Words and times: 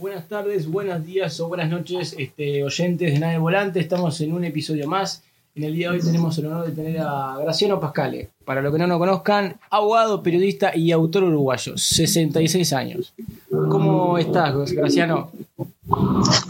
Buenas 0.00 0.28
tardes, 0.28 0.66
buenos 0.66 1.04
días 1.04 1.38
o 1.40 1.48
buenas 1.48 1.68
noches, 1.68 2.14
este, 2.16 2.64
oyentes 2.64 3.12
de 3.12 3.18
Nave 3.18 3.36
Volante. 3.36 3.80
Estamos 3.80 4.18
en 4.22 4.32
un 4.32 4.44
episodio 4.44 4.88
más. 4.88 5.22
En 5.54 5.64
el 5.64 5.74
día 5.74 5.90
de 5.90 5.98
hoy 5.98 6.02
tenemos 6.02 6.38
el 6.38 6.46
honor 6.46 6.64
de 6.64 6.72
tener 6.72 7.02
a 7.02 7.36
Graciano 7.38 7.78
Pascale. 7.78 8.30
Para 8.46 8.62
los 8.62 8.72
que 8.72 8.78
no 8.78 8.86
lo 8.86 8.98
conozcan, 8.98 9.60
abogado, 9.68 10.22
periodista 10.22 10.74
y 10.74 10.90
autor 10.90 11.24
uruguayo, 11.24 11.76
66 11.76 12.72
años. 12.72 13.12
¿Cómo 13.50 14.16
estás, 14.16 14.72
Graciano? 14.72 15.32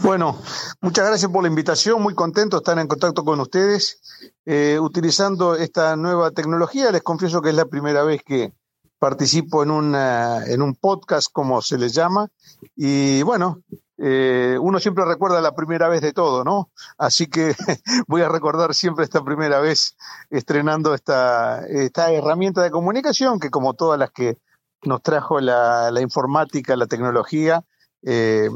Bueno, 0.01 0.39
muchas 0.79 1.07
gracias 1.07 1.29
por 1.29 1.43
la 1.43 1.49
invitación. 1.49 2.01
Muy 2.01 2.15
contento 2.15 2.55
de 2.55 2.61
estar 2.61 2.79
en 2.79 2.87
contacto 2.87 3.25
con 3.25 3.37
ustedes. 3.41 3.99
Eh, 4.45 4.79
utilizando 4.79 5.55
esta 5.55 5.97
nueva 5.97 6.31
tecnología, 6.31 6.89
les 6.89 7.03
confieso 7.03 7.41
que 7.41 7.49
es 7.49 7.55
la 7.55 7.65
primera 7.65 8.03
vez 8.03 8.21
que, 8.23 8.53
participo 9.01 9.63
en, 9.63 9.95
en 9.95 10.61
un 10.61 10.75
podcast, 10.75 11.29
como 11.33 11.59
se 11.63 11.79
les 11.79 11.91
llama, 11.91 12.29
y 12.75 13.23
bueno, 13.23 13.63
eh, 13.97 14.59
uno 14.61 14.79
siempre 14.79 15.05
recuerda 15.05 15.41
la 15.41 15.55
primera 15.55 15.89
vez 15.89 16.03
de 16.03 16.13
todo, 16.13 16.43
¿no? 16.43 16.69
Así 16.99 17.25
que 17.25 17.55
voy 18.07 18.21
a 18.21 18.29
recordar 18.29 18.75
siempre 18.75 19.03
esta 19.03 19.23
primera 19.23 19.59
vez 19.59 19.97
estrenando 20.29 20.93
esta, 20.93 21.65
esta 21.65 22.11
herramienta 22.11 22.61
de 22.61 22.69
comunicación 22.69 23.39
que 23.39 23.49
como 23.49 23.73
todas 23.73 23.97
las 23.97 24.11
que 24.11 24.37
nos 24.83 25.01
trajo 25.01 25.39
la, 25.39 25.89
la 25.89 26.01
informática, 26.01 26.75
la 26.75 26.85
tecnología, 26.85 27.63
eh, 28.03 28.51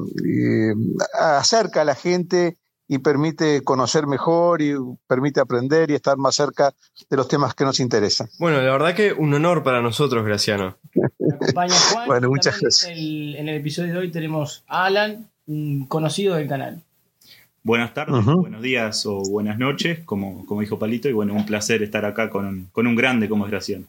acerca 1.19 1.81
a 1.81 1.85
la 1.85 1.95
gente 1.95 2.59
y 2.87 2.99
permite 2.99 3.63
conocer 3.63 4.07
mejor 4.07 4.61
y 4.61 4.73
permite 5.07 5.39
aprender 5.39 5.89
y 5.91 5.95
estar 5.95 6.17
más 6.17 6.35
cerca 6.35 6.73
de 7.09 7.17
los 7.17 7.27
temas 7.27 7.55
que 7.55 7.63
nos 7.63 7.79
interesan. 7.79 8.27
Bueno, 8.39 8.61
la 8.61 8.71
verdad 8.71 8.93
que 8.93 9.13
un 9.13 9.33
honor 9.33 9.63
para 9.63 9.81
nosotros, 9.81 10.23
Graciano. 10.25 10.77
acompaña 11.33 11.75
Juan. 11.91 12.07
bueno, 12.07 12.29
muchas 12.29 12.59
gracias. 12.59 12.89
en 12.91 13.49
el 13.49 13.55
episodio 13.55 13.93
de 13.93 13.99
hoy 13.99 14.11
tenemos 14.11 14.63
a 14.67 14.85
Alan, 14.85 15.29
un 15.47 15.87
conocido 15.87 16.35
del 16.35 16.47
canal. 16.47 16.83
Buenas 17.63 17.95
tardes, 17.95 18.23
buenos 18.23 18.61
días 18.61 19.07
o 19.07 19.23
buenas 19.27 19.57
noches, 19.57 19.99
como, 20.05 20.45
como 20.45 20.61
dijo 20.61 20.77
Palito, 20.77 21.09
y 21.09 21.13
bueno, 21.13 21.33
un 21.33 21.47
placer 21.47 21.81
estar 21.81 22.05
acá 22.05 22.29
con 22.29 22.45
un, 22.45 22.65
con 22.71 22.85
un 22.85 22.95
grande 22.95 23.27
como 23.27 23.45
es 23.45 23.51
Graciano. 23.51 23.87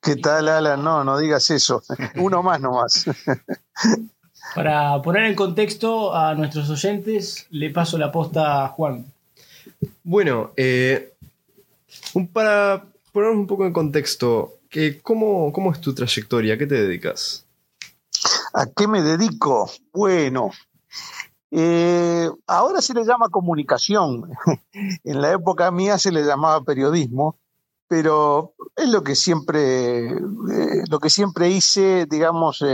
¿Qué 0.00 0.16
tal, 0.16 0.48
Alan? 0.48 0.82
No, 0.82 1.04
no 1.04 1.18
digas 1.18 1.48
eso. 1.50 1.82
Uno 2.16 2.42
más 2.42 2.60
nomás. 2.60 3.04
Para 4.54 5.00
poner 5.02 5.24
en 5.24 5.34
contexto 5.34 6.14
a 6.14 6.34
nuestros 6.34 6.70
oyentes, 6.70 7.46
le 7.50 7.70
paso 7.70 7.98
la 7.98 8.10
posta 8.10 8.64
a 8.64 8.68
Juan. 8.68 9.04
Bueno, 10.02 10.52
eh, 10.56 11.12
para 12.32 12.84
ponernos 13.12 13.38
un 13.38 13.46
poco 13.46 13.66
en 13.66 13.72
contexto, 13.72 14.54
¿cómo, 15.02 15.52
¿cómo 15.52 15.72
es 15.72 15.80
tu 15.80 15.94
trayectoria? 15.94 16.54
¿A 16.54 16.58
qué 16.58 16.66
te 16.66 16.82
dedicas? 16.82 17.44
¿A 18.54 18.66
qué 18.66 18.88
me 18.88 19.02
dedico? 19.02 19.70
Bueno, 19.92 20.50
eh, 21.50 22.28
ahora 22.46 22.80
se 22.80 22.94
le 22.94 23.04
llama 23.04 23.28
comunicación. 23.28 24.30
en 25.04 25.20
la 25.20 25.32
época 25.32 25.70
mía 25.70 25.98
se 25.98 26.12
le 26.12 26.24
llamaba 26.24 26.64
periodismo, 26.64 27.36
pero 27.86 28.54
es 28.76 28.88
lo 28.88 29.02
que 29.02 29.14
siempre, 29.14 30.08
eh, 30.08 30.84
lo 30.90 30.98
que 30.98 31.10
siempre 31.10 31.50
hice, 31.50 32.06
digamos, 32.06 32.64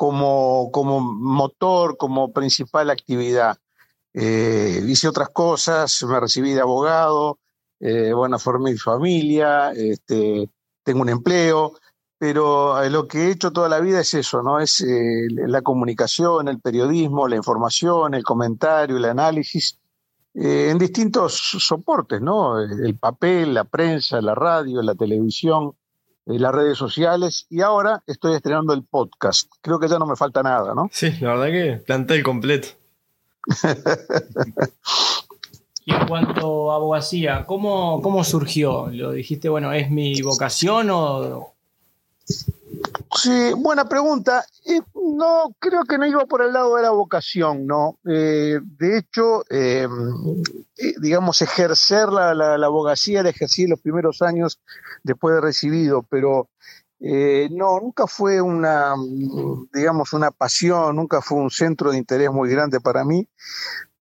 como, 0.00 0.70
como 0.72 0.98
motor, 0.98 1.98
como 1.98 2.32
principal 2.32 2.88
actividad. 2.88 3.58
Eh, 4.14 4.82
hice 4.88 5.06
otras 5.06 5.28
cosas, 5.28 6.02
me 6.04 6.18
recibí 6.18 6.54
de 6.54 6.62
abogado, 6.62 7.38
eh, 7.80 8.14
bueno, 8.14 8.38
formé 8.38 8.70
mi 8.70 8.78
familia, 8.78 9.72
este, 9.72 10.48
tengo 10.84 11.02
un 11.02 11.10
empleo, 11.10 11.74
pero 12.16 12.82
eh, 12.82 12.88
lo 12.88 13.06
que 13.06 13.26
he 13.26 13.30
hecho 13.32 13.52
toda 13.52 13.68
la 13.68 13.78
vida 13.80 14.00
es 14.00 14.14
eso, 14.14 14.42
¿no? 14.42 14.58
Es 14.58 14.80
eh, 14.80 15.26
la 15.28 15.60
comunicación, 15.60 16.48
el 16.48 16.60
periodismo, 16.60 17.28
la 17.28 17.36
información, 17.36 18.14
el 18.14 18.24
comentario, 18.24 18.96
el 18.96 19.04
análisis, 19.04 19.78
en 20.32 20.78
distintos 20.78 21.34
soportes, 21.58 22.22
¿no? 22.22 22.58
El 22.58 22.96
papel, 22.96 23.52
la 23.52 23.64
prensa, 23.64 24.22
la 24.22 24.34
radio, 24.34 24.80
la 24.80 24.94
televisión, 24.94 25.74
las 26.26 26.54
redes 26.54 26.78
sociales 26.78 27.46
y 27.50 27.60
ahora 27.62 28.02
estoy 28.06 28.34
estrenando 28.34 28.72
el 28.72 28.84
podcast. 28.84 29.50
Creo 29.60 29.78
que 29.78 29.88
ya 29.88 29.98
no 29.98 30.06
me 30.06 30.16
falta 30.16 30.42
nada, 30.42 30.74
¿no? 30.74 30.88
Sí, 30.92 31.12
la 31.20 31.34
verdad 31.34 31.46
que 31.46 31.82
planté 31.84 32.14
el 32.14 32.22
completo. 32.22 32.68
y 35.84 35.92
en 35.92 36.06
cuanto 36.06 36.72
a 36.72 36.76
abogacía, 36.76 37.44
¿cómo, 37.46 38.00
¿cómo 38.02 38.22
surgió? 38.24 38.88
¿Lo 38.88 39.12
dijiste, 39.12 39.48
bueno, 39.48 39.72
es 39.72 39.90
mi 39.90 40.20
vocación 40.22 40.90
o, 40.90 41.54
Sí, 43.16 43.52
buena 43.56 43.88
pregunta. 43.88 44.44
no, 44.94 45.54
creo 45.58 45.84
que 45.84 45.98
no 45.98 46.06
iba 46.06 46.26
por 46.26 46.42
el 46.42 46.52
lado 46.52 46.76
de 46.76 46.82
la 46.82 46.90
vocación, 46.90 47.66
¿no? 47.66 47.98
Eh, 48.08 48.60
de 48.62 48.98
hecho, 48.98 49.44
em, 49.50 50.42
eh, 50.76 50.94
digamos, 51.00 51.42
ejercer 51.42 52.08
la, 52.08 52.34
la, 52.34 52.66
abogacía 52.66 53.22
la 53.22 53.30
ejercí 53.30 53.64
en 53.64 53.70
los 53.70 53.80
primeros 53.80 54.22
años 54.22 54.60
después 55.02 55.34
de 55.34 55.40
recibido, 55.40 56.04
pero 56.08 56.50
eh, 57.00 57.48
no, 57.50 57.80
nunca 57.80 58.06
fue 58.06 58.40
una, 58.40 58.94
digamos, 59.72 60.12
una 60.12 60.30
pasión, 60.30 60.96
nunca 60.96 61.20
fue 61.20 61.38
un 61.38 61.50
centro 61.50 61.90
de 61.90 61.98
interés 61.98 62.30
muy 62.30 62.48
grande 62.48 62.80
para 62.80 63.04
mí, 63.04 63.28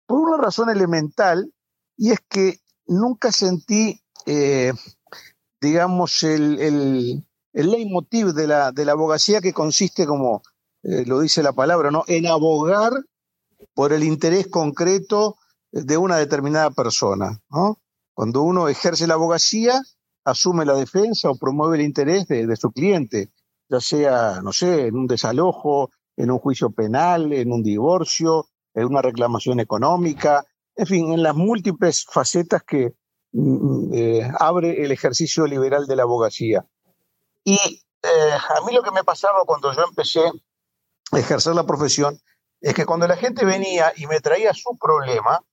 por 0.06 0.20
una 0.20 0.38
razón 0.38 0.70
elemental, 0.70 1.52
y 1.98 2.12
es 2.12 2.20
que 2.30 2.60
nunca 2.86 3.32
sentí, 3.32 4.02
digamos, 5.60 6.24
el 6.24 7.26
leitmotiv 7.68 8.28
de 8.28 8.48
la, 8.48 8.72
de 8.72 8.86
la 8.86 8.94
abogacía 8.94 9.42
que 9.42 9.54
consiste, 9.54 10.06
como 10.06 10.42
eh, 10.84 11.06
lo 11.06 11.20
dice 11.20 11.44
la 11.44 11.54
palabra, 11.54 11.92
¿no? 11.92 12.04
en 12.08 12.28
abogar 12.28 12.94
por 13.74 13.94
el 13.94 14.04
interés 14.04 14.48
concreto 14.48 15.38
de 15.72 15.98
una 15.98 16.18
determinada 16.18 16.72
persona. 16.72 17.40
¿no? 17.50 17.80
Cuando 18.14 18.42
uno 18.44 18.68
ejerce 18.68 19.08
la 19.08 19.16
abogacía, 19.16 19.82
asume 20.26 20.66
la 20.66 20.76
defensa 20.76 21.30
o 21.30 21.38
promueve 21.38 21.78
el 21.78 21.84
interés 21.84 22.28
de, 22.28 22.56
su 22.56 22.72
cliente, 22.72 23.32
ya 23.70 23.80
sea, 23.80 24.42
no 24.42 24.52
sé, 24.52 24.88
en 24.88 24.96
un 24.96 25.08
desalojo, 25.08 25.92
en 26.18 26.32
un 26.32 26.40
juicio 26.40 26.72
penal, 26.72 27.32
en 27.34 27.52
un 27.52 27.64
divorcio, 27.64 28.48
en 28.74 28.86
una 28.86 29.02
reclamación 29.02 29.60
económica, 29.60 30.46
en 30.76 30.86
fin, 30.86 31.12
en 31.12 31.24
las 31.24 31.36
múltiples 31.36 32.06
facetas 32.10 32.64
que 32.64 32.94
mm, 33.32 33.42
mm, 33.42 33.94
eh, 33.94 34.32
abre 34.40 34.84
el 34.84 34.92
ejercicio 34.92 35.46
liberal 35.46 35.88
de 35.88 35.96
la 35.96 36.04
abogacía. 36.04 36.66
Y 37.44 37.82
eh, 38.04 38.38
a 38.58 38.62
mí 38.66 38.74
lo 38.74 38.84
que 38.84 38.92
me 38.92 39.04
pasaba 39.04 39.44
cuando 39.46 39.74
yo 39.74 39.84
empecé 39.84 40.22
a 41.12 41.20
ejercer 41.20 41.56
la 41.56 41.66
profesión 41.66 42.20
es 42.62 42.74
que 42.74 42.86
cuando 42.86 43.08
la 43.08 43.16
gente 43.16 43.46
venía 43.46 43.94
y 43.96 44.08
me 44.08 44.20
traía 44.20 44.54
su 44.54 44.78
problema, 44.78 45.44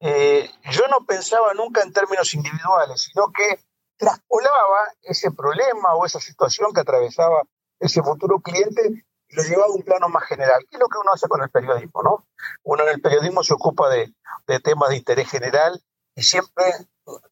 eh, 0.00 0.50
yo 0.70 0.82
no 0.88 1.04
pensaba 1.06 1.54
nunca 1.54 1.82
en 1.82 1.92
términos 1.92 2.32
individuales, 2.34 3.02
sino 3.02 3.32
que 3.32 3.60
traspolaba 3.96 4.92
ese 5.02 5.30
problema 5.30 5.94
o 5.94 6.04
esa 6.04 6.20
situación 6.20 6.72
que 6.72 6.80
atravesaba 6.80 7.42
ese 7.80 8.02
futuro 8.02 8.40
cliente 8.40 9.04
y 9.28 9.36
lo 9.36 9.42
llevaba 9.42 9.66
a 9.66 9.74
un 9.74 9.82
plano 9.82 10.08
más 10.08 10.24
general, 10.24 10.60
que 10.68 10.76
es 10.76 10.80
lo 10.80 10.88
que 10.88 10.98
uno 10.98 11.12
hace 11.12 11.28
con 11.28 11.42
el 11.42 11.50
periodismo, 11.50 12.02
¿no? 12.02 12.28
Uno 12.62 12.84
en 12.84 12.90
el 12.90 13.00
periodismo 13.00 13.42
se 13.42 13.54
ocupa 13.54 13.88
de, 13.88 14.14
de 14.46 14.60
temas 14.60 14.90
de 14.90 14.96
interés 14.96 15.28
general 15.28 15.82
y 16.14 16.22
siempre 16.22 16.64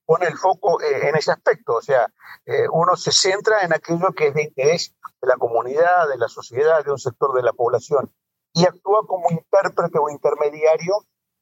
pone 0.06 0.26
el 0.26 0.36
foco 0.36 0.80
eh, 0.80 1.08
en 1.08 1.16
ese 1.16 1.32
aspecto, 1.32 1.76
o 1.76 1.82
sea, 1.82 2.06
eh, 2.46 2.66
uno 2.72 2.96
se 2.96 3.12
centra 3.12 3.62
en 3.62 3.72
aquello 3.72 4.12
que 4.12 4.28
es 4.28 4.34
de 4.34 4.42
interés 4.44 4.94
de 5.20 5.28
la 5.28 5.36
comunidad, 5.36 6.08
de 6.08 6.18
la 6.18 6.28
sociedad, 6.28 6.84
de 6.84 6.92
un 6.92 6.98
sector 6.98 7.34
de 7.34 7.42
la 7.42 7.52
población, 7.52 8.12
y 8.52 8.64
actúa 8.64 9.06
como 9.06 9.30
intérprete 9.30 9.98
o 9.98 10.10
intermediario 10.10 10.94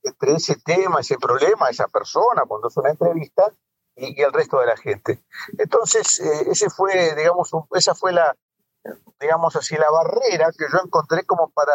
entre 0.03 0.35
ese 0.35 0.57
tema, 0.57 1.01
ese 1.01 1.19
problema, 1.19 1.69
esa 1.69 1.89
persona, 1.89 2.45
cuando 2.47 2.69
es 2.69 2.77
una 2.77 2.91
entrevista, 2.91 3.53
y, 3.95 4.21
el 4.23 4.33
resto 4.33 4.59
de 4.59 4.67
la 4.67 4.77
gente. 4.77 5.23
Entonces, 5.59 6.21
eh, 6.21 6.51
ese 6.51 6.71
fue, 6.71 7.15
digamos, 7.15 7.51
esa 7.73 7.95
fue 7.95 8.13
la, 8.13 8.35
digamos 9.21 9.55
así, 9.57 9.77
la 9.77 9.91
barrera 9.91 10.51
que 10.57 10.65
yo 10.73 10.79
encontré 10.83 11.25
como 11.25 11.51
para 11.51 11.73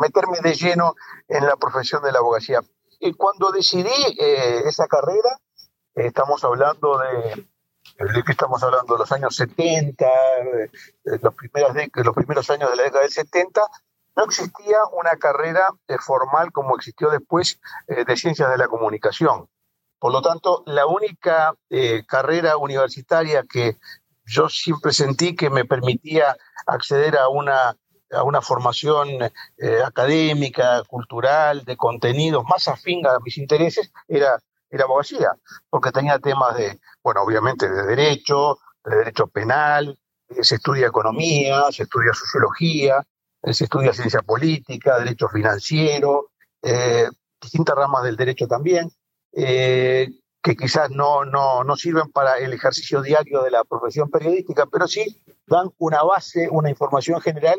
meterme 0.00 0.40
de 0.42 0.54
lleno 0.54 0.96
en 1.28 1.46
la 1.46 1.54
profesión 1.54 2.02
de 2.02 2.10
la 2.10 2.18
abogacía. 2.18 2.60
Y 2.98 3.14
cuando 3.14 3.52
decidí 3.52 4.18
esa 4.18 4.88
carrera, 4.88 5.38
Estamos 5.94 6.44
hablando 6.44 6.98
de, 6.98 7.46
¿de 7.98 8.22
qué 8.22 8.32
estamos 8.32 8.62
hablando? 8.62 8.94
De 8.94 9.00
los 9.00 9.12
años 9.12 9.34
70, 9.36 10.06
los, 11.22 11.34
primeros 11.34 11.74
los 11.94 12.14
primeros 12.14 12.50
años 12.50 12.70
de 12.70 12.76
la 12.76 12.82
década 12.84 13.02
del 13.02 13.10
70, 13.10 13.60
no 14.16 14.24
existía 14.24 14.78
una 14.92 15.16
carrera 15.16 15.68
eh, 15.88 15.96
formal 15.98 16.52
como 16.52 16.76
existió 16.76 17.10
después 17.10 17.60
eh, 17.88 18.04
de 18.04 18.16
ciencias 18.16 18.50
de 18.50 18.58
la 18.58 18.68
comunicación. 18.68 19.48
Por 19.98 20.12
lo 20.12 20.22
tanto, 20.22 20.62
la 20.66 20.86
única 20.86 21.54
eh, 21.68 22.04
carrera 22.06 22.56
universitaria 22.56 23.44
que 23.48 23.76
yo 24.24 24.48
siempre 24.48 24.92
sentí 24.92 25.34
que 25.34 25.50
me 25.50 25.64
permitía 25.64 26.36
acceder 26.66 27.16
a 27.18 27.28
una, 27.28 27.76
a 28.10 28.22
una 28.22 28.40
formación 28.40 29.08
académica, 29.84 30.84
cultural, 30.84 31.64
de 31.64 31.76
contenidos 31.76 32.44
más 32.44 32.68
afín 32.68 33.06
a 33.06 33.18
mis 33.18 33.38
intereses, 33.38 33.92
era 34.06 34.38
era 34.70 34.84
abogacía, 34.84 35.32
porque 35.68 35.90
tenía 35.90 36.18
temas 36.18 36.56
de, 36.56 36.80
bueno, 37.02 37.22
obviamente 37.22 37.68
de 37.68 37.82
derecho, 37.84 38.58
de 38.84 38.96
derecho 38.96 39.26
penal, 39.26 39.98
eh, 40.28 40.44
se 40.44 40.56
estudia 40.56 40.86
economía, 40.86 41.64
se 41.70 41.82
estudia 41.82 42.12
sociología, 42.14 43.04
se 43.42 43.64
estudia 43.64 43.92
ciencia 43.92 44.22
política, 44.22 44.98
derecho 44.98 45.28
financiero, 45.28 46.30
distintas 47.40 47.74
ramas 47.74 48.04
del 48.04 48.16
derecho 48.16 48.46
también, 48.46 48.92
que 49.32 50.56
quizás 50.56 50.90
no, 50.90 51.24
no, 51.24 51.64
no 51.64 51.76
sirven 51.76 52.10
para 52.10 52.36
el 52.36 52.52
ejercicio 52.52 53.00
diario 53.00 53.42
de 53.42 53.50
la 53.50 53.64
profesión 53.64 54.10
periodística, 54.10 54.66
pero 54.66 54.86
sí 54.86 55.22
dan 55.46 55.70
una 55.78 56.02
base, 56.02 56.48
una 56.50 56.68
información 56.68 57.20
general 57.22 57.58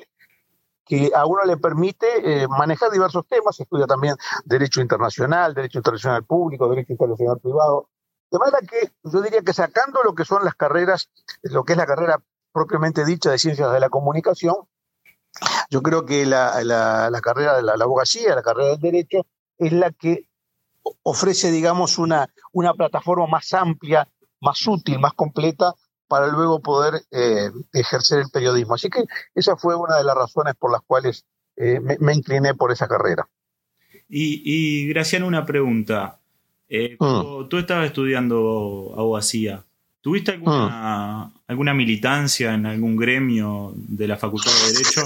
que 0.85 1.11
a 1.15 1.25
uno 1.25 1.43
le 1.45 1.57
permite 1.57 2.07
eh, 2.43 2.47
manejar 2.47 2.91
diversos 2.91 3.25
temas, 3.27 3.59
estudia 3.59 3.85
también 3.85 4.15
derecho 4.45 4.81
internacional, 4.81 5.53
derecho 5.53 5.79
internacional 5.79 6.23
público, 6.23 6.69
derecho 6.69 6.93
internacional 6.93 7.39
privado. 7.39 7.89
De 8.29 8.39
manera 8.39 8.59
que 8.59 8.91
yo 9.03 9.21
diría 9.21 9.41
que 9.41 9.53
sacando 9.53 10.03
lo 10.03 10.15
que 10.15 10.25
son 10.25 10.43
las 10.43 10.55
carreras, 10.55 11.09
lo 11.43 11.63
que 11.63 11.73
es 11.73 11.77
la 11.77 11.85
carrera 11.85 12.21
propiamente 12.51 13.05
dicha 13.05 13.31
de 13.31 13.37
ciencias 13.37 13.71
de 13.71 13.79
la 13.79 13.89
comunicación, 13.89 14.55
yo 15.69 15.81
creo 15.81 16.05
que 16.05 16.25
la, 16.25 16.61
la, 16.63 17.21
carrera 17.21 17.55
de 17.55 17.63
la, 17.63 17.77
la, 17.77 17.85
abogacía, 17.85 18.35
la 18.35 18.41
carrera 18.41 18.71
del 18.71 18.79
derecho, 18.79 19.25
es 19.57 19.71
la 19.71 19.91
que 19.91 20.27
ofrece, 21.03 21.51
digamos, 21.51 21.97
una, 21.97 22.27
una 22.51 22.73
plataforma 22.73 23.27
más 23.27 23.53
amplia, 23.53 24.09
más 24.41 24.65
útil, 24.67 24.99
más 24.99 25.13
completa 25.13 25.73
para 26.11 26.27
luego 26.27 26.59
poder 26.59 27.05
eh, 27.09 27.49
ejercer 27.71 28.19
el 28.19 28.29
periodismo. 28.29 28.73
Así 28.73 28.89
que 28.89 29.05
esa 29.33 29.55
fue 29.55 29.77
una 29.77 29.95
de 29.95 30.03
las 30.03 30.13
razones 30.13 30.55
por 30.55 30.69
las 30.69 30.81
cuales 30.81 31.23
eh, 31.55 31.79
me, 31.79 32.13
incliné 32.13 32.53
por 32.53 32.69
esa 32.69 32.85
carrera. 32.85 33.29
Y, 34.09 34.41
y 34.43 34.89
Graciano, 34.89 35.25
una 35.25 35.45
pregunta. 35.45 36.19
Eh, 36.67 36.97
mm. 36.99 37.47
Tú 37.47 37.57
estabas 37.57 37.85
estudiando 37.85 38.93
abogacía. 38.97 39.63
¿Tuviste 40.01 40.31
alguna, 40.31 41.27
mm. 41.27 41.39
alguna 41.47 41.73
militancia 41.73 42.55
en 42.55 42.65
algún 42.65 42.97
gremio 42.97 43.71
de 43.75 44.09
la 44.09 44.17
Facultad 44.17 44.51
de 44.51 44.73
Derecho? 44.73 45.03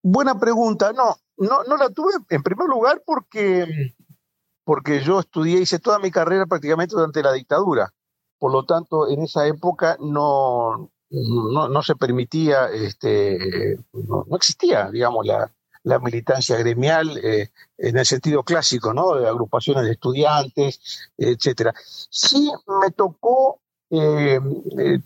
Buena 0.00 0.38
pregunta. 0.38 0.92
No, 0.92 1.16
no, 1.38 1.64
no 1.64 1.76
la 1.76 1.90
tuve 1.90 2.12
en 2.30 2.42
primer 2.44 2.68
lugar 2.68 3.02
porque, 3.04 3.96
porque 4.62 5.02
yo 5.02 5.18
estudié, 5.18 5.58
hice 5.58 5.80
toda 5.80 5.98
mi 5.98 6.12
carrera 6.12 6.46
prácticamente 6.46 6.94
durante 6.94 7.20
la 7.20 7.32
dictadura. 7.32 7.92
Por 8.44 8.52
lo 8.52 8.66
tanto, 8.66 9.08
en 9.08 9.22
esa 9.22 9.46
época 9.46 9.96
no, 10.00 10.90
no, 11.08 11.82
se 11.82 11.96
permitía, 11.96 12.66
este, 12.66 13.78
no, 13.94 14.26
existía, 14.36 14.90
digamos, 14.90 15.24
la, 15.24 15.98
militancia 15.98 16.58
gremial 16.58 17.16
eh, 17.24 17.48
en 17.78 17.96
el 17.96 18.04
sentido 18.04 18.42
clásico, 18.42 18.92
¿no? 18.92 19.14
De 19.14 19.26
agrupaciones 19.26 19.84
de 19.84 19.92
estudiantes, 19.92 21.08
etcétera. 21.16 21.72
Sí 22.10 22.52
me 22.82 22.90
tocó, 22.90 23.62
eh, 23.88 24.38
eh, 24.78 24.98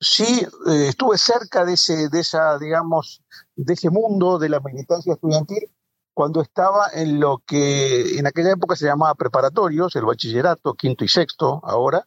sí 0.00 0.46
estuve 0.66 1.18
cerca 1.18 1.66
de 1.66 1.74
ese, 1.74 2.08
de 2.08 2.20
esa, 2.20 2.58
digamos, 2.58 3.22
de 3.56 3.74
ese 3.74 3.90
mundo 3.90 4.38
de 4.38 4.48
la 4.48 4.60
militancia 4.60 5.12
estudiantil 5.12 5.70
cuando 6.14 6.40
estaba 6.40 6.86
en 6.94 7.20
lo 7.20 7.42
que 7.46 8.18
en 8.18 8.26
aquella 8.26 8.52
época 8.52 8.74
se 8.74 8.86
llamaba 8.86 9.14
preparatorios, 9.16 9.94
el 9.96 10.06
bachillerato, 10.06 10.72
quinto 10.72 11.04
y 11.04 11.08
sexto, 11.08 11.60
ahora, 11.62 12.06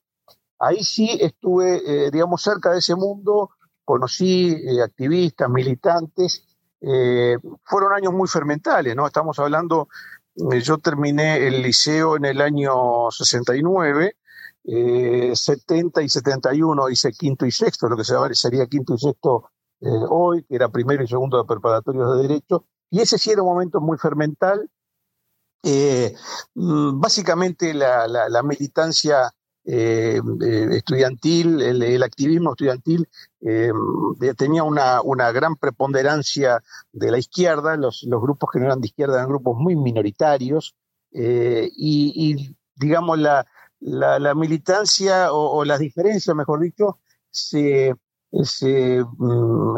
Ahí 0.59 0.83
sí 0.83 1.17
estuve, 1.21 1.81
eh, 1.85 2.11
digamos, 2.11 2.43
cerca 2.43 2.71
de 2.71 2.79
ese 2.79 2.93
mundo, 2.95 3.51
conocí 3.85 4.51
eh, 4.51 4.81
activistas, 4.83 5.49
militantes, 5.49 6.43
eh, 6.81 7.37
fueron 7.63 7.93
años 7.93 8.13
muy 8.13 8.27
fermentales, 8.27 8.93
¿no? 8.95 9.07
Estamos 9.07 9.39
hablando, 9.39 9.87
yo 10.35 10.77
terminé 10.77 11.47
el 11.47 11.61
liceo 11.61 12.17
en 12.17 12.25
el 12.25 12.41
año 12.41 13.09
69, 13.09 14.15
70 14.63 16.01
y 16.01 16.09
71 16.09 16.89
hice 16.89 17.11
quinto 17.11 17.45
y 17.45 17.51
sexto, 17.51 17.89
lo 17.89 17.97
que 17.97 18.03
sería 18.35 18.67
quinto 18.67 18.93
y 18.93 18.99
sexto 18.99 19.49
hoy, 19.81 20.43
que 20.43 20.55
era 20.55 20.69
primero 20.69 21.03
y 21.03 21.07
segundo 21.07 21.37
de 21.37 21.45
preparatorios 21.45 22.15
de 22.15 22.27
derecho, 22.27 22.65
y 22.89 23.01
ese 23.01 23.17
sí 23.17 23.31
era 23.31 23.41
un 23.41 23.49
momento 23.49 23.81
muy 23.81 23.97
fermental. 23.97 24.69
Mm, 25.63 26.99
básicamente 26.99 27.73
la 27.73 28.43
militancia 28.43 29.33
eh, 29.71 30.19
eh, 30.41 30.67
estudiantil, 30.71 31.61
el, 31.61 32.01
activismo 32.01 32.53
estudiantil 32.53 33.07
eh, 33.41 33.71
tenía 34.35 34.63
una, 34.63 34.99
una, 35.03 35.31
gran 35.31 35.57
preponderancia 35.57 36.63
de 36.91 37.11
la 37.11 37.19
izquierda, 37.19 37.77
los, 37.77 38.01
los, 38.01 38.19
grupos 38.19 38.49
que 38.51 38.57
no 38.57 38.65
eran 38.65 38.81
de 38.81 38.87
izquierda 38.87 39.17
eran 39.17 39.29
grupos 39.29 39.55
muy 39.59 39.75
minoritarios, 39.75 40.75
y, 41.11 42.55
digamos 42.77 43.19
la, 43.19 43.45
la, 43.79 44.33
militancia 44.33 45.31
o, 45.33 45.63
las 45.63 45.77
diferencias, 45.77 46.35
mejor 46.35 46.61
dicho, 46.61 46.97
se, 47.29 47.93
se, 48.41 49.03
mm, 49.17 49.77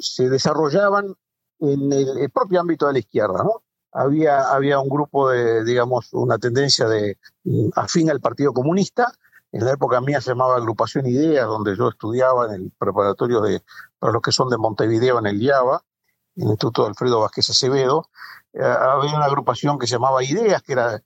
se 0.00 0.30
desarrollaban 0.30 1.14
en 1.60 1.92
el, 1.92 2.18
el, 2.18 2.30
propio 2.30 2.60
ámbito 2.60 2.88
de 2.88 2.94
la 2.94 2.98
izquierda, 2.98 3.44
¿no? 3.44 3.62
Había, 3.92 4.48
había 4.48 4.80
un 4.80 4.88
grupo 4.88 5.28
de, 5.28 5.64
digamos, 5.64 6.12
una 6.12 6.38
tendencia 6.38 6.88
de 6.88 7.18
mm, 7.44 7.70
afín 7.76 8.10
al 8.10 8.20
Partido 8.20 8.52
Comunista. 8.52 9.12
En 9.52 9.66
la 9.66 9.72
época 9.72 10.00
mía 10.00 10.20
se 10.20 10.30
llamaba 10.30 10.56
Agrupación 10.56 11.06
Ideas, 11.06 11.46
donde 11.46 11.76
yo 11.76 11.90
estudiaba 11.90 12.46
en 12.46 12.52
el 12.54 12.72
preparatorio 12.78 13.42
de, 13.42 13.62
para 13.98 14.14
los 14.14 14.22
que 14.22 14.32
son 14.32 14.48
de 14.48 14.56
Montevideo, 14.56 15.18
en 15.18 15.26
el 15.26 15.42
IABA, 15.42 15.82
en 16.36 16.44
el 16.44 16.50
Instituto 16.50 16.82
de 16.82 16.88
Alfredo 16.88 17.20
Vázquez 17.20 17.50
Acevedo. 17.50 18.08
Eh, 18.54 18.62
había 18.62 19.14
una 19.14 19.26
agrupación 19.26 19.78
que 19.78 19.86
se 19.86 19.92
llamaba 19.92 20.24
Ideas, 20.24 20.62
que 20.62 20.72
era, 20.72 21.02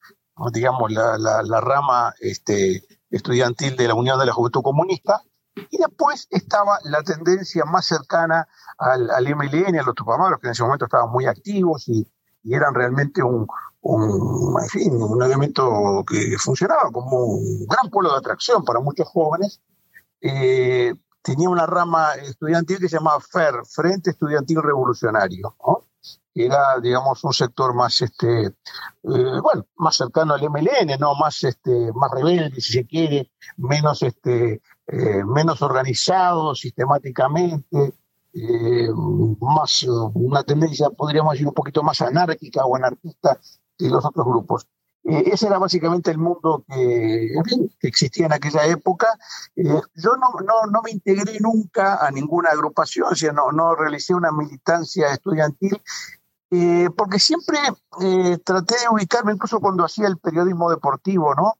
digamos, 0.52 0.92
la, 0.92 1.18
la, 1.18 1.60
rama 1.60 2.14
este, 2.20 2.84
estudiantil 3.10 3.76
de 3.76 3.88
la 3.88 3.94
Unión 3.94 4.18
de 4.20 4.26
la 4.26 4.32
Juventud 4.32 4.62
Comunista. 4.62 5.22
Y 5.70 5.78
después 5.78 6.28
estaba 6.30 6.78
la 6.84 7.02
tendencia 7.02 7.64
más 7.64 7.86
cercana 7.86 8.46
al, 8.78 9.10
al 9.10 9.34
MLN, 9.34 9.76
a 9.80 9.82
los 9.82 9.94
Tupamaros, 9.94 10.38
que 10.38 10.46
en 10.46 10.52
ese 10.52 10.62
momento 10.62 10.84
estaban 10.84 11.10
muy 11.10 11.26
activos 11.26 11.88
y, 11.88 12.06
y 12.46 12.54
eran 12.54 12.74
realmente 12.74 13.22
un, 13.22 13.46
un, 13.80 14.62
en 14.62 14.68
fin, 14.68 15.02
un 15.02 15.20
elemento 15.22 16.04
que 16.08 16.38
funcionaba 16.38 16.90
como 16.92 17.24
un 17.24 17.66
gran 17.66 17.90
polo 17.90 18.12
de 18.12 18.18
atracción 18.18 18.64
para 18.64 18.78
muchos 18.78 19.08
jóvenes. 19.08 19.60
Eh, 20.20 20.94
tenía 21.22 21.48
una 21.50 21.66
rama 21.66 22.14
estudiantil 22.14 22.78
que 22.78 22.88
se 22.88 22.98
llamaba 22.98 23.20
FER, 23.20 23.66
Frente 23.68 24.10
Estudiantil 24.10 24.62
Revolucionario, 24.62 25.56
que 26.32 26.46
era, 26.46 26.78
digamos, 26.80 27.24
un 27.24 27.32
sector 27.32 27.74
más, 27.74 28.00
este, 28.00 28.46
eh, 28.46 28.52
bueno, 29.02 29.66
más 29.74 29.96
cercano 29.96 30.34
al 30.34 30.48
MLN, 30.48 30.96
no, 31.00 31.16
más, 31.16 31.42
este, 31.42 31.92
más 31.94 32.12
rebelde, 32.12 32.60
si 32.60 32.74
se 32.74 32.86
quiere, 32.86 33.32
menos, 33.56 34.02
este, 34.02 34.62
eh, 34.86 35.24
menos 35.24 35.62
organizado 35.62 36.54
sistemáticamente, 36.54 37.94
eh, 38.38 38.88
más 39.40 39.82
una 40.12 40.42
tendencia, 40.44 40.90
podríamos 40.90 41.32
decir, 41.32 41.46
un 41.46 41.54
poquito 41.54 41.82
más 41.82 42.02
anárquica 42.02 42.66
o 42.66 42.76
anarquista 42.76 43.38
que 43.78 43.88
los 43.88 44.04
otros 44.04 44.26
grupos. 44.26 44.66
Eh, 45.04 45.30
ese 45.32 45.46
era 45.46 45.58
básicamente 45.58 46.10
el 46.10 46.18
mundo 46.18 46.62
que, 46.68 47.32
que 47.80 47.88
existía 47.88 48.26
en 48.26 48.34
aquella 48.34 48.66
época. 48.66 49.06
Eh, 49.54 49.62
yo 49.94 50.16
no, 50.16 50.28
no, 50.44 50.70
no, 50.70 50.82
me 50.82 50.90
integré 50.90 51.38
nunca 51.40 52.04
a 52.06 52.10
ninguna 52.10 52.50
agrupación, 52.50 53.08
o 53.10 53.14
sea, 53.14 53.32
no, 53.32 53.52
no 53.52 53.74
realicé 53.74 54.14
una 54.14 54.32
militancia 54.32 55.12
estudiantil, 55.12 55.80
porque 56.96 57.18
siempre 57.18 57.58
traté 58.44 58.74
de 58.80 58.88
ubicarme, 58.90 59.32
incluso 59.32 59.60
cuando 59.60 59.84
hacía 59.84 60.06
el 60.06 60.18
periodismo 60.18 60.70
deportivo, 60.70 61.34
¿no? 61.34 61.54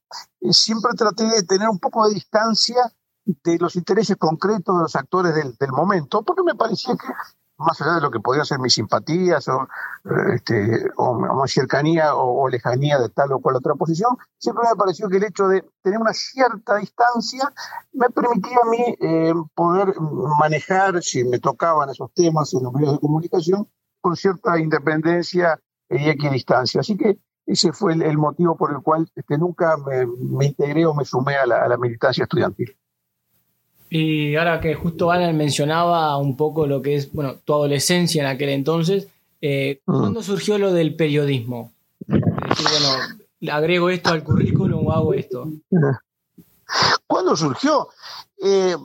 siempre 0.51 0.91
traté 0.97 1.25
de 1.25 1.43
tener 1.43 1.67
un 1.67 1.77
poco 1.77 2.07
de 2.07 2.15
distancia 2.15 2.91
de 3.27 3.57
los 3.59 3.75
intereses 3.75 4.15
concretos 4.15 4.75
de 4.77 4.81
los 4.83 4.95
actores 4.95 5.33
del, 5.35 5.71
momento, 5.71 6.23
porque 6.23 6.43
me 6.43 6.55
parecía 6.55 6.95
que, 6.95 7.07
más 7.57 7.81
allá 7.81 7.95
de 7.95 8.01
lo 8.01 8.11
que 8.11 8.21
podían 8.21 8.45
ser 8.45 8.59
mis 8.59 8.73
simpatías 8.73 9.47
o, 9.49 9.63
eh, 10.05 10.35
este, 10.35 10.89
o, 10.95 11.45
cercanía 11.47 12.15
o, 12.15 12.47
lejanía 12.47 12.99
de 12.99 13.09
tal 13.09 13.33
o 13.33 13.39
cual 13.39 13.57
otra 13.57 13.75
posición, 13.75 14.15
siempre 14.37 14.63
me 14.69 14.75
pareció 14.75 15.09
que 15.09 15.17
el 15.17 15.25
hecho 15.25 15.47
de 15.47 15.65
tener 15.81 15.99
una 15.99 16.13
cierta 16.13 16.77
distancia 16.77 17.51
me 17.91 18.09
permitía 18.09 18.57
a 18.63 18.69
mí 18.69 18.95
eh, 19.01 19.33
poder 19.53 19.93
manejar, 20.39 21.03
si 21.03 21.23
me 21.25 21.39
tocaban 21.39 21.89
esos 21.89 22.13
temas 22.13 22.53
en 22.53 22.63
los 22.63 22.73
medios 22.73 22.93
de 22.93 22.99
comunicación, 22.99 23.67
con 23.99 24.15
cierta 24.15 24.57
independencia 24.57 25.59
y 25.89 26.09
equidistancia. 26.09 26.79
Así 26.79 26.95
que 26.95 27.19
ese 27.45 27.73
fue 27.73 27.93
el, 27.93 28.17
motivo 28.17 28.55
por 28.55 28.71
el 28.71 28.81
cual 28.81 29.09
este, 29.15 29.37
nunca 29.37 29.75
me, 29.77 30.45
integré 30.45 30.85
o 30.85 30.93
me 30.93 31.05
sumé 31.05 31.35
a 31.35 31.45
la 31.45 31.77
militancia 31.77 32.23
estudiantil. 32.23 32.77
Y 33.89 34.35
ahora 34.35 34.59
que 34.59 34.75
justo 34.75 35.11
Alan 35.11 35.37
mencionaba 35.37 36.17
un 36.17 36.35
poco 36.35 36.67
lo 36.67 36.81
que 36.81 36.95
es, 36.95 37.11
bueno, 37.13 37.35
tu 37.45 37.53
adolescencia 37.53 38.21
en 38.21 38.27
aquel 38.27 38.49
entonces, 38.49 39.07
eh, 39.41 39.81
mm. 39.85 39.99
¿cuándo 39.99 40.23
surgió 40.23 40.57
lo 40.57 40.73
del 40.73 40.95
periodismo? 40.95 41.71
Es 42.07 42.19
decir, 42.49 42.67
bueno, 42.69 43.53
agrego 43.53 43.89
esto 43.89 44.11
al 44.11 44.23
currículum 44.23 44.87
o 44.87 44.91
hago 44.91 45.13
esto. 45.13 45.47
¿Cuándo 47.05 47.35
surgió? 47.35 47.87
Eh, 48.43 48.75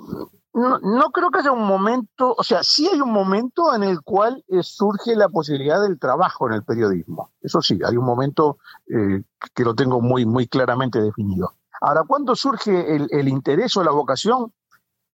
no, 0.55 1.11
creo 1.11 1.31
que 1.31 1.41
haya 1.41 1.51
un 1.51 1.67
momento, 1.67 2.35
o 2.37 2.45
sea, 2.45 2.63
sí 2.63 2.87
hay 2.87 3.01
un 3.01 3.11
momento 3.11 3.75
en 3.75 3.83
el 3.83 4.03
cual 4.03 4.45
eh, 4.49 4.63
surge 4.63 5.17
la 5.17 5.31
posibilidad 5.31 5.83
del 5.83 5.99
trabajo 5.99 6.47
en 6.47 6.55
el 6.55 6.63
periodismo. 6.63 7.31
Eso 7.41 7.61
sí, 7.61 7.79
hay 7.85 7.97
un 7.97 8.05
momento 8.05 8.59
que 8.87 9.65
lo 9.65 9.75
tengo 9.75 10.01
muy, 10.01 10.27
muy 10.27 10.47
claramente 10.47 11.01
definido. 11.01 11.55
Ahora, 11.81 12.05
¿cuándo 12.07 12.37
surge 12.37 12.95
el, 12.95 13.09
el 13.11 13.29
interés 13.29 13.77
o 13.77 13.83
la 13.83 13.91
vocación? 13.91 14.53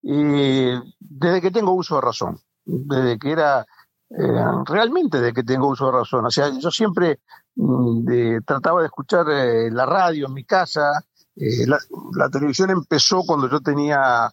Desde 0.07 1.41
que 1.41 1.51
tengo 1.51 1.73
uso 1.73 1.95
de 1.95 2.01
razón, 2.01 2.39
desde 2.65 3.19
que 3.19 3.31
era 3.31 3.65
eh, 4.09 4.45
realmente 4.65 5.19
de 5.19 5.33
que 5.33 5.43
tengo 5.43 5.67
uso 5.67 5.87
de 5.87 5.91
razón. 5.91 6.25
O 6.25 6.31
sea, 6.31 6.49
yo 6.57 6.71
siempre 6.71 7.19
mm, 7.55 8.39
trataba 8.45 8.81
de 8.81 8.87
escuchar 8.87 9.25
eh, 9.29 9.69
la 9.71 9.85
radio 9.85 10.27
en 10.27 10.33
mi 10.33 10.45
casa. 10.45 11.03
La, 11.35 12.29
televisión 12.29 12.71
empezó 12.71 13.21
cuando 13.23 13.47
yo 13.47 13.59
tenía 13.59 14.31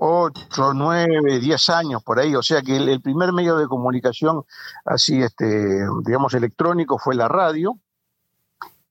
8, 0.00 0.72
9, 0.74 1.40
10 1.40 1.68
años 1.70 2.02
por 2.02 2.18
ahí, 2.18 2.34
o 2.34 2.42
sea 2.42 2.62
que 2.62 2.76
el, 2.76 2.88
el, 2.88 3.02
primer 3.02 3.34
medio 3.34 3.56
de 3.58 3.66
comunicación 3.66 4.44
así, 4.86 5.20
este, 5.20 5.84
digamos, 6.06 6.32
electrónico 6.32 6.98
fue 6.98 7.16
la 7.16 7.28
radio, 7.28 7.78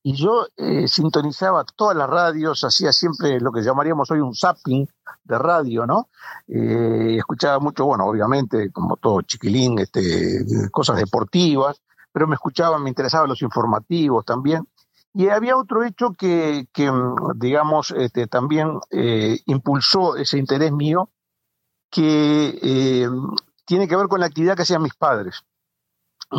y 0.07 0.13
yo 0.13 0.45
eh, 0.55 0.87
sintonizaba 0.87 1.65
todas 1.75 1.97
las 1.97 2.07
radios, 2.07 2.63
hacía 2.63 2.93
siempre 2.93 3.39
lo 3.39 3.51
que 3.51 3.63
llamaríamos 3.63 4.11
hoy 4.11 4.19
un 4.19 4.35
zapping 4.35 4.87
de 5.23 5.37
radio, 5.39 5.87
¿no? 5.87 6.09
Eh, 6.47 7.15
escuchaba 7.17 7.57
mucho, 7.57 7.85
bueno, 7.85 8.05
obviamente, 8.05 8.71
como 8.71 8.97
todo 8.97 9.23
chiquilín, 9.23 9.79
este, 9.79 10.45
cosas 10.69 10.97
deportivas, 10.97 11.81
pero 12.11 12.27
me 12.27 12.35
escuchaban, 12.35 12.83
me 12.83 12.89
interesaban 12.89 13.27
los 13.27 13.41
informativos 13.41 14.23
también. 14.23 14.67
Y 15.15 15.29
había 15.29 15.57
otro 15.57 15.83
hecho 15.83 16.11
que, 16.11 16.67
que 16.71 16.91
digamos, 17.37 17.89
este, 17.89 18.27
también 18.27 18.79
eh, 18.91 19.39
impulsó 19.47 20.17
ese 20.17 20.37
interés 20.37 20.71
mío, 20.71 21.09
que 21.89 23.09
tiene 23.65 23.87
que 23.87 23.95
ver 23.95 24.07
con 24.07 24.19
la 24.19 24.27
actividad 24.27 24.55
que 24.55 24.61
hacían 24.61 24.83
mis 24.83 24.93
padres. 24.93 25.43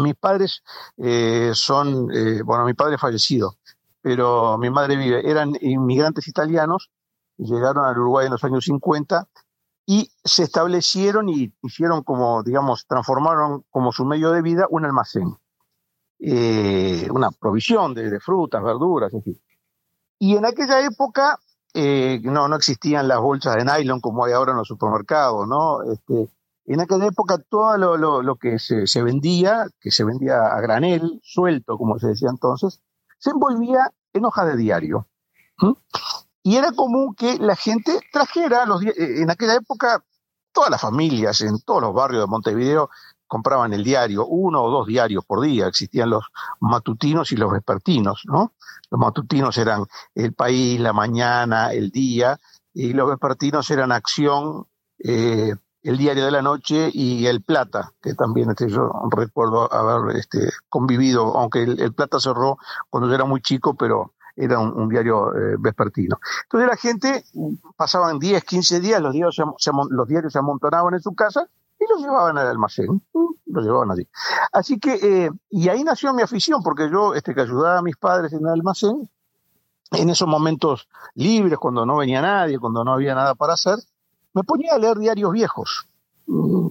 Mis 0.02 0.14
padres 0.14 0.62
eh, 0.98 1.52
son, 1.54 2.10
eh, 2.12 2.42
bueno, 2.42 2.64
mi 2.64 2.74
padre 2.74 2.98
fallecido, 2.98 3.56
pero 4.02 4.58
mi 4.58 4.70
madre 4.70 4.96
vive. 4.96 5.28
Eran 5.28 5.52
inmigrantes 5.60 6.28
italianos, 6.28 6.90
llegaron 7.38 7.84
al 7.84 7.98
Uruguay 7.98 8.26
en 8.26 8.32
los 8.32 8.44
años 8.44 8.64
50 8.64 9.26
y 9.86 10.10
se 10.24 10.42
establecieron 10.42 11.28
y 11.28 11.52
hicieron 11.62 12.02
como, 12.02 12.42
digamos, 12.42 12.86
transformaron 12.86 13.64
como 13.70 13.92
su 13.92 14.04
medio 14.04 14.32
de 14.32 14.42
vida 14.42 14.66
un 14.68 14.84
almacén, 14.84 15.36
eh, 16.18 17.08
una 17.10 17.30
provisión 17.30 17.94
de, 17.94 18.20
frutas, 18.20 18.62
verduras, 18.62 19.14
en 19.14 19.22
fin. 19.22 19.40
Y 20.18 20.36
en 20.36 20.44
aquella 20.44 20.84
época 20.84 21.38
no, 21.74 22.48
no 22.48 22.56
existían 22.56 23.06
las 23.06 23.20
bolsas 23.20 23.56
de 23.56 23.64
nylon 23.64 24.00
como 24.00 24.24
hay 24.24 24.32
ahora 24.32 24.52
en 24.52 24.58
los 24.58 24.68
supermercados, 24.68 25.46
¿no? 25.46 25.82
Este, 25.82 26.30
en 26.66 26.80
aquella 26.80 27.06
época 27.06 27.38
todo 27.38 27.96
lo, 27.96 28.36
que 28.36 28.58
se, 28.58 29.02
vendía, 29.02 29.66
que 29.80 29.90
se 29.90 30.04
vendía 30.04 30.38
a 30.38 30.60
granel, 30.60 31.20
suelto, 31.22 31.78
como 31.78 31.98
se 31.98 32.08
decía 32.08 32.28
entonces, 32.30 32.80
se 33.18 33.30
envolvía 33.30 33.92
en 34.12 34.24
hojas 34.24 34.46
de 34.46 34.56
diario. 34.56 35.08
Y 36.42 36.56
era 36.56 36.72
común 36.72 37.14
que 37.14 37.38
la 37.38 37.56
gente 37.56 38.00
trajera, 38.12 38.66
los, 38.66 38.82
eh, 38.82 39.22
en 39.22 39.30
aquella 39.30 39.54
época, 39.54 40.04
todas 40.52 40.70
las 40.70 40.80
familias 40.80 41.40
en 41.40 41.60
todos 41.60 41.82
los 41.82 41.94
barrios 41.94 42.22
de 42.22 42.26
Montevideo 42.26 42.90
compraban 43.26 43.72
el 43.72 43.82
diario, 43.82 44.26
uno 44.26 44.62
o 44.62 44.70
dos 44.70 44.86
diarios 44.86 45.24
por 45.24 45.40
día, 45.40 45.66
existían 45.66 46.10
los 46.10 46.24
matutinos 46.60 47.32
y 47.32 47.36
los 47.36 47.50
vespertinos, 47.50 48.22
¿no? 48.26 48.54
Los 48.90 49.00
matutinos 49.00 49.58
eran 49.58 49.84
El 50.14 50.32
País, 50.32 50.78
La 50.80 50.92
Mañana, 50.92 51.72
El 51.72 51.90
Día, 51.90 52.38
y 52.72 52.92
los 52.92 53.08
vespertinos 53.08 53.68
eran 53.70 53.90
Acción, 53.90 54.66
eh, 54.98 55.54
el 55.86 55.96
Diario 55.98 56.24
de 56.24 56.32
la 56.32 56.42
Noche 56.42 56.90
y 56.92 57.26
El 57.26 57.42
Plata, 57.42 57.92
que 58.02 58.14
también 58.14 58.50
este, 58.50 58.68
yo 58.68 58.90
recuerdo 59.10 59.72
haber 59.72 60.16
este, 60.16 60.50
convivido, 60.68 61.36
aunque 61.36 61.62
el, 61.62 61.94
Plata 61.94 62.18
cerró 62.18 62.58
cuando 62.90 63.08
yo 63.08 63.14
era 63.14 63.24
muy 63.24 63.40
chico, 63.40 63.74
pero 63.74 64.14
era 64.34 64.58
un, 64.58 64.88
diario 64.88 65.34
eh, 65.34 65.56
vespertino. 65.58 66.18
Entonces 66.42 66.68
la 66.68 66.76
gente, 66.76 67.24
pasaban 67.76 68.18
10, 68.18 68.44
15 68.44 68.80
días, 68.80 69.00
los 69.00 69.12
diarios 69.12 69.36
se, 69.36 69.70
los 69.90 70.08
diarios 70.08 70.32
se 70.32 70.38
amontonaban 70.40 70.94
en 70.94 71.00
su 71.00 71.14
casa 71.14 71.48
y 71.78 71.84
los 71.88 72.00
llevaban 72.00 72.36
al 72.36 72.48
almacén, 72.48 73.00
los 73.46 73.64
llevaban 73.64 73.92
allí. 73.92 74.08
Así 74.52 74.80
que, 74.80 74.94
eh, 74.94 75.30
y 75.50 75.68
ahí 75.68 75.84
nació 75.84 76.12
mi 76.12 76.22
afición, 76.22 76.62
porque 76.64 76.90
yo, 76.90 77.14
este, 77.14 77.32
que 77.32 77.42
ayudaba 77.42 77.78
a 77.78 77.82
mis 77.82 77.96
padres 77.96 78.32
en 78.32 78.40
el 78.40 78.48
almacén, 78.48 79.08
en 79.92 80.10
esos 80.10 80.26
momentos 80.26 80.88
libres, 81.14 81.58
cuando 81.58 81.86
no 81.86 81.96
venía 81.96 82.20
nadie, 82.20 82.58
cuando 82.58 82.82
no 82.82 82.92
había 82.92 83.14
nada 83.14 83.36
para 83.36 83.52
hacer, 83.52 83.78
me 84.36 84.44
ponía 84.44 84.74
a 84.74 84.78
leer 84.78 84.98
diarios 84.98 85.32
viejos. 85.32 85.88
Mm, 86.26 86.68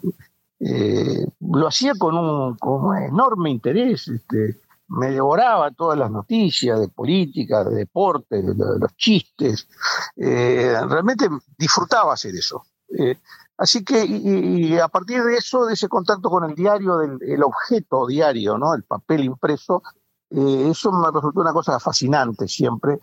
eh, 0.60 1.26
lo 1.42 1.68
hacía 1.68 1.94
con 1.98 2.16
un, 2.16 2.98
enorme 2.98 3.50
interés. 3.50 4.08
Este, 4.08 4.62
me 4.88 5.10
devoraba 5.10 5.72
todas 5.72 5.98
las 5.98 6.12
noticias 6.12 6.80
de 6.80 6.88
política, 6.90 7.64
de 7.64 7.76
deporte, 7.76 8.44
de, 8.44 8.54
los 8.54 8.96
chistes. 8.98 9.68
Eh, 10.16 10.76
realmente 10.88 11.28
disfrutaba 11.58 12.14
hacer 12.14 12.36
eso. 12.36 12.64
Eh, 13.00 13.18
así 13.58 13.84
que, 13.84 14.06
y, 14.06 14.78
a 14.78 14.88
partir 14.88 15.24
de 15.24 15.38
eso, 15.38 15.66
de 15.66 15.74
ese 15.74 15.90
contacto 15.90 16.30
con 16.30 16.48
el 16.48 16.54
diario, 16.54 16.98
del 16.98 17.18
el 17.24 17.42
objeto 17.42 18.06
diario, 18.06 18.60
¿no? 18.60 18.76
el 18.76 18.84
papel 18.84 19.24
impreso, 19.24 19.82
eso 20.30 20.92
me 20.92 21.08
resultó 21.12 21.40
una 21.40 21.54
cosa 21.54 21.80
fascinante 21.80 22.48
siempre. 22.48 23.00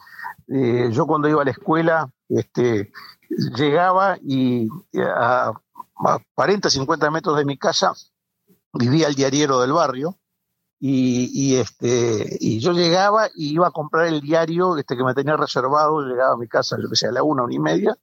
yo 0.46 1.06
cuando 1.06 1.28
iba 1.28 1.40
a 1.40 1.44
la 1.44 1.52
escuela, 1.52 2.12
este, 2.28 2.92
llegaba 3.56 4.18
y 4.22 4.68
a, 4.98 5.52
40, 6.34 6.70
50 6.70 7.10
metros 7.10 7.36
de 7.36 7.44
mi 7.44 7.56
casa 7.56 7.92
vivía 8.72 9.08
el 9.08 9.14
diariero 9.14 9.60
del 9.60 9.72
barrio 9.72 10.18
y, 10.84 11.56
este 11.56 12.38
y 12.40 12.58
yo 12.58 12.72
llegaba 12.72 13.28
y 13.34 13.54
iba 13.54 13.68
a 13.68 13.70
comprar 13.70 14.06
el 14.08 14.20
diario 14.20 14.76
este 14.76 14.96
que 14.96 15.04
me 15.04 15.14
tenía 15.14 15.36
reservado, 15.36 16.00
llegaba 16.02 16.32
a 16.32 16.36
mi 16.36 16.48
casa, 16.48 16.76
yo 16.80 16.88
que 16.88 17.06
a 17.06 17.12
la 17.12 17.22
una, 17.22 17.44
una 17.44 17.54
y 17.54 17.60
media, 17.60 17.96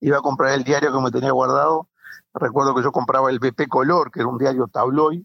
iba 0.00 0.18
a 0.18 0.20
comprar 0.20 0.52
el 0.52 0.62
diario 0.62 0.92
que 0.92 1.00
me 1.00 1.10
tenía 1.10 1.30
guardado. 1.30 1.88
Recuerdo 2.34 2.74
que 2.74 2.82
yo 2.82 2.92
compraba 2.92 3.30
el 3.30 3.38
BP 3.38 3.68
Color, 3.68 4.10
que 4.10 4.20
era 4.20 4.28
un 4.28 4.36
diario 4.36 4.68
tabloid, 4.68 5.22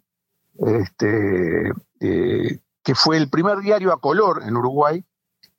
este, 0.59 1.73
eh, 1.99 2.59
que 2.81 2.95
fue 2.95 3.17
el 3.17 3.29
primer 3.29 3.59
diario 3.59 3.91
a 3.91 3.99
color 3.99 4.43
en 4.43 4.55
Uruguay, 4.55 5.03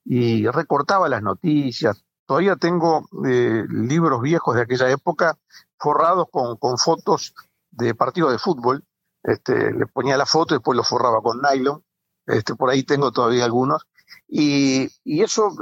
y 0.05 0.47
recortaba 0.49 1.09
las 1.11 1.23
noticias, 1.23 2.03
Todavía 2.33 2.57
tengo 2.57 3.07
eh, 3.27 3.67
libros 3.69 4.23
viejos 4.23 4.55
de 4.57 4.63
aquella 4.63 4.91
época 4.91 5.37
forrados 5.79 6.29
con, 6.31 6.79
fotos 6.79 7.35
de 7.71 7.95
partidos 7.95 8.33
de 8.33 8.39
fútbol. 8.39 8.83
Este, 9.23 9.71
le 9.71 9.87
ponía 9.87 10.17
la 10.17 10.25
foto 10.25 10.55
y 10.55 10.57
después 10.57 10.75
lo 10.75 10.83
forraba 10.83 11.21
con 11.21 11.43
nylon. 11.43 11.85
Este, 12.25 12.55
por 12.55 12.71
ahí 12.71 12.85
tengo 12.85 13.13
todavía 13.13 13.45
algunos. 13.45 13.87
Y, 14.27 14.89
eso 15.05 15.55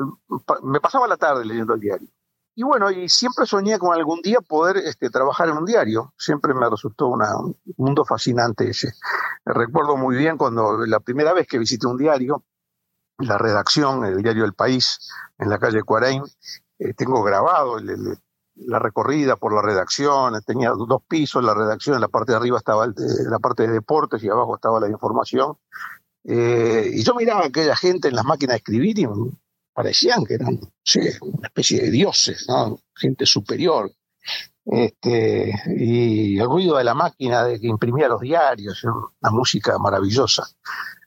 me 0.62 0.78
pasaba 0.78 1.08
la 1.08 1.16
tarde 1.16 1.44
leyendo 1.44 1.74
el 1.74 1.80
diario. 1.80 2.08
Y 2.54 2.62
bueno, 2.62 2.88
y 2.92 3.08
siempre 3.08 3.46
soñé 3.46 3.76
con 3.80 3.92
algún 3.92 4.22
día 4.22 4.40
poder 4.40 4.76
este, 4.76 5.10
trabajar 5.10 5.48
en 5.48 5.56
un 5.56 5.64
diario. 5.64 6.14
Siempre 6.16 6.54
me 6.54 6.70
resultó 6.70 7.08
un 7.08 7.56
mundo 7.78 8.04
fascinante 8.04 8.70
ese. 8.70 8.92
Recuerdo 9.44 9.96
muy 9.96 10.16
bien 10.16 10.36
cuando 10.38 10.86
la 10.86 11.00
primera 11.00 11.32
vez 11.32 11.48
que 11.48 11.58
visité 11.58 11.88
un 11.88 11.96
diario, 11.96 12.44
la 13.20 13.38
redacción, 13.38 14.04
el 14.04 14.22
diario 14.22 14.44
El 14.44 14.54
País, 14.54 14.98
en 15.38 15.48
la 15.50 15.58
calle 15.58 15.82
Cuarain. 15.82 16.22
Eh, 16.78 16.94
tengo 16.94 17.22
grabado 17.22 17.78
la 18.56 18.78
recorrida 18.78 19.36
por 19.36 19.54
la 19.54 19.62
redacción, 19.62 20.40
tenía 20.46 20.70
dos 20.70 21.02
pisos 21.08 21.42
la 21.42 21.54
redacción, 21.54 21.94
en 21.96 22.00
la 22.00 22.08
parte 22.08 22.32
de 22.32 22.38
arriba 22.38 22.58
estaba 22.58 22.86
la 22.86 23.38
parte 23.38 23.66
de 23.66 23.72
deportes 23.72 24.22
y 24.22 24.28
abajo 24.28 24.54
estaba 24.56 24.80
la 24.80 24.88
información. 24.88 25.56
Eh, 26.24 26.90
y 26.92 27.02
yo 27.02 27.14
miraba 27.14 27.42
a 27.42 27.46
aquella 27.46 27.76
gente 27.76 28.08
en 28.08 28.14
las 28.14 28.24
máquinas 28.24 28.54
de 28.54 28.58
escribir 28.58 28.98
y 28.98 29.06
parecían 29.72 30.24
que 30.24 30.34
eran 30.34 30.58
una 31.22 31.46
especie 31.46 31.82
de 31.82 31.90
dioses, 31.90 32.46
gente 32.94 33.26
superior. 33.26 33.90
Este, 34.66 35.52
y 35.76 36.38
el 36.38 36.46
ruido 36.46 36.76
de 36.76 36.84
la 36.84 36.94
máquina 36.94 37.44
de 37.44 37.58
que 37.58 37.66
imprimía 37.66 38.08
los 38.08 38.20
diarios, 38.20 38.84
una 38.84 39.30
música 39.30 39.78
maravillosa. 39.78 40.46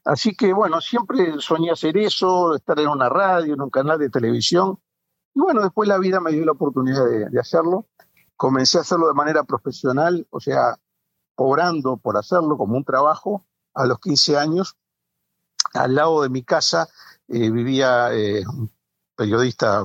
Así 0.05 0.35
que 0.35 0.53
bueno, 0.53 0.81
siempre 0.81 1.39
soñé 1.39 1.71
hacer 1.71 1.97
eso, 1.97 2.55
estar 2.55 2.79
en 2.79 2.89
una 2.89 3.09
radio, 3.09 3.53
en 3.53 3.61
un 3.61 3.69
canal 3.69 3.99
de 3.99 4.09
televisión. 4.09 4.79
Y 5.33 5.39
bueno, 5.39 5.61
después 5.61 5.87
la 5.87 5.97
vida 5.97 6.19
me 6.19 6.31
dio 6.31 6.45
la 6.45 6.51
oportunidad 6.51 7.05
de, 7.05 7.39
hacerlo. 7.39 7.87
Comencé 8.35 8.77
a 8.77 8.81
hacerlo 8.81 9.07
de 9.07 9.13
manera 9.13 9.43
profesional, 9.43 10.27
o 10.29 10.39
sea, 10.39 10.77
cobrando 11.35 11.97
por 11.97 12.17
hacerlo 12.17 12.57
como 12.57 12.75
un 12.75 12.83
trabajo 12.83 13.45
a 13.73 13.85
los 13.85 13.99
15 13.99 14.37
años. 14.37 14.75
Al 15.73 15.95
lado 15.95 16.21
de 16.21 16.29
mi 16.29 16.43
casa 16.43 16.87
eh, 17.29 17.49
vivía 17.49 18.13
eh, 18.13 18.43
un 18.45 18.69
periodista 19.15 19.83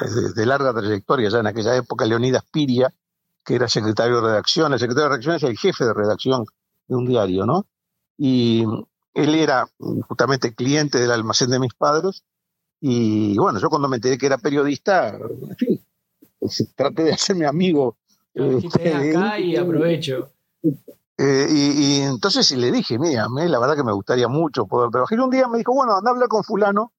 eh, 0.00 0.32
de, 0.34 0.46
larga 0.46 0.72
trayectoria 0.72 1.28
ya 1.28 1.40
en 1.40 1.48
aquella 1.48 1.76
época, 1.76 2.06
Leonidas 2.06 2.44
Piria, 2.50 2.94
que 3.44 3.56
era 3.56 3.68
secretario 3.68 4.16
de 4.16 4.28
redacción. 4.28 4.72
El 4.72 4.78
secretario 4.78 5.04
de 5.04 5.16
redacción 5.16 5.36
es 5.36 5.42
el 5.42 5.58
jefe 5.58 5.84
de 5.84 5.92
redacción 5.92 6.44
de 6.86 6.96
un 6.96 7.06
diario, 7.06 7.44
¿no? 7.44 7.66
Y 8.16 8.64
él 9.22 9.34
era 9.34 9.68
justamente 10.06 10.54
cliente 10.54 10.98
del 10.98 11.10
almacén 11.10 11.50
de 11.50 11.58
mis 11.58 11.74
padres 11.74 12.24
y 12.80 13.36
bueno, 13.36 13.58
yo 13.58 13.68
cuando 13.68 13.88
me 13.88 13.96
enteré 13.96 14.16
que 14.18 14.26
era 14.26 14.38
periodista, 14.38 15.08
en 15.08 15.56
fin, 15.56 15.84
pues, 16.38 16.72
traté 16.76 17.04
de 17.04 17.12
hacerme 17.12 17.46
amigo. 17.46 17.96
Este, 18.34 18.94
acá 18.94 19.38
y 19.38 19.56
aprovecho. 19.56 20.30
Eh, 21.16 21.48
y, 21.50 22.00
entonces 22.02 22.52
le 22.52 22.70
dije, 22.70 22.98
mira, 22.98 23.24
a 23.24 23.28
mí 23.28 23.48
la 23.48 23.58
verdad 23.58 23.74
que 23.74 23.82
me 23.82 23.92
gustaría 23.92 24.28
mucho 24.28 24.66
poder 24.66 24.90
trabajar. 24.90 25.18
Y 25.18 25.20
un 25.20 25.30
día 25.30 25.48
me 25.48 25.58
dijo, 25.58 25.74
bueno, 25.74 25.96
anda 25.96 26.10
a 26.10 26.14
hablar 26.14 26.28
con 26.28 26.44
fulano, 26.44 26.92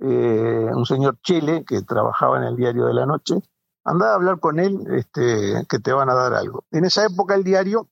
eh, 0.00 0.68
un 0.74 0.84
señor 0.84 1.18
Chele 1.22 1.64
que 1.64 1.82
trabajaba 1.82 2.38
en 2.38 2.44
el 2.44 2.56
diario 2.56 2.86
de 2.86 2.94
la 2.94 3.06
noche, 3.06 3.36
anda 3.84 4.10
a 4.10 4.14
hablar 4.16 4.40
con 4.40 4.58
él, 4.58 4.80
este, 4.90 5.64
que 5.68 5.78
te 5.78 5.92
van 5.92 6.10
a 6.10 6.14
dar 6.14 6.34
algo. 6.34 6.64
En 6.72 6.84
esa 6.84 7.06
época 7.06 7.36
el 7.36 7.44
diario 7.44 7.88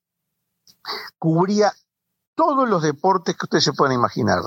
cubría 1.18 1.72
todos 2.40 2.66
los 2.66 2.82
deportes 2.82 3.36
que 3.36 3.44
ustedes 3.44 3.64
se 3.64 3.74
pueden 3.74 3.96
imaginar 3.96 4.40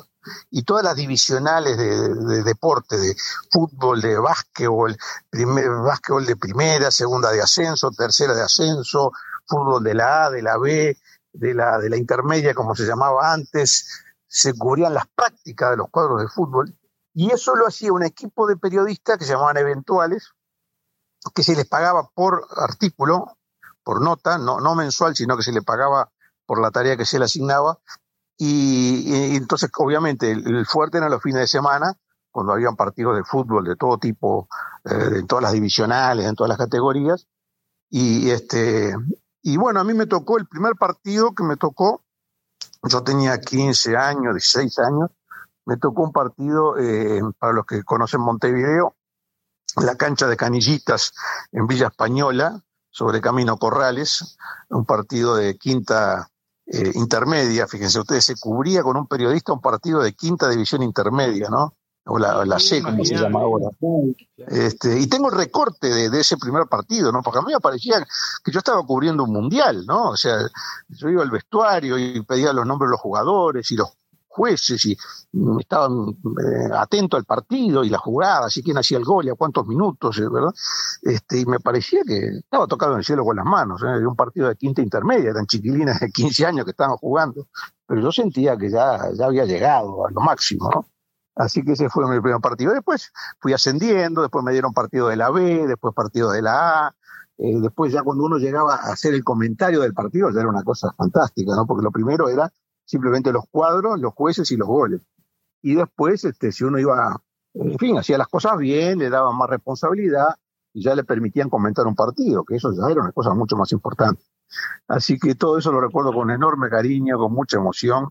y 0.49 0.63
todas 0.63 0.83
las 0.83 0.95
divisionales 0.95 1.77
de, 1.77 2.41
deporte, 2.41 2.97
de 2.97 3.15
fútbol, 3.51 4.01
de 4.01 4.17
básquetbol, 4.17 4.97
primer, 5.29 5.69
básquetbol 5.69 6.25
de 6.25 6.35
primera, 6.35 6.89
segunda 6.89 7.31
de 7.31 7.43
ascenso, 7.43 7.91
tercera 7.91 8.33
de 8.33 8.41
ascenso, 8.41 9.11
fútbol 9.45 9.83
de 9.83 9.93
la 9.93 10.25
A, 10.25 10.31
de 10.31 10.41
la 10.41 10.57
B, 10.57 10.97
de 11.33 11.53
la, 11.53 11.77
de 11.77 11.91
la 11.91 11.97
intermedia, 11.97 12.55
como 12.55 12.73
se 12.73 12.87
llamaba 12.87 13.31
antes, 13.31 13.87
se 14.25 14.57
cubrían 14.57 14.95
las 14.95 15.05
prácticas 15.13 15.69
de 15.69 15.77
los 15.77 15.89
cuadros 15.91 16.19
de 16.19 16.29
fútbol, 16.29 16.75
y 17.13 17.29
eso 17.29 17.55
lo 17.55 17.67
hacía 17.67 17.93
un 17.93 18.01
equipo 18.01 18.47
de 18.47 18.57
periodistas 18.57 19.19
que 19.19 19.25
se 19.25 19.33
llamaban 19.33 19.57
eventuales, 19.57 20.31
que 21.35 21.43
se 21.43 21.55
les 21.55 21.67
pagaba 21.67 22.09
por 22.15 22.47
artículo, 22.57 23.37
por 23.83 24.01
nota, 24.01 24.39
no, 24.39 24.59
no 24.59 24.73
mensual, 24.73 25.15
sino 25.15 25.37
que 25.37 25.43
se 25.43 25.51
le 25.51 25.61
pagaba 25.61 26.09
por 26.45 26.61
la 26.61 26.71
tarea 26.71 26.97
que 26.97 27.05
se 27.05 27.19
le 27.19 27.25
asignaba, 27.25 27.79
y, 28.37 29.35
entonces, 29.35 29.69
obviamente, 29.77 30.31
el, 30.31 30.65
fuerte 30.65 30.97
eran 30.97 31.11
los 31.11 31.21
fines 31.21 31.41
de 31.41 31.47
semana, 31.47 31.93
cuando 32.31 32.53
habían 32.53 32.75
partidos 32.75 33.15
de 33.15 33.23
fútbol 33.23 33.63
de 33.63 33.75
todo 33.75 33.97
tipo, 33.99 34.47
eh, 34.85 35.19
en 35.19 35.27
todas 35.27 35.43
las 35.43 35.53
divisionales, 35.53 36.25
en 36.25 36.35
todas 36.35 36.49
las 36.49 36.57
categorías. 36.57 37.27
Y, 37.89 38.31
este, 38.31 38.95
y 39.43 39.57
bueno, 39.57 39.79
a 39.79 39.83
mí 39.83 39.93
me 39.93 40.07
tocó 40.07 40.37
el 40.37 40.47
primer 40.47 40.75
partido 40.75 41.33
que 41.35 41.43
me 41.43 41.57
tocó, 41.57 42.03
yo 42.83 43.03
tenía 43.03 43.39
15 43.39 43.95
años, 43.95 44.33
16 44.33 44.79
años, 44.79 45.11
me 45.65 45.77
tocó 45.77 46.03
un 46.03 46.11
partido, 46.11 46.77
eh, 46.77 47.21
para 47.37 47.53
los 47.53 47.65
que 47.65 47.83
conocen 47.83 48.21
Montevideo, 48.21 48.95
la 49.77 49.95
cancha 49.95 50.27
de 50.27 50.35
Canillitas 50.35 51.13
en 51.51 51.67
Villa 51.67 51.87
Española, 51.87 52.61
sobre 52.89 53.21
Camino 53.21 53.57
Corrales, 53.57 54.37
un 54.69 54.85
partido 54.85 55.35
de 55.35 55.57
quinta 55.57 56.29
eh, 56.73 56.91
intermedia, 56.95 57.67
fíjense 57.67 57.99
ustedes, 57.99 58.25
se 58.25 58.35
cubría 58.35 58.81
con 58.81 58.97
un 58.97 59.05
periodista 59.05 59.53
un 59.53 59.61
partido 59.61 60.01
de 60.01 60.13
quinta 60.13 60.49
división 60.49 60.81
intermedia, 60.81 61.47
¿no? 61.47 61.75
O 62.05 62.17
la, 62.17 62.43
la 62.45 62.59
C, 62.59 62.81
como 62.81 63.05
se 63.05 63.15
llama 63.15 63.41
ahora. 63.41 63.69
Este, 64.47 64.99
y 64.99 65.05
tengo 65.07 65.29
el 65.29 65.37
recorte 65.37 66.09
de, 66.09 66.19
ese 66.19 66.35
primer 66.35 66.65
partido, 66.65 67.11
¿no? 67.11 67.21
Porque 67.21 67.39
a 67.39 67.41
mí 67.43 67.53
me 67.53 67.59
parecía 67.59 68.05
que 68.43 68.51
yo 68.51 68.57
estaba 68.57 68.83
cubriendo 68.83 69.23
un 69.23 69.31
mundial, 69.31 69.85
¿no? 69.85 70.09
O 70.09 70.17
sea, 70.17 70.39
yo 70.89 71.09
iba 71.09 71.21
al 71.21 71.29
vestuario 71.29 71.97
y 71.99 72.21
pedía 72.23 72.51
los 72.51 72.65
nombres 72.65 72.87
de 72.87 72.93
los 72.93 73.01
jugadores 73.01 73.71
y 73.71 73.75
los 73.77 73.93
jueces 74.33 74.83
y 74.85 74.97
estaban 75.59 76.09
eh, 76.09 76.69
atentos 76.75 77.19
al 77.19 77.25
partido 77.25 77.83
y 77.83 77.89
la 77.89 77.99
jugada, 77.99 78.47
así 78.47 78.63
quién 78.63 78.77
hacía 78.77 78.97
el 78.97 79.03
gol 79.03 79.25
y 79.25 79.29
a 79.29 79.35
cuántos 79.35 79.67
minutos, 79.67 80.17
eh, 80.17 80.27
¿verdad? 80.27 80.51
Este, 81.03 81.41
y 81.41 81.45
me 81.45 81.59
parecía 81.59 82.01
que 82.05 82.39
estaba 82.39 82.65
tocado 82.65 82.93
en 82.93 82.99
el 82.99 83.05
cielo 83.05 83.23
con 83.23 83.35
las 83.35 83.45
manos, 83.45 83.83
¿eh? 83.83 84.05
un 84.05 84.15
partido 84.15 84.47
de 84.47 84.55
quinta 84.55 84.81
intermedia, 84.81 85.29
eran 85.29 85.45
chiquilinas 85.45 85.99
de 85.99 86.09
15 86.09 86.45
años 86.47 86.65
que 86.65 86.71
estaban 86.71 86.97
jugando, 86.97 87.47
pero 87.85 88.01
yo 88.01 88.11
sentía 88.11 88.57
que 88.57 88.71
ya, 88.71 89.11
ya 89.13 89.25
había 89.25 89.45
llegado 89.45 90.07
a 90.07 90.11
lo 90.11 90.21
máximo, 90.21 90.69
¿no? 90.73 90.87
Así 91.35 91.63
que 91.63 91.71
ese 91.71 91.89
fue 91.89 92.07
mi 92.07 92.21
primer 92.21 92.39
partido. 92.41 92.73
Después 92.73 93.11
fui 93.39 93.53
ascendiendo, 93.53 94.21
después 94.21 94.45
me 94.45 94.51
dieron 94.51 94.71
partido 94.71 95.07
de 95.07 95.15
la 95.15 95.31
B, 95.31 95.65
después 95.65 95.95
partido 95.95 96.31
de 96.31 96.43
la 96.43 96.87
A, 96.87 96.95
después 97.37 97.91
ya 97.91 98.03
cuando 98.03 98.23
uno 98.23 98.37
llegaba 98.37 98.75
a 98.75 98.93
hacer 98.93 99.15
el 99.15 99.23
comentario 99.23 99.81
del 99.81 99.95
partido 99.95 100.29
ya 100.29 100.41
era 100.41 100.49
una 100.49 100.63
cosa 100.63 100.93
fantástica, 100.95 101.55
¿no? 101.55 101.65
Porque 101.65 101.83
lo 101.83 101.91
primero 101.91 102.29
era 102.29 102.51
simplemente 102.85 103.31
los 103.31 103.45
cuadros, 103.49 103.99
los 103.99 104.13
jueces 104.13 104.51
y 104.51 104.57
los 104.57 104.67
goles. 104.67 105.01
Y 105.61 105.75
después, 105.75 106.23
este, 106.25 106.51
si 106.51 106.63
uno 106.63 106.79
iba, 106.79 107.21
en 107.53 107.77
fin, 107.79 107.97
hacía 107.97 108.17
las 108.17 108.27
cosas 108.27 108.57
bien, 108.57 108.99
le 108.99 109.09
daban 109.09 109.37
más 109.37 109.49
responsabilidad 109.49 110.35
y 110.73 110.83
ya 110.83 110.95
le 110.95 111.03
permitían 111.03 111.49
comentar 111.49 111.87
un 111.87 111.95
partido, 111.95 112.43
que 112.43 112.55
eso 112.55 112.71
ya 112.73 112.91
era 112.91 113.01
una 113.01 113.11
cosa 113.11 113.33
mucho 113.33 113.55
más 113.55 113.71
importante. 113.71 114.21
Así 114.87 115.17
que 115.17 115.35
todo 115.35 115.57
eso 115.57 115.71
lo 115.71 115.81
recuerdo 115.81 116.13
con 116.13 116.31
enorme 116.31 116.69
cariño, 116.69 117.17
con 117.17 117.33
mucha 117.33 117.57
emoción. 117.57 118.09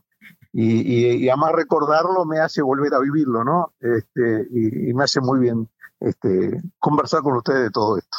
Y, 0.54 1.28
además 1.28 1.52
recordarlo 1.52 2.26
me 2.26 2.38
hace 2.38 2.60
volver 2.60 2.92
a 2.94 3.00
vivirlo, 3.00 3.42
¿no? 3.42 3.72
Este, 3.80 4.46
y, 4.50 4.92
me 4.92 5.04
hace 5.04 5.20
muy 5.20 5.40
bien 5.40 5.68
este, 6.00 6.60
conversar 6.78 7.22
con 7.22 7.36
ustedes 7.36 7.64
de 7.64 7.70
todo 7.70 7.98
esto. 7.98 8.18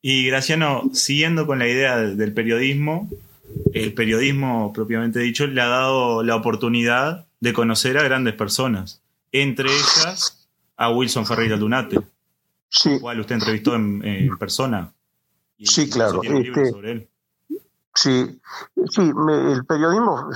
Y 0.00 0.26
Graciano, 0.26 0.82
siguiendo 0.92 1.46
con 1.46 1.58
la 1.58 1.66
idea 1.66 1.96
del 1.96 2.32
periodismo, 2.32 3.08
el 3.72 3.94
periodismo 3.94 4.72
propiamente 4.72 5.20
dicho 5.20 5.46
le 5.46 5.60
ha 5.60 5.68
dado 5.68 6.22
la 6.22 6.36
oportunidad 6.36 7.26
de 7.40 7.52
conocer 7.52 7.98
a 7.98 8.02
grandes 8.02 8.34
personas, 8.34 9.02
entre 9.32 9.68
ellas 9.68 10.48
a 10.76 10.90
Wilson 10.90 11.26
Ferreira 11.26 11.56
Lunate, 11.56 12.00
sí. 12.68 12.98
cual 13.00 13.20
usted 13.20 13.36
entrevistó 13.36 13.74
en, 13.74 14.36
persona. 14.38 14.92
sí, 15.58 15.88
claro. 15.88 16.22
Este, 16.22 17.08
sí, 17.94 18.40
sí 18.90 19.12
el 19.28 19.64
periodismo 19.66 20.30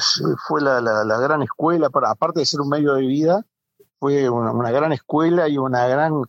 fue 0.46 0.60
la, 0.60 0.80
gran 1.20 1.42
escuela, 1.42 1.90
para, 1.90 2.10
aparte 2.10 2.40
de 2.40 2.46
ser 2.46 2.60
un 2.60 2.68
medio 2.68 2.94
de 2.94 3.06
vida, 3.06 3.44
fue 3.98 4.28
una, 4.28 4.70
gran 4.70 4.92
escuela 4.92 5.48
y 5.48 5.58
una 5.58 5.86
gran 5.86 6.24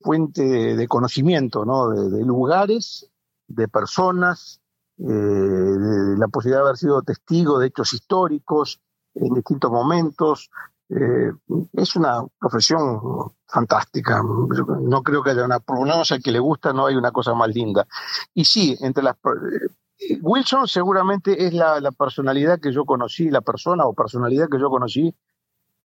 fuente 0.00 0.42
de, 0.42 0.88
conocimiento, 0.88 1.64
¿no? 1.64 1.90
de 1.90 2.24
lugares, 2.24 3.10
de 3.46 3.68
personas, 3.68 4.59
la 5.02 6.28
posibilidad 6.28 6.60
de 6.60 6.68
haber 6.68 6.76
sido 6.76 7.02
testigo 7.02 7.58
de 7.58 7.68
hechos 7.68 7.92
históricos 7.92 8.80
en 9.14 9.34
distintos 9.34 9.70
momentos. 9.70 10.50
Eh, 10.90 11.32
es 11.72 11.96
una 11.96 12.24
profesión 12.38 13.00
fantástica. 13.46 14.22
No 14.22 15.02
creo 15.02 15.22
que 15.22 15.30
haya 15.30 15.44
una, 15.44 15.60
por 15.60 15.88
al 15.88 16.22
que 16.22 16.30
le 16.30 16.38
gusta, 16.38 16.72
no 16.72 16.86
hay 16.86 16.96
una 16.96 17.12
cosa 17.12 17.34
más 17.34 17.48
linda. 17.48 17.86
Y 18.34 18.44
sí, 18.44 18.76
entre 18.80 19.02
las. 19.02 19.16
Eh, 19.16 20.18
Wilson 20.22 20.66
seguramente 20.66 21.46
es 21.46 21.52
la 21.52 21.92
personalidad 21.92 22.58
que 22.58 22.72
yo 22.72 22.84
conocí, 22.84 23.30
la 23.30 23.42
persona 23.42 23.84
o 23.84 23.92
personalidad 23.92 24.48
que 24.48 24.58
yo 24.58 24.70
conocí 24.70 25.14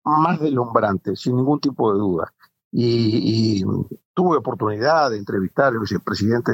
más 0.03 0.39
deslumbrante, 0.39 1.15
sin 1.15 1.35
ningún 1.35 1.59
tipo 1.59 1.91
de 1.91 1.99
duda 1.99 2.33
y, 2.73 3.63
tuve 4.15 4.37
oportunidad 4.37 5.09
de 5.09 5.17
entrevistar 5.17 5.73
al 5.73 5.79
vicepresidente 5.79 6.51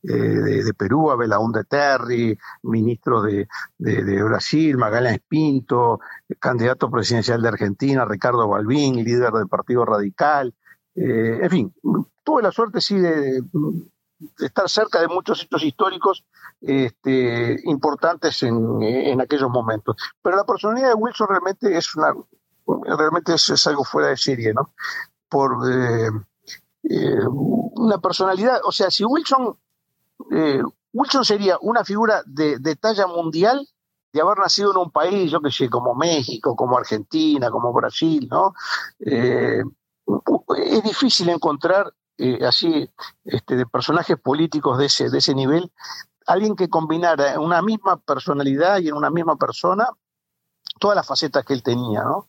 de, 0.00 0.62
de, 0.62 0.74
Perú, 0.74 1.10
a 1.10 1.16
Belaúnde 1.16 1.64
Terry, 1.64 2.38
ministro 2.62 3.20
de, 3.22 3.48
Brasil, 3.78 4.76
Magallanes 4.76 5.20
Pinto, 5.26 5.98
candidato 6.38 6.88
presidencial 6.88 7.42
de 7.42 7.48
Argentina, 7.48 8.04
Ricardo 8.04 8.46
Balbín, 8.46 9.02
líder 9.02 9.32
del 9.32 9.48
Partido 9.48 9.84
Radical. 9.84 10.54
Eh, 10.94 11.40
en 11.42 11.50
fin, 11.50 11.74
tuve 12.22 12.42
la 12.42 12.52
suerte 12.52 12.80
sí 12.80 12.96
de, 12.96 13.42
estar 14.38 14.68
cerca 14.68 15.00
de 15.00 15.08
muchos 15.08 15.42
hechos 15.42 15.64
históricos 15.64 16.24
este, 16.60 17.58
importantes 17.64 18.42
en, 18.44 18.82
en, 18.82 19.20
aquellos 19.20 19.50
momentos. 19.50 19.96
Pero 20.22 20.36
la 20.36 20.44
personalidad 20.44 20.88
de 20.88 20.94
Wilson 20.94 21.26
realmente 21.28 21.76
es 21.76 21.94
una 21.96 22.14
realmente 22.96 23.34
es, 23.34 23.48
es 23.48 23.66
algo 23.66 23.82
fuera 23.82 24.08
de 24.08 24.16
serie, 24.16 24.54
¿no? 24.54 24.70
Por 25.30 25.52
eh, 25.70 26.10
eh, 26.82 27.26
una 27.26 27.98
personalidad, 27.98 28.60
o 28.64 28.72
sea, 28.72 28.90
si 28.90 29.04
Wilson, 29.04 29.56
eh, 30.32 30.62
Wilson 30.92 31.24
sería 31.24 31.56
una 31.60 31.84
figura 31.84 32.22
de, 32.26 32.76
talla 32.76 33.06
mundial 33.06 33.66
de 34.12 34.20
haber 34.20 34.38
nacido 34.38 34.72
en 34.72 34.78
un 34.78 34.90
país, 34.90 35.30
yo 35.30 35.40
que 35.40 35.52
sé, 35.52 35.70
como 35.70 35.94
México, 35.94 36.56
como 36.56 36.76
Argentina, 36.76 37.50
como 37.50 37.72
Brasil, 37.72 38.28
¿no? 38.28 38.54
es 38.98 40.82
difícil 40.82 41.28
encontrar 41.28 41.94
así 42.46 42.90
este, 43.24 43.56
de 43.56 43.66
personajes 43.66 44.18
políticos 44.18 44.76
de 44.78 44.86
ese, 44.86 45.08
de 45.08 45.18
ese 45.18 45.34
nivel 45.34 45.70
alguien 46.26 46.54
que 46.54 46.68
combinara 46.68 47.38
una 47.40 47.60
misma 47.60 47.96
personalidad 47.96 48.78
y 48.78 48.88
en 48.88 48.94
una 48.94 49.10
misma 49.10 49.36
persona 49.36 49.88
todas 50.78 50.96
las 50.96 51.06
facetas 51.06 51.44
que 51.44 51.52
él 51.54 51.62
tenía, 51.62 52.02
¿no? 52.02 52.28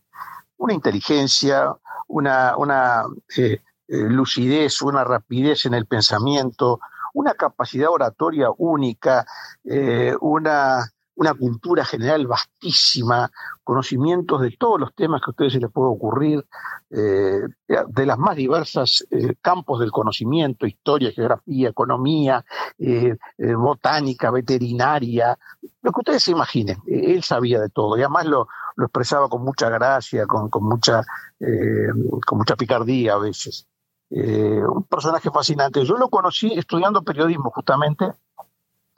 Una 0.58 0.74
inteligencia, 0.74 1.76
una, 2.12 2.56
una 2.58 3.04
eh, 3.38 3.62
eh, 3.88 3.98
lucidez, 3.98 4.82
una 4.82 5.04
rapidez 5.04 5.66
en 5.66 5.74
el 5.74 5.86
pensamiento, 5.86 6.80
una 7.14 7.34
capacidad 7.34 7.90
oratoria 7.90 8.50
única, 8.58 9.26
eh, 9.64 10.16
una, 10.22 10.92
una 11.22 11.34
cultura 11.34 11.86
general 11.86 12.28
vastísima, 12.28 13.32
conocimientos 13.64 14.42
de 14.42 14.52
todos 14.58 14.80
los 14.80 14.94
temas 14.96 15.22
que 15.22 15.30
a 15.30 15.32
ustedes 15.32 15.54
se 15.54 15.60
les 15.60 15.72
puede 15.72 15.90
ocurrir, 15.90 16.46
de 16.90 18.06
las 18.06 18.18
más 18.18 18.36
diversas 18.36 19.06
campos 19.42 19.80
del 19.80 19.92
conocimiento, 19.92 20.66
historia, 20.66 21.12
geografía, 21.12 21.70
economía, 21.70 22.44
botánica, 23.38 24.32
veterinaria, 24.32 25.38
lo 25.82 25.92
que 25.92 26.00
ustedes 26.00 26.24
se 26.24 26.32
imaginen. 26.32 26.78
Él 26.88 27.24
sabía 27.24 27.60
de 27.60 27.70
todo 27.70 27.98
y 27.98 28.02
además 28.02 28.26
lo, 28.26 28.48
lo 28.76 28.86
expresaba 28.86 29.30
con 29.30 29.44
mucha 29.44 29.70
gracia, 29.70 30.26
con, 30.26 30.50
con 30.50 30.64
mucha, 30.64 31.04
eh, 31.40 31.88
con 32.26 32.38
mucha 32.38 32.56
picardía 32.56 33.14
a 33.14 33.20
veces. 33.20 33.68
Eh, 34.10 34.62
un 34.68 34.84
personaje 34.84 35.30
fascinante. 35.30 35.86
Yo 35.86 35.98
lo 35.98 36.10
conocí 36.10 36.54
estudiando 36.54 37.04
periodismo 37.04 37.52
justamente 37.52 38.12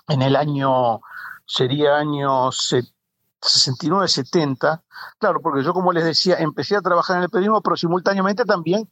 en 0.08 0.22
el 0.22 0.36
año, 0.36 1.02
sería 1.46 1.98
año 1.98 2.50
69-70. 2.50 4.84
Claro, 5.20 5.42
porque 5.42 5.64
yo 5.64 5.74
como 5.74 5.92
les 5.92 6.06
decía, 6.06 6.38
empecé 6.38 6.76
a 6.76 6.82
trabajar 6.82 7.18
en 7.18 7.24
el 7.24 7.30
periodismo, 7.30 7.62
pero 7.62 7.76
simultáneamente 7.76 8.46
también 8.46 8.90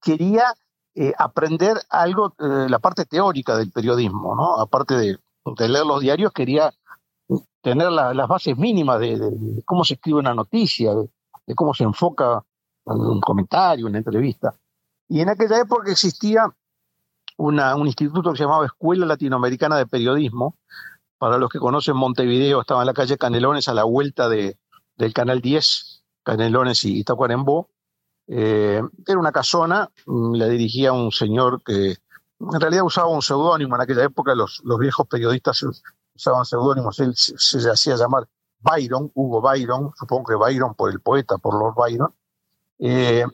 quería 0.00 0.54
eh, 0.94 1.12
aprender 1.16 1.78
algo, 1.88 2.34
la 2.38 2.78
parte 2.78 3.06
teórica 3.06 3.56
del 3.56 3.72
periodismo, 3.72 4.36
¿no? 4.36 4.60
Aparte 4.60 4.94
de, 4.94 5.18
leer 5.68 5.86
los 5.86 6.00
diarios, 6.00 6.32
quería 6.32 6.72
tener 7.62 7.90
las 7.90 8.28
bases 8.28 8.58
mínimas 8.58 9.00
de, 9.00 9.18
cómo 9.64 9.84
se 9.84 9.94
escribe 9.94 10.18
una 10.18 10.34
noticia, 10.34 10.92
de, 10.94 11.54
cómo 11.54 11.72
se 11.72 11.84
enfoca 11.84 12.44
un 12.84 13.20
comentario, 13.20 13.86
una 13.86 13.98
entrevista. 13.98 14.54
Y 15.08 15.20
en 15.20 15.30
aquella 15.30 15.60
época 15.60 15.90
existía 15.90 16.52
una, 17.38 17.74
un 17.76 17.86
instituto 17.86 18.32
que 18.32 18.38
se 18.38 18.44
llamaba 18.44 18.66
Escuela 18.66 19.06
Latinoamericana 19.06 19.76
de 19.76 19.86
Periodismo. 19.86 20.56
Para 21.22 21.38
los 21.38 21.50
que 21.50 21.60
conocen 21.60 21.96
Montevideo, 21.96 22.62
estaba 22.62 22.82
en 22.82 22.88
la 22.88 22.94
calle 22.94 23.16
Canelones 23.16 23.68
a 23.68 23.74
la 23.74 23.84
vuelta 23.84 24.28
de, 24.28 24.58
del 24.96 25.12
Canal 25.14 25.40
10, 25.40 26.02
Canelones 26.24 26.84
y 26.84 27.04
Tacuarembó. 27.04 27.70
Eh, 28.26 28.82
era 29.06 29.18
una 29.20 29.30
casona, 29.30 29.88
mm, 30.04 30.34
la 30.34 30.48
dirigía 30.48 30.92
un 30.92 31.12
señor 31.12 31.62
que 31.62 31.90
en 32.40 32.60
realidad 32.60 32.82
usaba 32.82 33.06
un 33.06 33.22
seudónimo. 33.22 33.76
En 33.76 33.82
aquella 33.82 34.02
época 34.02 34.34
los, 34.34 34.62
los 34.64 34.80
viejos 34.80 35.06
periodistas 35.06 35.64
usaban 36.12 36.44
seudónimos. 36.44 36.98
Él 36.98 37.12
se, 37.14 37.70
hacía 37.70 37.94
llamar 37.94 38.26
Byron, 38.58 39.12
Hugo 39.14 39.40
Byron, 39.40 39.92
supongo 39.96 40.24
que 40.24 40.34
Byron 40.34 40.74
por 40.74 40.90
el 40.90 40.98
poeta, 40.98 41.38
por 41.38 41.54
Lord 41.54 41.76
Byron. 41.76 42.12
Eh, 42.80 43.26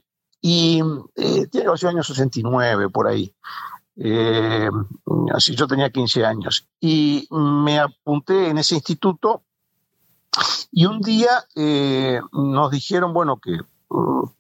y 0.43 0.83
eh, 1.17 1.47
tiene 1.47 1.67
los 1.67 1.83
años 1.85 2.07
69 2.07 2.91
por 2.91 3.07
ahí. 3.07 3.35
Eh, 4.01 4.71
así 5.35 5.55
yo 5.57 5.67
tenía 5.67 5.91
15 5.91 6.25
años. 6.25 6.69
Y 6.81 7.27
me 7.31 7.79
apunté 7.79 8.49
en 8.49 8.59
ese 8.59 8.77
instituto 8.77 9.43
y 10.71 10.87
un 10.87 11.01
día 11.01 11.45
eh, 11.57 12.21
nos 12.33 12.71
dijeron, 12.71 13.13
bueno, 13.13 13.39
que 13.39 13.59
uh, 13.89 14.31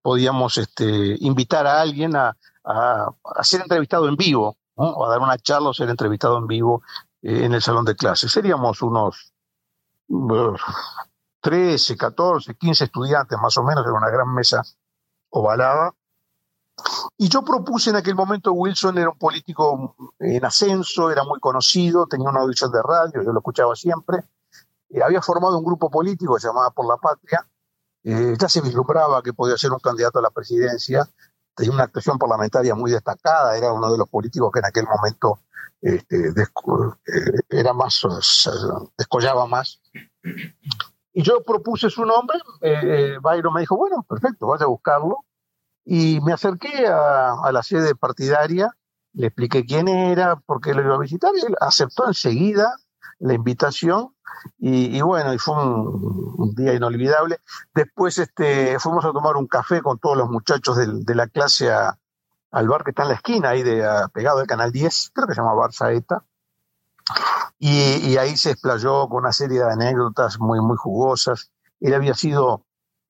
podíamos 0.00 0.56
este, 0.58 1.16
invitar 1.20 1.66
a 1.66 1.80
alguien 1.80 2.16
a, 2.16 2.36
ser 3.42 3.62
entrevistado 3.62 4.08
en 4.08 4.16
vivo, 4.16 4.56
o 4.74 5.04
a 5.04 5.10
dar 5.10 5.20
una 5.20 5.38
charla 5.38 5.70
o 5.70 5.74
ser 5.74 5.90
entrevistado 5.90 6.38
en 6.38 6.46
vivo 6.46 6.82
eh, 7.22 7.44
en 7.44 7.52
el 7.52 7.62
salón 7.62 7.84
de 7.84 7.96
clases. 7.96 8.30
Seríamos 8.30 8.80
unos 8.82 9.32
13, 11.40 11.96
14, 11.96 12.54
15 12.54 12.84
estudiantes 12.84 13.38
más 13.38 13.56
o 13.56 13.64
menos, 13.64 13.84
en 13.84 13.92
una 13.92 14.10
gran 14.10 14.32
mesa 14.32 14.62
ovalada. 15.30 15.92
Y 17.16 17.28
yo 17.28 17.42
propuse 17.44 17.90
en 17.90 17.96
aquel 17.96 18.14
momento, 18.14 18.52
Wilson 18.52 18.98
era 18.98 19.10
un 19.10 19.18
político 19.18 19.96
en 20.18 20.44
ascenso, 20.44 21.10
era 21.10 21.24
muy 21.24 21.40
conocido, 21.40 22.06
tenía 22.06 22.28
una 22.28 22.40
audición 22.40 22.72
de 22.72 22.82
radio, 22.82 23.22
yo 23.22 23.32
lo 23.32 23.38
escuchaba 23.40 23.74
siempre. 23.76 24.24
Eh, 24.90 25.02
había 25.02 25.22
formado 25.22 25.58
un 25.58 25.64
grupo 25.64 25.90
político 25.90 26.38
llamado 26.38 26.72
Por 26.72 26.86
la 26.86 26.96
Patria, 26.96 27.46
eh, 28.04 28.34
ya 28.38 28.48
se 28.48 28.60
vislumbraba 28.60 29.22
que 29.22 29.32
podía 29.32 29.56
ser 29.56 29.70
un 29.70 29.78
candidato 29.78 30.18
a 30.18 30.22
la 30.22 30.30
presidencia, 30.30 31.08
tenía 31.54 31.72
una 31.72 31.84
actuación 31.84 32.18
parlamentaria 32.18 32.74
muy 32.74 32.90
destacada, 32.90 33.56
era 33.56 33.72
uno 33.72 33.90
de 33.92 33.98
los 33.98 34.08
políticos 34.08 34.50
que 34.52 34.58
en 34.58 34.66
aquel 34.66 34.86
momento 34.86 35.40
este, 35.80 36.28
eh, 36.28 37.40
era 37.48 37.72
más, 37.72 38.02
descollaba 38.96 39.46
más. 39.46 39.80
Y 41.12 41.22
yo 41.22 41.42
propuse 41.42 41.90
su 41.90 42.04
nombre, 42.04 42.38
eh, 42.62 43.18
Byron 43.20 43.52
me 43.52 43.60
dijo, 43.60 43.76
bueno, 43.76 44.02
perfecto, 44.08 44.46
vaya 44.46 44.64
a 44.64 44.68
buscarlo. 44.68 45.18
Y 45.84 46.20
me 46.20 46.32
acerqué 46.32 46.86
a, 46.86 47.50
la 47.52 47.62
sede 47.62 47.94
partidaria, 47.94 48.70
le 49.14 49.26
expliqué 49.28 49.64
quién 49.64 49.88
era, 49.88 50.36
por 50.36 50.60
qué 50.60 50.74
lo 50.74 50.82
iba 50.82 50.94
a 50.94 50.98
visitar, 50.98 51.32
y 51.34 51.44
él 51.44 51.56
aceptó 51.60 52.06
enseguida 52.06 52.76
la 53.18 53.34
invitación 53.34 54.14
y, 54.58 55.00
bueno, 55.02 55.32
y 55.32 55.38
fue 55.38 55.54
un, 55.54 56.54
día 56.54 56.74
inolvidable. 56.74 57.38
Después 57.74 58.18
este, 58.18 58.78
fuimos 58.78 59.04
a 59.04 59.12
tomar 59.12 59.36
un 59.36 59.46
café 59.46 59.80
con 59.80 59.98
todos 59.98 60.16
los 60.16 60.28
muchachos 60.28 60.76
de, 60.76 61.14
la 61.14 61.28
clase 61.28 61.70
al 61.70 62.68
bar 62.68 62.84
que 62.84 62.90
está 62.90 63.02
en 63.02 63.08
la 63.08 63.14
esquina, 63.14 63.50
ahí 63.50 63.62
de, 63.62 63.86
pegado 64.12 64.40
al 64.40 64.46
Canal 64.46 64.72
10, 64.72 65.10
creo 65.14 65.26
que 65.26 65.34
se 65.34 65.40
llama 65.40 65.54
Bar 65.54 65.72
Saeta. 65.72 66.24
Y, 67.58 68.16
ahí 68.16 68.36
se 68.36 68.50
explayó 68.52 69.08
con 69.08 69.18
una 69.18 69.32
serie 69.32 69.60
de 69.60 69.70
anécdotas 69.70 70.38
muy, 70.38 70.60
muy 70.60 70.76
jugosas. 70.76 71.50
Él 71.80 71.94
había 71.94 72.14
sido 72.14 72.64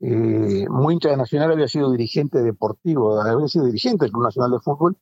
eh, 0.04 0.66
muy 0.68 0.94
internacional, 0.94 1.52
había 1.52 1.68
sido 1.68 1.90
dirigente 1.92 2.42
deportivo, 2.42 3.20
había 3.20 3.46
sido 3.46 3.66
dirigente 3.66 4.04
del 4.04 4.12
Club 4.12 4.24
Nacional 4.24 4.50
de 4.50 4.58
Fútbol 4.58 4.96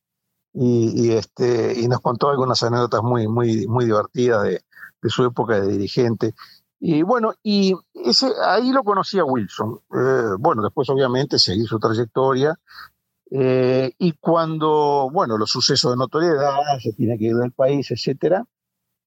y, 0.52 1.12
este, 1.12 1.80
y 1.80 1.88
nos 1.88 2.00
contó 2.00 2.28
algunas 2.28 2.62
anécdotas 2.62 3.02
muy, 3.02 3.26
muy, 3.26 3.66
muy 3.66 3.86
divertidas 3.86 4.42
de, 4.44 4.60
su 5.08 5.24
época 5.24 5.58
de 5.58 5.68
dirigente. 5.68 6.34
Y 6.78 7.02
bueno, 7.02 7.32
y 7.42 7.74
ese, 7.94 8.30
ahí 8.44 8.72
lo 8.72 8.84
conocía 8.84 9.24
Wilson. 9.24 9.80
Eh, 9.94 10.36
bueno, 10.38 10.62
después 10.62 10.88
obviamente 10.90 11.38
seguí 11.38 11.64
su 11.64 11.78
trayectoria. 11.78 12.58
Eh, 13.30 13.92
y 13.96 14.12
cuando, 14.12 15.08
bueno, 15.10 15.38
los 15.38 15.50
sucesos 15.50 15.92
de 15.92 15.96
notoriedad, 15.96 16.52
se 16.82 16.92
tiene 16.92 17.16
que 17.16 17.26
ir 17.26 17.36
del 17.36 17.52
país, 17.52 17.90
etcétera, 17.90 18.44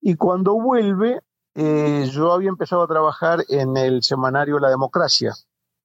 y 0.01 0.15
cuando 0.15 0.53
vuelve, 0.53 1.19
eh, 1.55 2.09
yo 2.11 2.31
había 2.31 2.49
empezado 2.49 2.83
a 2.83 2.87
trabajar 2.87 3.43
en 3.49 3.77
el 3.77 4.01
semanario 4.01 4.59
La 4.59 4.69
Democracia, 4.69 5.33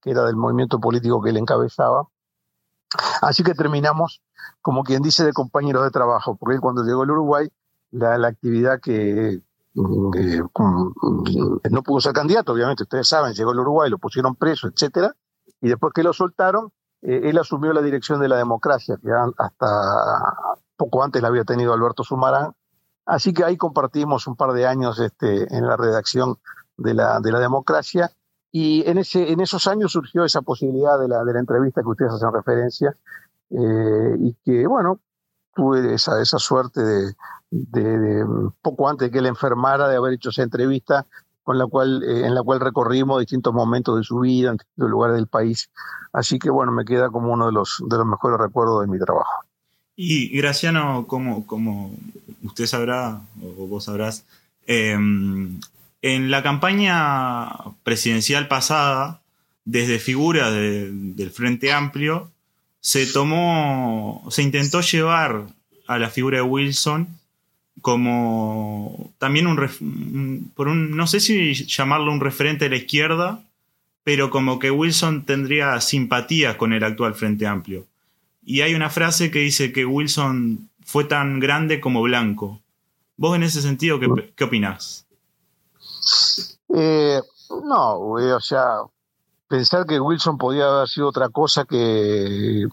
que 0.00 0.11
era 0.11 0.24
del 0.24 0.37
movimiento 0.37 0.80
político 0.80 1.22
que 1.22 1.30
él 1.30 1.37
encabezaba. 1.37 2.08
Así 3.20 3.42
que 3.42 3.54
terminamos, 3.54 4.22
como 4.62 4.82
quien 4.82 5.02
dice, 5.02 5.24
de 5.24 5.32
compañeros 5.32 5.84
de 5.84 5.90
trabajo, 5.90 6.37
porque 6.37 6.58
cuando 6.58 6.82
llegó 6.84 7.02
al 7.02 7.11
Uruguay, 7.11 7.48
la, 7.90 8.14
actividad 8.26 8.80
que, 8.80 9.40
mm, 9.74 10.50
no 11.70 11.82
pudo 11.82 12.00
ser 12.00 12.12
candidato, 12.12 12.52
obviamente, 12.52 12.84
ustedes 12.84 13.08
saben, 13.08 13.34
llegó 13.34 13.50
al 13.50 13.61
Uruguay, 13.61 13.90
lo 13.90 13.98
pusieron 13.98 14.37
preso, 14.37 14.68
etcétera, 14.68 15.14
y 15.61 15.68
después 15.68 15.92
que 15.92 16.02
lo 16.02 16.12
soltaron, 16.12 16.72
eh, 17.02 17.20
él 17.24 17.38
asumió 17.38 17.72
la 17.72 17.82
dirección 17.82 18.20
de 18.20 18.28
la 18.28 18.37
democracia, 18.37 18.98
que 19.02 19.11
hasta 19.37 19.66
poco 20.76 21.02
antes 21.02 21.20
la 21.20 21.28
había 21.28 21.44
tenido 21.44 21.72
Alberto 21.72 22.04
Sumarán, 22.04 22.54
Así 23.08 23.32
que 23.32 23.42
ahí 23.42 23.56
compartimos 23.56 24.26
un 24.26 24.37
par 24.37 24.52
de 24.52 24.66
años 24.66 25.00
este, 25.00 25.56
en 25.56 25.66
la 25.66 25.78
redacción 25.78 26.37
de 26.76 26.92
la, 26.92 27.20
de 27.20 27.32
la 27.32 27.40
democracia 27.40 28.12
y 28.50 28.88
en, 28.88 28.98
ese, 28.98 29.30
en 29.30 29.40
esos 29.40 29.66
años 29.66 29.92
surgió 29.92 30.24
esa 30.24 30.42
posibilidad 30.42 30.98
de 30.98 31.08
la, 31.08 31.24
de 31.24 31.32
la 31.32 31.40
entrevista 31.40 31.82
que 31.82 31.88
ustedes 31.88 32.12
hacen 32.12 32.32
referencia 32.32 32.94
eh, 33.50 34.16
y 34.20 34.34
que, 34.44 34.66
bueno, 34.66 35.00
tuve 35.54 35.94
esa, 35.94 36.20
esa 36.22 36.38
suerte 36.38 36.80
de, 37.50 38.26
poco 38.62 38.88
antes 38.88 39.08
de 39.08 39.12
que 39.12 39.18
él 39.18 39.26
enfermara, 39.26 39.88
de 39.88 39.96
haber 39.96 40.14
hecho 40.14 40.30
esa 40.30 40.42
entrevista 40.42 41.06
con 41.42 41.58
la 41.58 41.66
cual, 41.66 42.02
eh, 42.04 42.26
en 42.26 42.34
la 42.34 42.42
cual 42.42 42.61
recorrimos 42.61 43.20
distintos 43.20 43.54
momentos 43.54 43.96
de 43.96 44.04
su 44.04 44.20
vida 44.20 44.50
en 44.50 44.56
distintos 44.56 44.90
lugares 44.90 45.16
del 45.16 45.26
país. 45.26 45.70
Así 46.12 46.38
que, 46.38 46.50
bueno, 46.50 46.72
me 46.72 46.84
queda 46.84 47.11
como 47.11 47.32
uno 47.32 47.46
de 47.46 47.52
los, 47.52 47.82
de 47.87 47.96
los 47.96 48.06
mejores 48.06 48.38
recuerdos 48.38 48.82
de 48.82 48.87
mi 48.87 48.98
trabajo. 48.98 49.44
Y 49.96 50.37
Graciano, 50.37 51.06
como, 51.06 51.46
como 51.46 51.90
usted 52.44 52.66
sabrá, 52.66 53.20
o 53.42 53.66
vos 53.66 53.84
sabrás, 53.84 54.24
em, 54.66 55.58
en 56.02 56.30
la 56.30 56.42
campaña 56.42 57.48
presidencial 57.82 58.48
pasada, 58.48 59.20
desde 59.64 59.98
figuras 59.98 60.52
del 60.52 61.30
Frente 61.30 61.72
Amplio, 61.72 62.30
se 62.80 63.06
tomó, 63.06 64.26
se 64.30 64.42
intentó 64.42 64.80
llevar 64.80 65.46
a 65.87 65.98
la 65.98 66.11
figura 66.11 66.38
de 66.38 66.42
Wilson 66.42 67.18
como 67.80 69.12
también 69.18 69.46
un, 69.46 70.50
por 70.54 70.68
un, 70.68 70.96
no 70.96 71.06
sé 71.06 71.20
si 71.20 71.54
llamarlo 71.54 72.12
un 72.12 72.20
referente 72.20 72.64
de 72.64 72.70
la 72.70 72.76
izquierda, 72.76 73.42
pero 74.04 74.30
como 74.30 74.58
que 74.58 74.70
Wilson 74.70 75.24
tendría 75.24 75.80
simpatía 75.80 76.56
con 76.56 76.72
el 76.72 76.82
actual 76.82 77.14
Frente 77.14 77.46
Amplio. 77.46 77.87
Y 78.44 78.62
hay 78.62 78.74
una 78.74 78.90
frase 78.90 79.30
que 79.30 79.40
dice 79.40 79.72
que 79.72 79.84
Wilson 79.84 80.70
fue 80.84 81.04
tan 81.04 81.40
grande 81.40 81.80
como 81.80 82.02
blanco. 82.02 82.61
¿Vos 83.16 83.37
en 83.37 83.42
ese 83.42 83.61
sentido 83.61 84.00
qué, 84.00 84.08
qué 84.34 84.44
opinás? 84.44 85.06
Eh, 86.74 87.20
no, 87.64 87.98
o 87.98 88.40
sea, 88.40 88.82
pensar 89.48 89.87
que 89.87 90.00
Wilson 90.00 90.38
podía 90.38 90.66
haber 90.66 90.88
sido 90.88 91.08
otra 91.08 91.28
cosa 91.30 91.64
que 91.64 92.66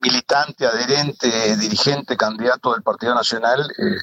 militante, 0.00 0.66
adherente, 0.66 1.56
dirigente, 1.56 2.16
candidato 2.16 2.72
del 2.72 2.82
Partido 2.82 3.14
Nacional, 3.14 3.68
eh, 3.78 3.98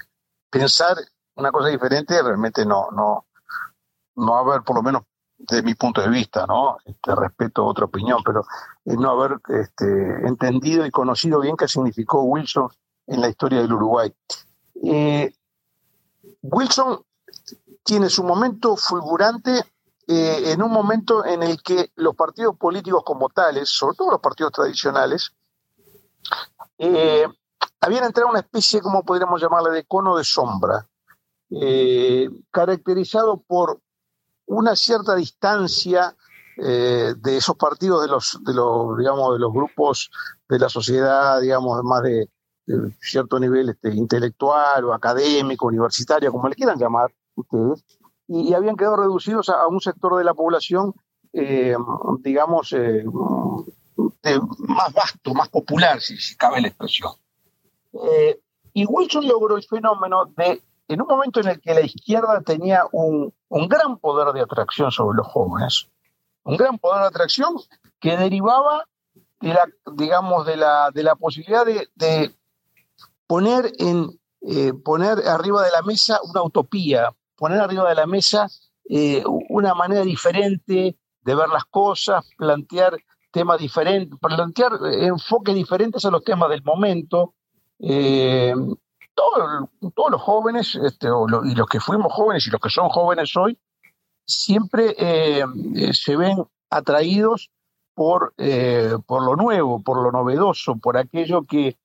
pensar 0.50 0.98
una 1.36 1.52
cosa 1.52 1.70
diferente 1.70 2.22
realmente 2.22 2.65
no, 2.65 2.89
no, 2.91 3.26
no 4.15 4.36
haber 4.36 4.62
por 4.62 4.76
lo 4.76 4.84
menos 4.84 5.04
de 5.38 5.62
mi 5.62 5.76
punto 5.76 6.02
de 6.02 6.10
vista, 6.10 6.46
¿no? 6.48 6.78
Este, 6.86 7.13
respeto 7.13 7.65
otra 7.65 7.86
opinión, 7.86 8.22
pero 8.24 8.46
no 8.86 9.10
haber 9.10 9.39
este, 9.50 10.28
entendido 10.28 10.86
y 10.86 10.91
conocido 10.91 11.41
bien 11.41 11.58
qué 11.58 11.68
significó 11.68 12.22
Wilson 12.24 12.70
en 13.08 13.22
la 13.22 13.30
historia 13.30 13.62
del 13.62 13.74
Uruguay. 13.74 14.13
Eh, 14.84 15.34
Wilson 16.41 17.02
tiene 17.86 18.10
su 18.10 18.24
momento 18.24 18.76
fulgurante 18.76 19.63
eh, 20.08 20.52
en 20.52 20.62
un 20.62 20.71
momento 20.71 21.24
en 21.24 21.41
el 21.43 21.62
que 21.62 21.91
los 21.95 22.15
partidos 22.15 22.58
políticos 22.58 23.04
como 23.06 23.30
tales, 23.30 23.69
sobre 23.69 23.95
todo 23.95 24.12
los 24.12 24.19
partidos 24.19 24.52
tradicionales, 24.52 25.32
eh, 26.78 27.26
habían 27.80 28.04
entrado 28.04 28.28
en 28.28 28.32
una 28.32 28.39
especie, 28.41 28.82
como 28.82 29.04
podríamos 29.04 29.41
llamarle, 29.41 29.71
de 29.71 29.86
cono 29.86 30.17
de 30.17 30.24
sombra, 30.24 30.88
caracterizado 32.52 33.38
por 33.38 33.80
una 34.48 34.76
cierta 34.76 35.15
distancia 35.15 36.15
eh, 36.58 37.13
de 37.17 37.38
esos 37.38 37.58
partidos 37.58 38.02
de 38.02 38.08
los, 38.08 38.39
de 38.43 38.54
los, 38.54 38.98
digamos, 38.98 39.34
de 39.34 39.39
los 39.39 39.52
grupos 39.52 40.10
de 40.48 40.58
la 40.58 40.69
sociedad, 40.69 41.41
digamos, 41.41 41.84
más 41.84 42.02
de, 42.04 42.30
cierto 43.02 43.39
nivel 43.39 43.69
este, 43.69 43.93
intelectual 43.93 44.86
o 44.86 44.93
académico, 44.93 45.67
universitario, 45.67 46.32
como 46.32 46.48
le 46.48 46.56
quieran 46.56 46.80
llamar, 46.80 47.13
y, 48.28 48.54
habían 48.54 48.76
quedado 48.76 48.98
reducidos 48.98 49.50
a, 49.50 49.67
un 49.67 49.80
sector 49.80 50.17
de 50.17 50.24
la 50.24 50.34
población, 50.34 50.93
eh, 51.34 51.76
digamos, 52.19 52.74
eh, 52.74 53.04
más 53.95 54.93
vasto, 54.93 55.34
más 55.34 55.50
popular, 55.50 56.02
si, 56.02 56.36
cabe 56.36 56.62
la 56.62 56.69
expresión. 56.69 57.12
Eh, 57.93 58.39
y 58.74 58.86
Wilson 58.86 59.28
logró 59.28 59.56
el 59.56 59.63
fenómeno 59.63 60.26
de, 60.38 60.62
en 60.88 61.02
un 61.02 61.08
momento 61.08 61.39
en 61.39 61.48
el 61.48 61.62
que 61.62 61.74
la 61.74 61.82
izquierda 61.82 62.41
tenía 62.41 62.84
un, 62.91 63.34
gran 63.50 63.98
poder 63.98 64.34
de 64.34 64.41
atracción 64.41 64.91
sobre 64.91 65.17
los 65.17 65.28
jóvenes, 65.28 65.88
un 66.43 66.58
gran 66.58 66.78
poder 66.78 67.02
de 67.02 67.08
atracción 67.08 67.56
que 68.00 68.17
derivaba 68.17 68.86
de 69.39 69.54
la, 69.54 69.67
digamos, 69.93 70.45
de 70.45 70.58
la, 70.58 70.91
de 70.91 71.04
la 71.04 71.15
posibilidad 71.15 71.65
de, 71.65 72.36
poner, 73.28 73.71
en, 73.80 74.19
poner 74.84 75.28
arriba 75.28 75.63
de 75.63 75.71
la 75.71 75.82
mesa 75.84 76.19
una 76.24 76.43
utopía, 76.43 77.13
poner 77.36 77.60
arriba 77.60 77.88
de 77.89 77.95
la 77.95 78.06
mesa 78.06 78.48
eh, 78.89 79.24
una 79.50 79.74
manera 79.74 80.02
diferente 80.02 80.98
de 81.21 81.36
ver 81.36 81.50
las 81.50 81.65
cosas, 81.65 82.30
plantear 82.38 82.98
temas 83.32 83.60
diferentes, 83.60 84.17
plantear 84.19 84.74
enfoques 84.84 85.56
diferentes 85.56 86.06
a 86.06 86.12
los 86.12 86.24
temas 86.24 86.50
del 86.50 86.63
momento, 86.63 87.34
eh, 87.80 88.54
todos 89.13 90.12
los 90.12 90.21
jóvenes, 90.21 90.76
este, 90.76 91.08
y 91.08 91.56
los 91.56 91.67
que 91.67 91.80
fuimos 91.80 92.13
jóvenes 92.13 92.48
y 92.48 92.52
los 92.52 92.62
que 92.62 92.69
son 92.69 92.89
jóvenes 92.89 93.36
hoy, 93.36 93.58
siempre 94.26 94.95
eh, 94.98 95.43
eh, 95.76 95.93
se 95.93 96.15
ven 96.15 96.45
atraídos 96.69 97.52
por, 97.93 98.34
por 99.06 99.26
lo 99.26 99.36
nuevo, 99.36 99.82
por 99.82 100.02
lo 100.02 100.12
novedoso, 100.12 100.76
por 100.78 100.98
aquello 100.98 101.43
que, 101.43 101.78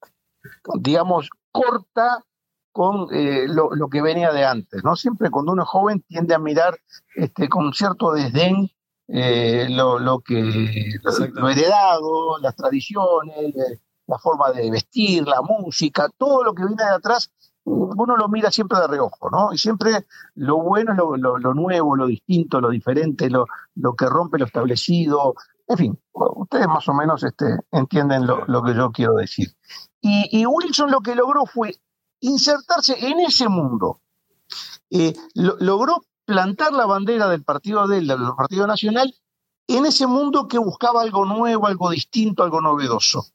digamos, 0.75 1.31
corta 1.53 2.25
con 2.73 3.09
lo, 3.11 3.89
que 3.89 4.03
venía 4.03 4.33
de 4.33 4.45
antes. 4.45 4.83
¿no? 4.85 4.97
Siempre 4.97 5.31
cuando 5.31 5.53
uno 5.53 5.63
es 5.63 5.69
joven 5.69 6.03
tiende 6.03 6.35
a 6.35 6.39
mirar 6.39 6.79
este, 7.15 7.49
con 7.49 7.73
cierto 7.73 8.13
desdén 8.13 8.71
lo, 9.09 10.21
que 10.21 10.99
lo, 11.33 11.49
heredado, 11.49 12.39
las 12.41 12.55
tradiciones, 12.55 13.55
la 14.07 14.19
forma 14.19 14.53
de 14.53 14.71
vestir, 14.71 15.27
la 15.27 15.43
música, 15.43 16.09
todo 16.17 16.45
lo 16.45 16.55
que 16.55 16.65
viene 16.65 16.85
de 16.85 16.91
atrás, 16.91 17.31
uno 17.65 18.17
lo 18.17 18.29
mira 18.29 18.51
siempre 18.51 18.79
de 18.79 18.87
reojo, 18.87 19.31
¿no? 19.31 19.53
Y 19.53 19.59
siempre 19.59 20.07
lo 20.35 20.59
bueno 20.59 20.93
es 20.93 20.99
lo, 20.99 21.55
nuevo, 21.55 21.97
lo 21.97 22.07
distinto, 22.07 22.61
lo 22.61 22.71
diferente, 22.71 23.31
lo, 23.31 23.47
lo, 23.75 23.95
que 23.95 24.07
rompe 24.07 24.39
lo 24.39 24.47
establecido. 24.47 25.35
En 25.69 25.77
fin, 25.77 26.01
ustedes 26.13 26.67
más 26.67 26.89
o 26.89 26.95
menos 26.95 27.23
este, 27.23 27.47
entienden 27.71 28.27
lo, 28.27 28.63
que 28.63 28.75
yo 28.75 28.91
quiero 28.91 29.15
decir. 29.15 29.49
Y, 30.01 30.45
Wilson 30.47 30.91
lo 30.91 31.01
que 31.01 31.15
logró 31.15 31.45
fue 31.47 31.75
insertarse 32.21 32.97
en 33.07 33.21
ese 33.21 33.49
mundo. 33.49 34.01
Eh, 34.91 35.15
logró 35.35 36.05
plantar 36.25 36.73
la 36.73 36.87
bandera 36.87 37.29
del 37.29 37.45
partido 37.45 37.87
del 37.89 38.07
Partido 38.37 38.67
Nacional, 38.67 39.15
en 39.67 39.87
ese 39.87 40.07
mundo 40.07 40.49
que 40.49 40.59
buscaba 40.59 41.03
algo 41.03 41.25
nuevo, 41.25 41.67
algo 41.67 41.91
distinto, 41.91 42.43
algo 42.43 42.61
novedoso. 42.61 43.27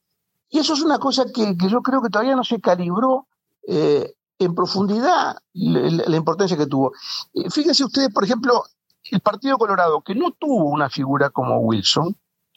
Y 0.48 0.58
eso 0.58 0.74
es 0.74 0.82
una 0.82 0.98
cosa 0.98 1.24
que, 1.32 1.56
yo 1.68 1.82
creo 1.82 2.02
que 2.02 2.10
todavía 2.10 2.36
no 2.36 2.44
se 2.44 2.60
calibró 2.60 3.26
eh, 3.66 4.14
en 4.38 4.54
profundidad 4.54 5.38
la, 5.54 6.16
importancia 6.16 6.56
que 6.56 6.66
tuvo. 6.66 6.92
Eh, 7.34 7.50
fíjense 7.50 7.84
ustedes, 7.84 8.12
por 8.12 8.24
ejemplo, 8.24 8.64
el 9.10 9.20
Partido 9.20 9.58
Colorado, 9.58 10.02
que 10.02 10.14
no 10.14 10.32
tuvo 10.32 10.70
una 10.70 10.90
figura 10.90 11.30
como 11.30 11.58
Wilson, 11.58 12.16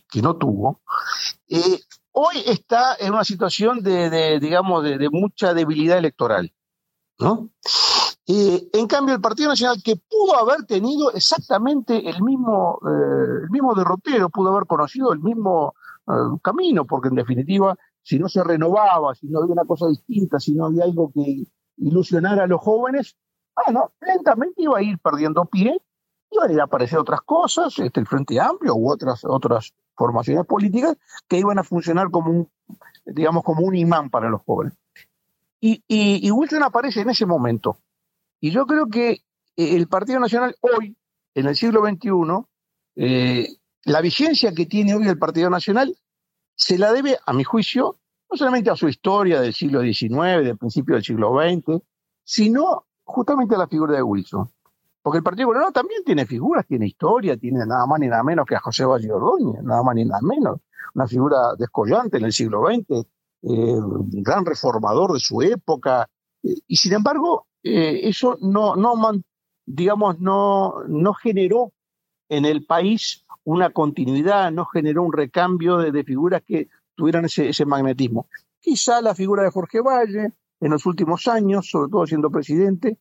que 0.10 0.22
no 0.22 0.36
tuvo, 0.36 0.82
eh, 1.48 1.82
hoy 2.20 2.44
está 2.46 2.96
en 3.00 3.14
una 3.14 3.24
situación 3.24 3.82
de, 3.82 4.40
digamos, 4.40 4.84
de, 4.84 5.10
mucha 5.10 5.54
debilidad 5.54 5.98
electoral. 5.98 6.52
¿no? 7.20 7.50
en 8.28 8.88
cambio, 8.88 9.16
el 9.16 9.22
Partido 9.22 9.50
Nacional, 9.50 9.82
que 9.84 9.96
pudo 9.96 10.38
haber 10.38 10.66
tenido 10.66 11.12
exactamente 11.12 12.08
el 12.08 12.22
mismo, 12.22 12.80
el 12.86 13.50
mismo 13.50 13.74
derrotero, 13.74 14.30
pudo 14.30 14.52
haber 14.52 14.68
conocido 14.68 15.12
el 15.12 15.20
mismo 15.20 15.74
camino, 16.42 16.86
porque 16.86 17.10
en 17.10 17.16
definitiva, 17.16 17.76
si 18.02 18.20
no 18.20 18.30
se 18.30 18.44
renovaba, 18.44 19.16
si 19.16 19.28
no 19.28 19.40
había 19.40 19.54
una 19.54 19.66
cosa 19.66 19.88
distinta, 19.88 20.40
si 20.40 20.54
no 20.54 20.66
había 20.66 20.84
algo 20.84 21.12
que 21.12 21.44
ilusionara 21.78 22.44
a 22.44 22.48
los 22.48 22.62
jóvenes, 22.62 23.16
bueno, 23.56 23.92
lentamente 24.02 24.62
iba 24.62 24.78
a 24.78 24.84
ir 24.84 25.00
perdiendo 25.00 25.46
pie, 25.46 25.82
iban 26.32 26.60
a 26.60 26.62
a 26.62 26.66
aparecer 26.66 27.00
otras 27.00 27.22
cosas, 27.22 27.78
este, 27.80 28.00
el 28.00 28.08
Frente 28.08 28.40
Amplio 28.40 28.76
u 28.76 28.92
otras, 28.92 29.26
otras 29.26 29.74
formaciones 30.00 30.46
políticas 30.46 30.96
que 31.28 31.38
iban 31.38 31.60
a 31.60 31.64
funcionar 31.64 32.10
como 32.10 32.32
un, 32.32 32.50
digamos, 33.06 33.44
como 33.44 33.66
un 33.66 33.76
imán 33.76 34.10
para 34.10 34.30
los 34.30 34.42
jóvenes. 34.44 34.74
Y, 35.60 36.32
Wilson 36.32 36.64
aparece 36.64 37.02
en 37.02 37.10
ese 37.10 37.26
momento. 37.26 37.78
Y 38.40 38.52
yo 38.52 38.66
creo 38.66 38.88
que 38.88 39.24
el 39.58 39.90
Partido 39.90 40.22
Nacional 40.22 40.56
hoy, 40.62 40.96
en 41.36 41.48
el 41.48 41.56
siglo 41.58 41.86
XXI, 41.86 42.10
eh, 42.96 43.48
la 43.84 44.00
vigencia 44.00 44.54
que 44.54 44.66
tiene 44.66 44.96
hoy 44.96 45.06
el 45.06 45.20
Partido 45.20 45.50
Nacional 45.50 45.98
se 46.56 46.78
la 46.78 46.94
debe, 46.94 47.18
a 47.26 47.34
mi 47.34 47.44
juicio, 47.44 47.98
no 48.32 48.38
solamente 48.38 48.70
a 48.70 48.78
su 48.78 48.88
historia 48.88 49.42
del 49.42 49.54
siglo 49.54 49.82
XIX, 49.82 50.46
del 50.46 50.58
principio 50.58 50.96
del 50.96 51.04
siglo 51.04 51.34
XX, 51.38 51.84
sino 52.24 52.86
justamente 53.04 53.56
a 53.56 53.58
la 53.58 53.68
figura 53.68 53.98
de 53.98 54.04
Wilson. 54.04 54.50
Porque 55.10 55.18
el 55.18 55.24
Partido 55.24 55.48
Colorado 55.48 55.72
también 55.72 56.04
tiene 56.04 56.28
figuras, 56.28 56.68
tiene 56.68 56.86
historia, 56.86 57.36
tiene 57.36 57.66
nada 57.66 57.88
más 57.88 58.00
ni 58.00 58.06
nada 58.06 58.22
menos 58.22 58.46
que 58.46 58.54
a 58.56 58.60
José 58.60 58.86
Valle 58.86 59.12
Ordóñez, 59.12 59.64
nada 59.64 59.82
más 59.82 59.96
ni 59.96 60.06
nada 60.06 60.22
menos. 60.22 60.60
Una 60.94 61.08
figura 61.08 61.56
descollante 61.58 62.18
en 62.18 62.26
el 62.26 62.32
siglo 62.32 62.68
XX, 62.68 62.92
eh, 62.92 63.06
un 63.42 64.22
gran 64.22 64.46
reformador 64.46 65.14
de 65.14 65.20
su 65.20 65.42
época. 65.42 66.08
y 66.44 66.76
sin 66.76 66.94
embargo, 66.94 67.48
eh, 67.64 68.02
eso 68.04 68.38
no, 68.40 68.76
no 68.76 68.94
digamos, 69.66 70.20
no, 70.20 70.76
no 70.88 71.16
generó 71.16 71.74
en 72.30 72.46
el 72.46 72.68
país 72.68 73.26
una 73.46 73.72
continuidad, 73.72 74.52
no 74.52 74.66
generó 74.66 75.02
un 75.02 75.12
recambio 75.12 75.78
de, 75.78 76.04
figuras 76.04 76.44
que 76.46 76.68
tuvieran 76.94 77.26
ese, 77.26 77.66
magnetismo. 77.66 78.28
Quizá 78.60 79.02
la 79.02 79.16
figura 79.16 79.42
de 79.42 79.50
Jorge 79.50 79.82
Valle 79.82 80.34
en 80.60 80.70
los 80.70 80.86
últimos 80.86 81.28
años, 81.28 81.68
sobre 81.68 81.90
todo 81.90 82.06
siendo 82.06 82.30
presidente, 82.30 83.00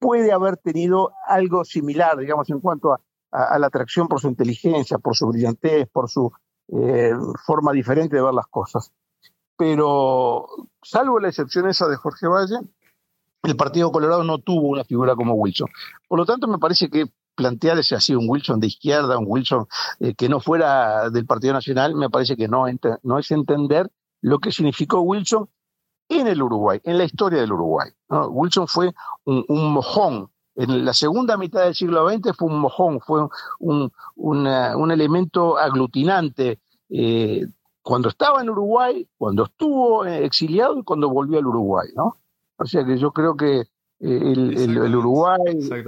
puede 0.00 0.32
haber 0.32 0.56
tenido 0.56 1.12
algo 1.28 1.64
similar, 1.64 2.16
digamos, 2.16 2.50
en 2.50 2.58
cuanto 2.58 2.92
a, 2.92 3.00
la 3.58 3.68
atracción 3.68 4.08
por 4.08 4.20
su 4.20 4.26
inteligencia, 4.26 4.98
por 4.98 5.14
su 5.14 5.28
brillantez, 5.28 5.88
por 5.88 6.10
su 6.10 6.32
eh, 6.72 7.12
forma 7.46 7.70
diferente 7.72 8.16
de 8.16 8.22
ver 8.22 8.34
las 8.34 8.48
cosas. 8.48 8.90
Pero, 9.56 10.46
salvo 10.82 11.20
la 11.20 11.28
excepción 11.28 11.68
esa 11.68 11.86
de 11.86 11.94
Jorge 11.96 12.26
Valle, 12.26 12.58
el 13.44 13.56
Partido 13.56 13.92
Colorado 13.92 14.24
no 14.24 14.38
tuvo 14.38 14.68
una 14.68 14.82
figura 14.82 15.14
como 15.14 15.34
Wilson. 15.34 15.68
Por 16.08 16.18
lo 16.18 16.26
tanto, 16.26 16.48
me 16.48 16.58
parece 16.58 16.90
que 16.90 17.06
plantear 17.36 17.78
ese 17.78 17.94
así 17.94 18.14
un 18.14 18.28
Wilson 18.28 18.58
de 18.58 18.66
izquierda, 18.66 19.16
un 19.16 19.26
Wilson 19.28 19.66
eh, 20.00 20.14
que 20.14 20.28
no 20.28 20.40
fuera 20.40 21.08
del 21.10 21.26
Partido 21.26 21.52
Nacional, 21.52 21.94
me 21.94 22.10
parece 22.10 22.36
que 22.36 22.48
no, 22.48 22.64
no 23.02 23.18
es 23.18 23.30
entender 23.30 23.90
lo 24.20 24.40
que 24.40 24.50
significó 24.50 25.00
Wilson 25.00 25.48
en 26.10 26.26
el 26.26 26.42
Uruguay, 26.42 26.80
en 26.84 26.98
la 26.98 27.04
historia 27.04 27.40
del 27.40 27.52
Uruguay. 27.52 27.88
Wilson 28.08 28.68
fue 28.68 28.92
un, 29.24 29.44
mojón. 29.48 30.28
En 30.56 30.84
la 30.84 30.92
segunda 30.92 31.36
mitad 31.36 31.64
del 31.64 31.74
siglo 31.74 32.06
XX 32.10 32.36
fue 32.36 32.48
un 32.48 32.58
mojón, 32.58 33.00
fue 33.00 33.26
un, 33.60 33.90
un 34.16 34.90
elemento 34.90 35.56
aglutinante 35.56 36.60
eh, 36.90 37.46
cuando 37.82 38.08
estaba 38.08 38.42
en 38.42 38.50
Uruguay, 38.50 39.08
cuando 39.16 39.44
estuvo 39.44 40.04
exiliado 40.04 40.78
y 40.78 40.82
cuando 40.82 41.08
volvió 41.08 41.38
al 41.38 41.46
Uruguay. 41.46 41.88
¿no? 41.94 42.16
O 42.56 42.64
sea 42.66 42.84
que 42.84 42.98
yo 42.98 43.12
creo 43.12 43.36
que 43.36 43.64
el, 44.00 44.96
Uruguay, 44.96 45.40
eh, 45.46 45.82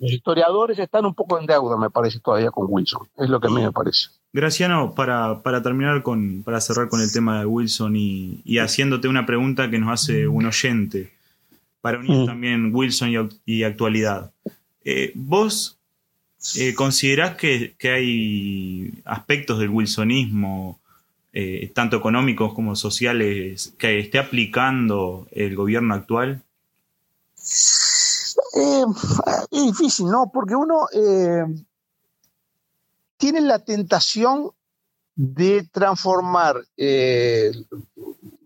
los 0.00 0.12
historiadores 0.12 0.78
están 0.78 1.06
un 1.06 1.14
poco 1.14 1.38
en 1.38 1.46
deuda, 1.46 1.76
me 1.76 1.90
parece, 1.90 2.20
todavía 2.20 2.50
con 2.50 2.66
Wilson. 2.68 3.08
Es 3.16 3.28
lo 3.28 3.40
que 3.40 3.46
a 3.48 3.50
mí 3.50 3.62
me 3.62 3.72
parece. 3.72 4.08
Graciano, 4.32 4.94
para, 4.94 5.42
para 5.42 5.60
terminar 5.60 6.02
con, 6.02 6.42
para 6.44 6.60
cerrar 6.60 6.88
con 6.88 7.00
el 7.00 7.12
tema 7.12 7.40
de 7.40 7.46
Wilson 7.46 7.96
y, 7.96 8.58
haciéndote 8.58 9.08
una 9.08 9.26
pregunta 9.26 9.70
que 9.70 9.78
nos 9.78 9.92
hace 9.92 10.28
un 10.28 10.46
oyente, 10.46 11.12
para 11.80 11.98
unir 11.98 12.18
mm. 12.18 12.26
también 12.26 12.74
Wilson 12.74 13.30
y, 13.44 13.62
actualidad. 13.64 14.30
Eh, 14.84 15.10
¿Vos 15.16 15.78
eh, 16.56 16.74
considerás 16.74 17.36
que, 17.36 17.74
hay 17.82 19.02
aspectos 19.04 19.58
del 19.58 19.70
wilsonismo, 19.70 20.78
tanto 21.74 21.96
económicos 21.96 22.54
como 22.54 22.76
sociales, 22.76 23.74
que 23.78 23.98
esté 23.98 24.18
aplicando 24.18 25.26
el 25.32 25.56
gobierno 25.56 25.94
actual? 25.94 26.42
Eh, 28.54 28.84
es 29.50 29.64
difícil, 29.66 30.06
¿no? 30.06 30.30
Porque 30.32 30.54
uno 30.54 30.86
eh, 33.20 33.26
tiene 33.32 33.40
la 33.40 33.58
tentación 33.58 34.50
de 35.14 35.68
transformar, 35.70 36.56
eh, 36.76 37.52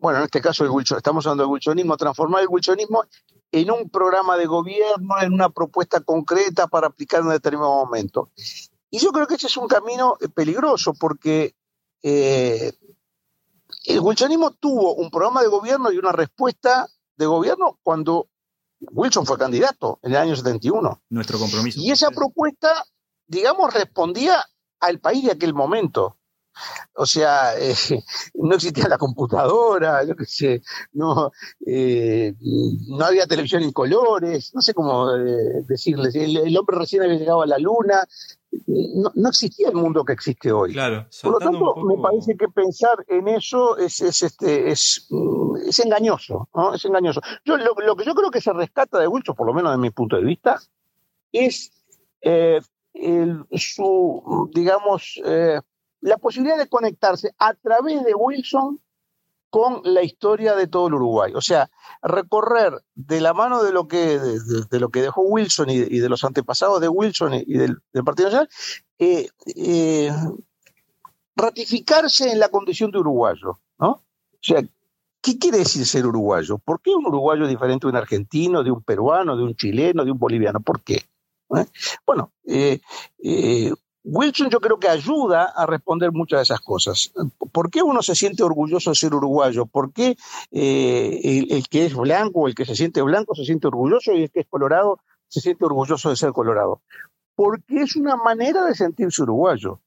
bueno, 0.00 0.18
en 0.18 0.24
este 0.24 0.40
caso 0.40 0.64
el 0.64 0.72
estamos 0.96 1.26
hablando 1.26 1.44
del 1.44 1.52
wilsonismo, 1.52 1.96
transformar 1.96 2.42
el 2.42 2.48
wilsonismo 2.48 3.04
en 3.52 3.70
un 3.70 3.88
programa 3.88 4.37
de 4.37 4.46
gobierno, 4.46 5.14
en 5.20 5.32
una 5.32 5.50
propuesta 5.50 6.00
concreta 6.00 6.66
para 6.66 6.88
aplicar 6.88 7.20
en 7.20 7.26
un 7.26 7.32
determinado 7.32 7.84
momento. 7.84 8.30
Y 8.90 8.98
yo 8.98 9.12
creo 9.12 9.26
que 9.26 9.37
ese 9.37 9.46
es 9.46 9.56
un 9.56 9.68
camino 9.68 10.16
peligroso 10.34 10.94
porque 10.94 11.54
el 12.02 12.72
wilsonismo 14.00 14.50
tuvo 14.52 14.94
un 14.94 15.10
programa 15.10 15.42
de 15.42 15.48
gobierno 15.48 15.92
y 15.92 15.98
una 15.98 16.12
respuesta 16.12 16.88
de 17.16 17.26
gobierno 17.26 17.78
cuando 17.82 18.28
Wilson 18.92 19.26
fue 19.26 19.38
candidato 19.38 19.98
en 20.02 20.12
el 20.12 20.18
año 20.18 20.37
71. 20.37 21.02
Nuestro 21.10 21.38
compromiso. 21.38 21.80
Y 21.80 21.90
esa 21.90 22.10
propuesta, 22.10 22.84
digamos, 23.26 23.72
respondía 23.72 24.44
al 24.85 25.01
país 25.01 25.25
de 25.25 25.33
aquel 25.33 25.55
momento. 25.55 26.18
O 26.94 27.07
sea, 27.07 27.59
eh, 27.59 27.75
no 28.35 28.55
existía 28.55 28.88
la 28.88 28.99
computadora, 28.99 30.05
yo 30.05 30.14
qué 30.14 30.25
sé, 30.25 30.62
no, 30.92 31.33
eh, 31.66 32.35
no 32.40 33.05
había 33.05 33.27
televisión 33.27 33.62
en 33.62 33.73
colores, 33.73 34.53
no 34.55 34.62
sé 34.62 34.73
cómo 34.75 35.14
eh, 35.16 35.64
decirles. 35.66 36.14
El, 36.14 36.57
hombre 36.57 36.79
recién 36.79 37.03
había 37.03 37.18
llegado 37.18 37.42
a 37.42 37.47
la 37.47 37.59
luna, 37.59 38.05
no, 38.68 39.29
existía 39.29 39.68
el 39.68 39.75
mundo 39.75 40.05
que 40.05 40.12
existe 40.12 40.53
hoy. 40.53 40.73
Claro, 40.73 41.09
Por 41.23 41.33
lo 41.33 41.38
tanto, 41.38 41.75
me 41.77 42.01
parece 42.01 42.37
que 42.37 42.47
pensar 42.49 43.05
en 43.09 43.27
eso 43.27 43.77
es, 43.77 44.01
es, 44.01 44.23
este, 44.23 44.70
es, 44.70 45.09
mm, 45.11 45.57
es 45.66 45.79
engañoso, 45.81 46.49
¿no? 46.55 46.75
Es 46.75 46.85
engañoso. 46.85 47.20
Yo, 47.44 47.57
lo, 47.57 47.75
lo, 47.75 47.97
que 47.97 48.05
yo 48.05 48.14
creo 48.14 48.31
que 48.31 48.40
se 48.40 48.53
rescata 48.53 49.01
de 49.01 49.09
Wilson, 49.09 49.35
por 49.35 49.49
lo 49.49 49.55
menos 49.55 49.73
de 49.73 49.79
mi 49.79 49.90
punto 49.90 50.14
de 50.14 50.23
vista, 50.23 50.61
es 51.33 51.73
su, 53.53 54.51
digamos, 54.55 55.21
la 56.01 56.19
posibilidad 56.19 56.59
de 56.59 56.69
conectarse 56.69 57.35
a 57.38 57.55
través 57.55 58.05
de 58.05 58.14
Wilson 58.14 58.81
con 59.55 59.83
la 59.85 60.03
historia 60.03 60.57
de 60.57 60.67
todo 60.67 60.88
el 60.88 60.95
Uruguay. 60.95 61.33
O 61.37 61.40
sea, 61.40 61.71
recorrer 62.03 62.73
de 62.97 63.21
la 63.21 63.33
mano 63.35 63.62
de 63.62 63.71
lo 63.71 63.87
que, 63.87 64.19
de, 64.19 64.81
lo 64.81 64.88
que 64.88 65.01
dejó 65.01 65.23
Wilson 65.23 65.71
y, 65.71 65.79
de 65.79 66.09
los 66.09 66.25
antepasados 66.25 66.81
de 66.81 66.88
Wilson 66.88 67.35
y, 67.35 67.57
del, 67.57 67.81
Partido 68.05 68.31
Nacional, 68.31 68.49
eh, 68.99 69.29
eh, 69.55 70.11
ratificarse 71.37 72.33
en 72.33 72.40
la 72.40 72.49
condición 72.49 72.90
de 72.90 72.99
uruguayo. 72.99 73.61
¿no? 73.79 73.90
O 73.90 74.03
sea, 74.40 74.61
¿qué 75.23 75.38
quiere 75.38 75.59
decir 75.59 75.87
ser 75.87 76.05
uruguayo? 76.05 76.59
¿Por 76.59 76.83
qué 76.83 76.90
un 76.90 77.07
uruguayo 77.07 77.47
diferente 77.47 77.87
de 77.87 77.93
un 77.93 77.97
argentino, 77.97 78.64
de 78.64 78.73
un 78.73 78.83
peruano, 78.83 79.37
de 79.37 79.45
un 79.45 79.55
chileno, 79.55 80.05
de 80.05 80.11
un 80.11 80.19
boliviano? 80.19 80.59
¿Por 80.62 80.83
qué? 80.83 81.01
¿Eh? 81.57 81.67
Bueno, 82.07 82.33
Wilson 84.05 84.51
yo 84.51 84.61
creo 84.61 84.79
que 84.79 84.88
ayuda 84.88 85.45
a 85.57 85.64
responder 85.64 86.12
muchas 86.12 86.40
de 86.40 86.43
esas 86.43 86.61
cosas. 86.61 87.12
¿Por 87.53 87.71
qué 87.71 87.83
uno 87.83 88.03
se 88.03 88.14
siente 88.14 88.43
orgulloso 88.43 88.90
de 88.90 88.97
ser 88.97 89.14
uruguayo? 89.14 89.64
¿Por 89.64 89.93
qué 89.93 90.17
eh, 90.53 91.47
el, 91.49 91.69
que 91.69 91.87
es 91.87 91.95
blanco 91.95 92.40
o 92.40 92.49
el 92.49 92.55
que 92.55 92.67
se 92.67 92.77
siente 92.77 93.01
blanco 93.01 93.35
se 93.35 93.47
siente 93.47 93.67
orgulloso 93.67 94.12
y 94.12 94.25
el 94.25 94.31
que 94.31 94.40
es 94.40 94.47
colorado 94.47 95.01
se 95.29 95.40
siente 95.40 95.64
orgulloso 95.64 96.11
de 96.11 96.17
ser 96.17 96.33
colorado? 96.33 96.83
Porque 97.35 97.81
es 97.81 97.97
una 97.97 98.17
manera 98.17 98.67
de 98.67 98.75
sentirse 98.75 99.23
uruguayo. 99.23 99.81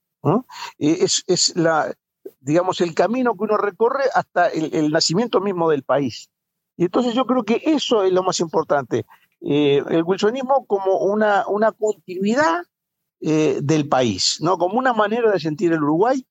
Eh, 0.80 1.06
es, 1.28 1.56
la, 1.56 1.94
digamos, 2.40 2.82
el 2.82 2.96
camino 2.96 3.38
que 3.38 3.44
uno 3.44 3.58
recorre 3.58 4.06
hasta 4.14 4.48
el, 4.48 4.90
nacimiento 4.90 5.42
mismo 5.42 5.70
del 5.70 5.84
país. 5.84 6.30
Y 6.76 6.86
entonces 6.86 7.14
yo 7.14 7.26
creo 7.26 7.44
que 7.44 7.62
eso 7.64 8.04
es 8.04 8.12
lo 8.12 8.24
más 8.24 8.40
importante. 8.40 9.06
Eh, 9.42 9.84
el 9.90 10.04
wilsonismo 10.04 10.66
como 10.66 10.98
una, 11.00 11.48
una 11.48 11.72
continuidad 11.72 12.64
eh, 13.20 13.60
del 13.62 13.88
país, 13.88 14.40
¿no? 14.42 14.58
Como 14.58 14.80
una 14.80 14.94
manera 14.94 15.32
de 15.32 15.40
sentir 15.40 15.74
el 15.74 15.84
Uruguay 15.84 16.26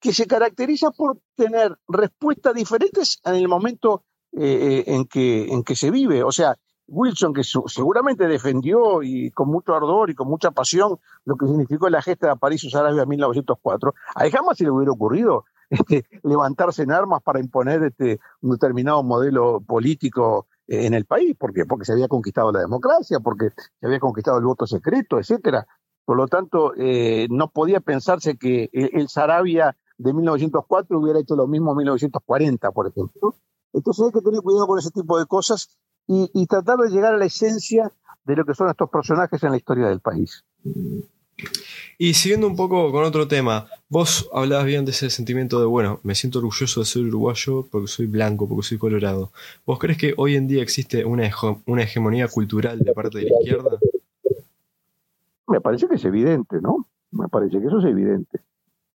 que 0.00 0.12
se 0.12 0.26
caracteriza 0.26 0.90
por 0.90 1.18
tener 1.36 1.76
respuestas 1.86 2.54
diferentes 2.54 3.20
en 3.24 3.34
el 3.34 3.48
momento 3.48 4.04
eh, 4.32 4.84
en, 4.86 5.04
que, 5.06 5.52
en 5.52 5.62
que 5.62 5.76
se 5.76 5.90
vive. 5.90 6.22
O 6.22 6.32
sea, 6.32 6.56
Wilson, 6.90 7.32
que 7.32 7.42
seguramente 7.44 8.26
defendió 8.26 9.02
y 9.02 9.30
con 9.30 9.48
mucho 9.48 9.74
ardor 9.74 10.10
y 10.10 10.14
con 10.14 10.28
mucha 10.28 10.50
pasión 10.50 10.98
lo 11.24 11.36
que 11.36 11.46
significó 11.46 11.88
la 11.88 12.02
gesta 12.02 12.28
de 12.28 12.36
París 12.36 12.74
Arabia 12.74 13.02
en 13.02 13.08
1904, 13.08 13.94
a 14.14 14.30
jamás 14.30 14.58
se 14.58 14.64
le 14.64 14.70
hubiera 14.70 14.92
ocurrido 14.92 15.44
este, 15.70 16.04
levantarse 16.24 16.82
en 16.82 16.90
armas 16.90 17.22
para 17.22 17.38
imponer 17.38 17.84
este, 17.84 18.18
un 18.40 18.50
determinado 18.50 19.02
modelo 19.04 19.60
político 19.60 20.48
en 20.70 20.94
el 20.94 21.04
país. 21.04 21.36
¿Por? 21.36 21.52
Porque 21.66 21.84
se 21.84 21.92
había 21.92 22.08
conquistado 22.08 22.52
la 22.52 22.60
democracia, 22.60 23.20
porque 23.20 23.50
se 23.80 23.86
había 23.86 23.98
conquistado 23.98 24.38
el 24.38 24.44
voto 24.44 24.66
secreto, 24.66 25.18
etcétera. 25.18 25.66
Por 26.04 26.16
lo 26.16 26.28
tanto, 26.28 26.72
eh, 26.76 27.26
no 27.30 27.50
podía 27.50 27.80
pensarse 27.80 28.36
que 28.36 28.70
el, 28.72 29.08
Sarabia 29.08 29.76
de 29.98 30.12
1904 30.12 30.98
hubiera 30.98 31.20
hecho 31.20 31.36
lo 31.36 31.46
mismo 31.46 31.72
en 31.72 31.78
1940, 31.78 32.70
por 32.72 32.86
ejemplo. 32.88 33.34
Entonces 33.72 34.06
hay 34.06 34.12
que 34.12 34.20
tener 34.20 34.40
cuidado 34.40 34.66
con 34.66 34.78
ese 34.78 34.90
tipo 34.90 35.18
de 35.18 35.26
cosas 35.26 35.76
y, 36.06 36.46
tratar 36.46 36.78
de 36.78 36.88
llegar 36.88 37.14
a 37.14 37.18
la 37.18 37.26
esencia 37.26 37.92
de 38.24 38.34
lo 38.34 38.44
que 38.44 38.54
son 38.54 38.68
estos 38.68 38.90
personajes 38.90 39.40
en 39.44 39.52
la 39.52 39.56
historia 39.56 39.86
del 39.86 40.00
país. 40.00 40.44
Y 42.02 42.14
siguiendo 42.14 42.46
un 42.46 42.56
poco 42.56 42.90
con 42.92 43.04
otro 43.04 43.28
tema, 43.28 43.66
vos 43.90 44.30
hablabas 44.32 44.64
bien 44.64 44.86
de 44.86 44.90
ese 44.92 45.10
sentimiento 45.10 45.60
de, 45.60 45.66
bueno, 45.66 46.00
me 46.02 46.14
siento 46.14 46.38
orgulloso 46.38 46.80
de 46.80 46.86
ser 46.86 47.02
uruguayo 47.02 47.66
porque 47.70 47.88
soy 47.88 48.06
blanco, 48.06 48.48
porque 48.48 48.66
soy 48.66 48.78
colorado. 48.78 49.32
¿Vos 49.66 49.78
crees 49.78 49.98
que 49.98 50.14
hoy 50.16 50.34
en 50.34 50.48
día 50.48 50.62
existe 50.62 51.04
una, 51.04 51.30
una 51.66 51.82
hegemonía 51.82 52.26
cultural 52.28 52.78
de 52.78 52.94
parte 52.94 53.18
de 53.18 53.24
la 53.24 53.38
izquierda? 53.38 53.78
Me 55.46 55.60
parece 55.60 55.88
que 55.88 55.96
es 55.96 56.04
evidente, 56.06 56.62
¿no? 56.62 56.88
Me 57.10 57.28
parece 57.28 57.60
que 57.60 57.66
eso 57.66 57.80
es 57.80 57.84
evidente. 57.84 58.40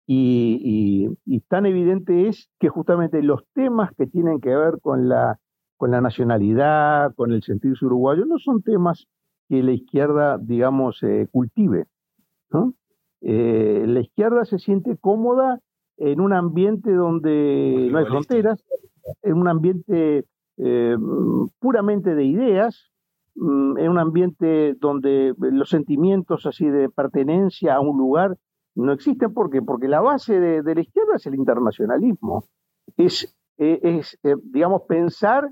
Y, 0.08 1.08
tan 1.46 1.64
evidente 1.66 2.26
es 2.26 2.48
que 2.58 2.70
justamente 2.70 3.22
los 3.22 3.46
temas 3.54 3.92
que 3.96 4.08
tienen 4.08 4.40
que 4.40 4.52
ver 4.52 4.80
con 4.82 5.08
la, 5.08 5.38
con 5.76 5.92
la 5.92 6.00
nacionalidad, 6.00 7.14
con 7.14 7.30
el 7.30 7.44
sentirse 7.44 7.86
uruguayo, 7.86 8.24
no 8.24 8.40
son 8.40 8.62
temas 8.62 9.06
que 9.48 9.62
la 9.62 9.70
izquierda, 9.70 10.38
digamos, 10.38 11.00
eh, 11.04 11.28
cultive. 11.30 11.84
¿no? 12.50 12.74
Eh, 13.22 13.84
la 13.86 14.00
izquierda 14.00 14.44
se 14.44 14.58
siente 14.58 14.96
cómoda 14.96 15.60
en 15.96 16.20
un 16.20 16.32
ambiente 16.32 16.92
donde 16.92 17.88
no 17.90 17.98
hay 17.98 18.04
fronteras, 18.04 18.62
en 19.22 19.34
un 19.34 19.48
ambiente 19.48 20.24
eh, 20.58 20.96
puramente 21.58 22.14
de 22.14 22.24
ideas, 22.24 22.90
Mm, 23.36 23.76
en 23.76 23.90
un 23.90 23.98
ambiente 23.98 24.74
donde 24.80 25.34
los 25.38 25.68
sentimientos 25.68 26.46
así 26.46 26.70
de 26.70 26.88
pertenencia 26.88 27.74
a 27.74 27.80
un 27.80 27.98
lugar 27.98 28.38
no 28.74 28.92
existen. 28.92 29.34
¿Por 29.34 29.50
qué? 29.50 29.60
Porque 29.60 29.88
la 29.88 30.00
base 30.00 30.40
de, 30.40 30.74
la 30.74 30.80
izquierda 30.80 31.16
es 31.16 31.26
el 31.26 31.34
internacionalismo. 31.34 32.44
Es, 32.96 33.36
eh, 33.58 33.78
es 33.82 34.18
eh, 34.22 34.36
digamos, 34.42 34.82
pensar 34.88 35.50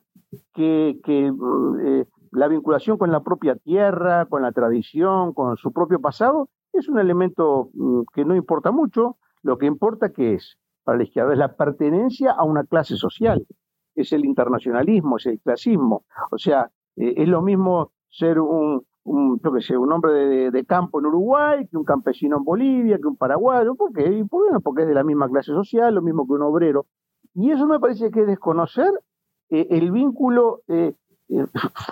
que, 0.55 0.98
eh, 1.07 2.05
la 2.33 2.48
vinculación 2.48 2.96
con 2.96 3.12
la 3.12 3.22
propia 3.22 3.55
tierra, 3.55 4.27
con 4.27 4.42
la 4.42 4.53
tradición, 4.53 5.35
con 5.35 5.57
su 5.59 5.70
propio 5.70 6.00
pasado, 6.00 6.48
es 6.74 6.88
un 6.88 6.98
elemento 6.98 7.70
mm, 7.74 8.02
que 8.12 8.24
no 8.24 8.34
importa 8.34 8.70
mucho. 8.70 9.16
Lo 9.42 9.58
que 9.58 9.66
importa 9.66 10.10
que 10.10 10.34
es 10.34 10.58
para 10.84 10.98
la 10.98 11.04
izquierda 11.04 11.32
es 11.32 11.38
la 11.38 11.56
pertenencia 11.56 12.32
a 12.32 12.44
una 12.44 12.64
clase 12.64 12.96
social, 12.96 13.46
es 13.94 14.12
el 14.12 14.24
internacionalismo, 14.24 15.16
es 15.16 15.26
el 15.26 15.40
clasismo. 15.40 16.04
O 16.30 16.38
sea, 16.38 16.70
eh, 16.96 17.14
es 17.16 17.28
lo 17.28 17.42
mismo 17.42 17.92
ser 18.10 18.38
un, 18.38 18.84
un, 19.04 19.40
sé, 19.60 19.76
un 19.76 19.92
hombre 19.92 20.50
de, 20.50 20.64
campo 20.64 21.00
en 21.00 21.06
Uruguay 21.06 21.66
que 21.66 21.76
un 21.76 21.84
campesino 21.84 22.38
en 22.38 22.44
Bolivia, 22.44 22.98
que 22.98 23.06
un 23.06 23.16
paraguayo, 23.16 23.74
¿por 23.74 23.92
qué? 23.92 24.24
porque 24.62 24.82
es 24.82 24.88
de 24.88 24.94
la 24.94 25.04
misma 25.04 25.28
clase 25.28 25.52
social, 25.52 25.94
lo 25.94 26.02
mismo 26.02 26.26
que 26.26 26.32
un 26.32 26.42
obrero. 26.42 26.87
Y 27.34 27.50
eso 27.50 27.66
me 27.66 27.80
parece 27.80 28.10
que 28.10 28.20
es 28.20 28.26
desconocer 28.26 28.92
eh, 29.50 29.66
el 29.70 29.90
vínculo 29.90 30.62
eh, 30.68 30.94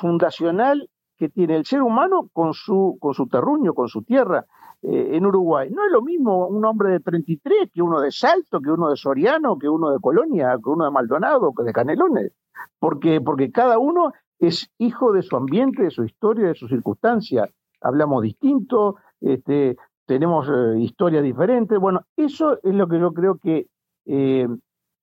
fundacional 0.01 0.89
que 1.23 1.29
tiene 1.29 1.55
el 1.55 1.65
ser 1.65 1.83
humano 1.83 2.29
con 2.33 2.53
su, 2.53 2.99
con 3.01 3.15
su 3.15 3.29
terruño, 3.29 3.75
con 3.75 3.87
su 3.87 4.03
tierra 4.03 4.45
en 4.83 5.25
Uruguay. 5.25 5.71
No 5.71 5.87
es 5.87 5.93
lo 5.93 6.03
mismo 6.03 6.49
un 6.49 6.65
hombre 6.65 6.91
de 6.91 6.99
33 6.99 7.71
que 7.73 7.81
uno 7.81 8.01
de 8.01 8.11
Salto, 8.11 8.61
que 8.61 8.73
uno 8.73 8.91
de 8.91 8.97
Soriano, 8.97 9.57
que 9.57 9.69
uno 9.69 9.93
de 9.93 10.01
Colonia, 10.01 10.59
que 10.61 10.69
uno 10.69 10.85
de 10.85 10.91
Maldonado, 10.91 11.53
que 11.57 11.63
de 11.63 11.73
Canelones. 11.73 12.33
Porque, 12.81 13.21
porque 13.21 13.53
cada 13.53 13.79
uno 13.79 14.11
es 14.41 14.69
hijo 14.79 15.13
de 15.13 15.23
su 15.23 15.37
ambiente, 15.37 15.85
de 15.85 15.93
su 15.93 16.03
historia, 16.03 16.49
de 16.49 16.57
sus 16.57 16.71
circunstancias. 16.71 17.49
Hablamos 17.81 18.25
distinto, 18.25 18.97
este, 19.21 19.77
tenemos 20.07 20.49
eh, 20.49 20.81
historias 20.81 21.23
diferentes. 21.23 21.79
Bueno, 21.79 22.01
eso 22.17 22.59
es 22.65 22.75
lo 22.75 22.89
que 22.89 22.99
yo 22.99 23.13
creo 23.13 23.39
que, 23.39 23.69
eh, 24.07 24.49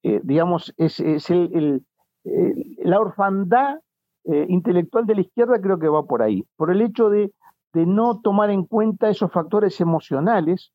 eh, 0.04 0.20
digamos, 0.26 0.74
es, 0.76 1.00
el, 1.30 1.86
la 2.26 3.00
orfandad 3.00 3.80
intelectual 4.26 5.05
de 5.05 5.15
la 5.15 5.22
izquierda, 5.22 5.59
creo 5.59 5.80
que 5.80 5.88
va 5.88 6.03
por 6.03 6.22
ahí, 6.22 6.45
por 6.55 6.72
el 6.72 6.82
hecho 6.82 7.09
de, 7.09 7.32
no 7.74 8.20
tomar 8.22 8.49
en 8.49 8.65
cuenta 8.65 9.09
esos 9.09 9.32
factores 9.32 9.80
emocionales 9.82 10.72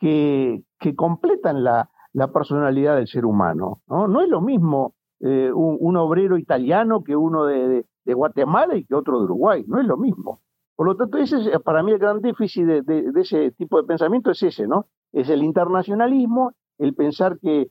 que, 0.00 0.62
completan 0.96 1.62
la, 1.64 1.90
personalidad 2.32 2.96
del 2.96 3.06
ser 3.06 3.24
humano. 3.24 3.82
No, 3.86 4.08
no 4.08 4.20
es 4.20 4.28
lo 4.28 4.40
mismo 4.40 4.94
un, 5.20 5.96
obrero 5.96 6.38
italiano 6.38 7.02
que 7.02 7.16
uno 7.16 7.44
de, 7.44 7.84
Guatemala 8.04 8.76
y 8.76 8.84
que 8.84 8.94
otro 8.94 9.18
de 9.18 9.24
Uruguay. 9.24 9.64
No 9.66 9.80
es 9.80 9.86
lo 9.86 9.96
mismo. 9.96 10.40
Por 10.76 10.86
lo 10.86 10.96
tanto, 10.96 11.18
ese 11.18 11.36
es, 11.36 11.60
para 11.60 11.82
mí 11.82 11.92
el 11.92 11.98
gran 11.98 12.20
déficit 12.20 12.64
de, 12.64 13.12
ese 13.20 13.50
tipo 13.52 13.80
de 13.80 13.86
pensamiento 13.86 14.30
es 14.30 14.42
ese, 14.42 14.66
¿no? 14.66 14.86
Es 15.12 15.28
el 15.28 15.42
internacionalismo, 15.42 16.52
el 16.78 16.94
pensar 16.94 17.38
que, 17.38 17.70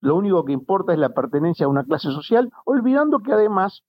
lo 0.00 0.16
único 0.16 0.44
que 0.44 0.52
importa 0.52 0.92
es 0.92 0.98
la 0.98 1.10
pertenencia 1.10 1.66
a 1.66 1.68
una 1.68 1.84
clase 1.84 2.10
social, 2.10 2.50
olvidando 2.64 3.20
que 3.20 3.32
además 3.32 3.84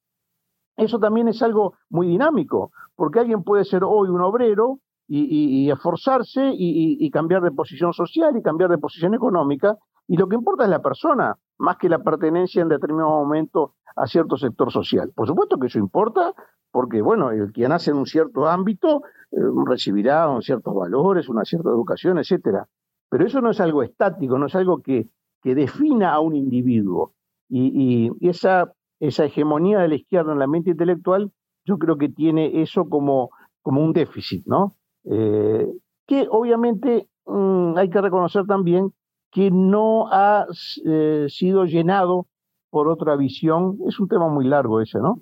eso 0.77 0.99
también 0.99 1.27
es 1.27 1.41
algo 1.41 1.73
muy 1.89 2.07
dinámico, 2.07 2.71
porque 2.95 3.19
alguien 3.19 3.43
puede 3.43 3.65
ser 3.65 3.83
hoy 3.83 4.09
un 4.09 4.21
obrero 4.21 4.79
y, 5.07 5.69
esforzarse 5.69 6.51
y, 6.53 7.09
cambiar 7.11 7.41
de 7.43 7.51
posición 7.51 7.93
social 7.93 8.35
y 8.37 8.41
cambiar 8.41 8.69
de 8.69 8.77
posición 8.77 9.13
económica, 9.13 9.77
y 10.07 10.17
lo 10.17 10.27
que 10.27 10.35
importa 10.35 10.63
es 10.63 10.69
la 10.69 10.81
persona, 10.81 11.35
más 11.57 11.77
que 11.77 11.89
la 11.89 11.99
pertenencia 11.99 12.61
en 12.61 12.69
determinado 12.69 13.09
momento 13.09 13.75
a 13.95 14.07
cierto 14.07 14.37
sector 14.37 14.71
social. 14.71 15.11
Por 15.15 15.27
supuesto 15.27 15.57
que 15.57 15.67
eso 15.67 15.79
importa, 15.79 16.33
porque, 16.71 17.01
bueno, 17.01 17.29
el 17.31 17.53
que 17.53 17.67
nace 17.67 17.91
en 17.91 17.97
un 17.97 18.07
cierto 18.07 18.47
ámbito 18.47 19.03
eh, 19.31 19.37
recibirá 19.65 20.27
ciertos 20.41 20.73
valores, 20.73 21.29
una 21.29 21.45
cierta 21.45 21.69
educación, 21.69 22.17
etcétera. 22.17 22.67
Pero 23.09 23.27
eso 23.27 23.41
no 23.41 23.51
es 23.51 23.61
algo 23.61 23.83
estático, 23.83 24.39
no 24.39 24.47
es 24.47 24.55
algo 24.55 24.81
que, 24.81 25.07
que 25.43 25.53
defina 25.53 26.13
a 26.13 26.19
un 26.19 26.35
individuo. 26.35 27.13
Y, 27.47 28.09
esa, 28.27 28.73
esa 29.07 29.25
hegemonía 29.25 29.79
de 29.79 29.89
la 29.89 29.95
izquierda 29.95 30.31
en 30.31 30.39
la 30.39 30.47
mente 30.47 30.71
intelectual, 30.71 31.31
yo 31.65 31.77
creo 31.77 31.97
que 31.97 32.09
tiene 32.09 32.61
eso 32.61 32.87
como, 32.87 33.31
como 33.61 33.81
un 33.81 33.91
déficit, 33.91 34.45
¿no? 34.45 34.75
Eh, 35.05 35.67
que 36.07 36.27
obviamente 36.29 37.09
mm, 37.25 37.77
hay 37.77 37.89
que 37.89 38.01
reconocer 38.01 38.45
también 38.45 38.91
que 39.29 39.51
no 39.51 40.07
ha 40.11 40.45
eh, 40.85 41.25
sido 41.27 41.65
llenado 41.65 42.27
por 42.69 42.87
otra 42.87 43.17
visión. 43.17 43.77
Es 43.87 43.99
un 43.99 44.07
tema 44.07 44.29
muy 44.29 44.45
largo 44.45 44.79
ese, 44.79 44.99
¿no? 44.99 45.19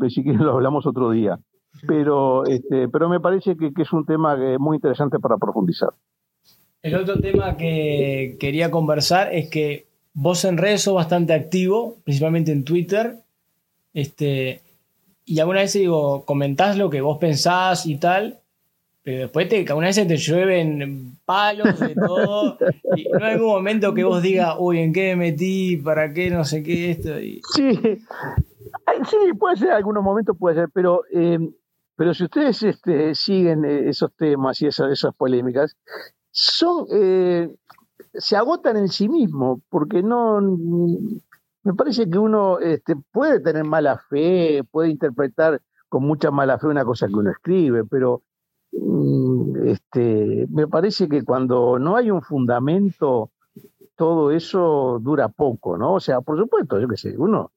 Así 0.00 0.22
que 0.22 0.32
lo 0.32 0.52
hablamos 0.52 0.86
otro 0.86 1.10
día. 1.10 1.38
Pero, 1.88 2.44
este, 2.46 2.88
pero 2.88 3.08
me 3.08 3.18
parece 3.18 3.56
que, 3.56 3.72
es 3.76 3.92
un 3.92 4.06
tema 4.06 4.36
eh, 4.38 4.58
muy 4.58 4.76
interesante 4.76 5.18
para 5.18 5.38
profundizar. 5.38 5.90
El 6.82 6.94
otro 6.94 7.18
tema 7.18 7.56
que 7.56 8.36
quería 8.38 8.70
conversar 8.70 9.34
es 9.34 9.50
que 9.50 9.88
vos 10.12 10.44
en 10.44 10.56
redes 10.56 10.82
sos 10.82 10.94
bastante 10.94 11.32
activo, 11.32 11.96
principalmente 12.04 12.52
en 12.52 12.64
Twitter. 12.64 13.23
Este, 13.94 14.60
y 15.24 15.38
alguna 15.40 15.60
vez 15.60 15.72
digo, 15.72 16.24
comentás 16.24 16.76
lo 16.76 16.90
que 16.90 17.00
vos 17.00 17.18
pensás 17.18 17.86
y 17.86 17.96
tal, 17.96 18.40
pero 19.02 19.20
después 19.20 19.48
te, 19.48 19.64
alguna 19.68 19.86
vez 19.86 19.96
te 19.96 20.16
llueven 20.16 21.16
palos 21.24 21.78
de 21.78 21.94
todo. 21.94 22.58
y 22.96 23.08
no 23.08 23.24
hay 23.24 23.32
algún 23.34 23.48
momento 23.48 23.94
que 23.94 24.04
vos 24.04 24.22
digas, 24.22 24.56
uy, 24.58 24.80
¿en 24.80 24.92
qué 24.92 25.14
me 25.14 25.30
metí? 25.30 25.76
¿Para 25.76 26.12
qué? 26.12 26.30
No 26.30 26.44
sé 26.44 26.62
qué 26.62 26.90
esto. 26.90 27.16
Sí. 27.54 27.78
sí, 29.10 29.32
puede 29.38 29.56
ser, 29.56 29.70
algunos 29.70 30.02
momentos 30.02 30.36
puede 30.38 30.56
ser, 30.56 30.68
pero, 30.72 31.02
eh, 31.12 31.38
pero 31.96 32.12
si 32.12 32.24
ustedes 32.24 32.62
este, 32.62 33.14
siguen 33.14 33.64
eh, 33.64 33.88
esos 33.88 34.12
temas 34.14 34.60
y 34.60 34.66
esas, 34.66 34.90
esas 34.90 35.14
polémicas, 35.14 35.76
son 36.30 36.86
eh, 36.90 37.48
se 38.14 38.36
agotan 38.36 38.76
en 38.76 38.88
sí 38.88 39.08
mismos, 39.08 39.60
porque 39.68 40.02
no 40.02 40.40
me 41.64 41.74
parece 41.74 42.08
que 42.08 42.18
uno 42.18 42.58
este, 42.60 42.94
puede 43.10 43.40
tener 43.40 43.64
mala 43.64 43.98
fe, 43.98 44.62
puede 44.70 44.90
interpretar 44.90 45.60
con 45.88 46.04
mucha 46.04 46.30
mala 46.30 46.58
fe 46.58 46.66
una 46.68 46.84
cosa 46.84 47.06
que 47.08 47.14
uno 47.14 47.30
escribe, 47.30 47.84
pero 47.84 48.22
Mm, 48.76 49.68
este, 49.68 50.46
me 50.50 50.66
parece 50.66 51.08
que 51.08 51.22
cuando 51.24 51.78
no 51.78 51.96
hay 51.96 52.10
un 52.10 52.22
fundamento, 52.22 53.30
todo 53.96 54.30
eso 54.32 54.98
dura 55.00 55.28
poco, 55.28 55.78
¿no? 55.78 55.94
O 55.94 56.00
sea, 56.00 56.20
por 56.20 56.38
supuesto, 56.38 56.80
yo 56.80 56.88
qué 56.88 56.96
sé, 56.96 57.16
uno, 57.16 57.52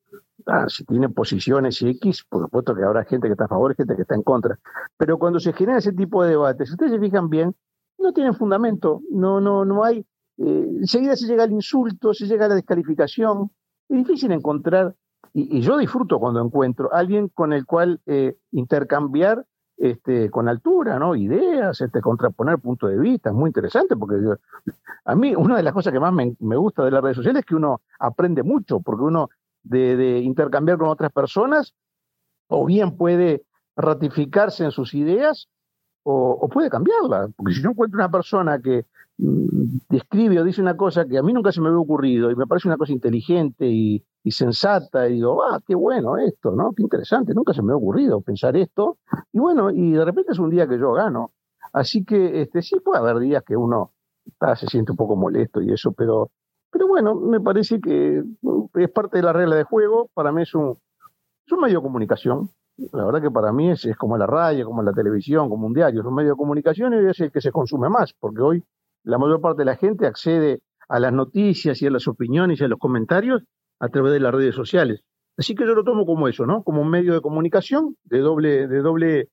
ah, 0.46 0.68
si 0.70 0.86
tiene 0.86 1.10
posiciones 1.10 1.82
X, 1.82 2.24
por 2.30 2.44
supuesto 2.44 2.76
que 2.76 2.84
habrá 2.84 3.04
gente 3.06 3.28
que 3.28 3.34
está 3.34 3.46
a 3.46 3.48
favor 3.48 3.72
y 3.72 3.76
gente 3.76 3.96
que 3.96 4.04
está 4.04 4.16
en 4.16 4.22
contra. 4.24 4.60
Pero 4.98 5.18
cuando 5.18 5.40
se 5.40 5.54
genera 5.54 5.80
ese 5.80 5.94
tipo 5.94 6.24
de 6.24 6.32
debates, 6.32 6.70
si 6.70 6.74
ustedes 6.74 6.92
se 6.92 7.00
fijan 7.00 7.30
bien, 7.30 7.56
no 7.98 8.14
tienen 8.14 8.36
fundamento, 8.36 9.02
no, 9.12 9.42
no, 9.42 9.66
no 9.66 9.84
hay. 9.84 10.06
Eh, 10.38 10.68
enseguida 10.82 11.16
se 11.16 11.26
llega 11.26 11.44
al 11.44 11.52
insulto, 11.52 12.14
se 12.14 12.28
llega 12.28 12.48
la 12.48 12.56
descalificación. 12.56 13.50
Es 13.90 13.98
difícil 13.98 14.32
encontrar, 14.32 14.96
y, 15.34 15.62
yo 15.62 15.78
disfruto 15.78 16.20
cuando 16.20 16.42
encuentro 16.42 16.94
alguien 16.94 17.30
con 17.30 17.54
el 17.54 17.66
cual 17.66 18.02
eh, 18.06 18.38
intercambiar 18.52 19.46
este, 19.78 20.32
con 20.32 20.50
altura, 20.50 20.98
¿no? 20.98 21.16
Ideas, 21.16 21.80
este, 21.82 22.02
contraponer 22.02 22.58
puntos 22.58 22.90
de 22.90 22.98
vista, 22.98 23.30
es 23.30 23.36
muy 23.36 23.50
interesante 23.50 23.96
porque 23.96 24.16
a 25.06 25.16
mí 25.16 25.36
una 25.36 25.58
de 25.58 25.64
las 25.64 25.74
cosas 25.74 25.94
que 25.94 26.00
más 26.00 26.12
me, 26.14 26.56
gusta 26.56 26.84
de 26.84 26.92
las 26.92 27.04
redes 27.04 27.18
sociales 27.18 27.42
es 27.42 27.46
que 27.46 27.56
uno 27.56 27.82
aprende 28.00 28.42
mucho, 28.42 28.80
porque 28.80 29.04
uno 29.04 29.30
de, 29.62 30.20
intercambiar 30.20 30.80
con 30.80 30.90
otras 30.90 31.12
personas 31.12 31.76
o 32.48 32.66
bien 32.66 32.98
puede 32.98 33.44
ratificarse 33.76 34.64
en 34.64 34.72
sus 34.72 34.96
ideas 34.96 35.48
o, 36.10 36.48
puede 36.48 36.70
cambiarla, 36.70 37.28
porque 37.36 37.54
si 37.54 37.62
yo 37.62 37.72
encuentro 37.72 37.98
una 37.98 38.10
persona 38.10 38.62
que 38.62 38.86
mm, 39.18 39.80
describe 39.90 40.40
o 40.40 40.44
dice 40.46 40.62
una 40.62 40.78
cosa 40.78 41.06
que 41.06 41.18
a 41.18 41.22
mí 41.22 41.34
nunca 41.34 41.52
se 41.52 41.60
me 41.60 41.68
había 41.68 41.80
ocurrido 41.80 42.32
y 42.32 42.36
me 42.36 42.48
parece 42.48 42.70
una 42.70 42.78
cosa 42.78 42.94
inteligente 42.94 43.68
y, 43.68 44.04
sensata 44.30 45.08
y 45.08 45.14
digo, 45.14 45.42
ah, 45.42 45.62
qué 45.66 45.74
bueno 45.74 46.18
esto, 46.18 46.52
¿no? 46.52 46.74
Qué 46.74 46.84
interesante, 46.84 47.34
nunca 47.34 47.54
se 47.54 47.62
me 47.62 47.72
ha 47.72 47.78
ocurrido 47.78 48.20
pensar 48.20 48.58
esto. 48.58 48.98
Y 49.32 49.40
bueno, 49.40 49.72
y 49.72 49.92
de 49.92 50.04
repente 50.04 50.34
es 50.34 50.40
un 50.40 50.50
día 50.50 50.68
que 50.68 50.78
yo 50.78 50.92
gano. 50.92 51.32
Así 51.72 52.04
que 52.04 52.42
este, 52.42 52.62
sí 52.62 52.76
puede 52.84 53.00
haber 53.00 53.20
días 53.20 53.42
que 53.46 53.56
uno 53.56 53.94
se 54.58 54.68
siente 54.68 54.92
un 54.92 54.98
poco 54.98 55.16
molesto 55.16 55.62
y 55.62 55.72
eso, 55.72 55.94
pero, 55.94 56.30
pero 56.70 56.90
bueno, 56.90 57.16
me 57.16 57.40
parece 57.40 57.80
que 57.80 58.22
es 58.76 58.90
parte 58.90 59.16
de 59.16 59.24
la 59.24 59.32
regla 59.32 59.56
de 59.56 59.64
juego. 59.64 60.10
Para 60.14 60.34
mí 60.34 60.42
es 60.42 60.54
un, 60.54 60.78
es 61.46 61.52
un 61.54 61.62
medio 61.62 61.78
de 61.80 61.84
comunicación. 61.84 62.50
La 62.94 63.06
verdad 63.06 63.22
que 63.22 63.32
para 63.32 63.52
mí 63.52 63.72
es, 63.72 63.86
es 63.86 63.98
como 63.98 64.18
la 64.18 64.28
radio, 64.28 64.66
como 64.66 64.84
la 64.84 64.94
televisión, 64.94 65.50
como 65.50 65.68
un 65.68 65.74
diario, 65.74 66.02
es 66.02 66.06
un 66.06 66.14
medio 66.14 66.32
de 66.32 66.36
comunicación 66.36 66.94
y 66.94 67.10
es 67.10 67.20
el 67.20 67.32
que 67.32 67.42
se 67.42 67.52
consume 67.52 67.90
más, 67.90 68.14
porque 68.20 68.42
hoy 68.42 68.64
la 69.04 69.18
mayor 69.18 69.42
parte 69.42 69.62
de 69.62 69.66
la 69.66 69.76
gente 69.76 70.06
accede 70.06 70.62
a 70.90 71.00
las 71.00 71.12
noticias 71.12 71.82
y 71.82 71.88
a 71.88 71.92
las 71.92 72.08
opiniones 72.08 72.62
y 72.62 72.64
a 72.64 72.68
los 72.68 72.80
comentarios 72.80 73.44
a 73.80 73.90
través 73.90 74.14
de 74.14 74.20
las 74.20 74.34
redes 74.34 74.56
sociales. 74.56 75.02
Así 75.38 75.56
que 75.56 75.66
yo 75.66 75.74
lo 75.74 75.84
tomo 75.84 76.06
como 76.06 76.28
eso, 76.28 76.46
¿no? 76.46 76.64
Como 76.64 76.82
un 76.82 76.90
medio 76.90 77.14
de 77.14 77.22
comunicación 77.22 77.96
de 78.04 78.20
doble, 78.20 78.68
de 78.68 78.80
doble, 78.80 79.30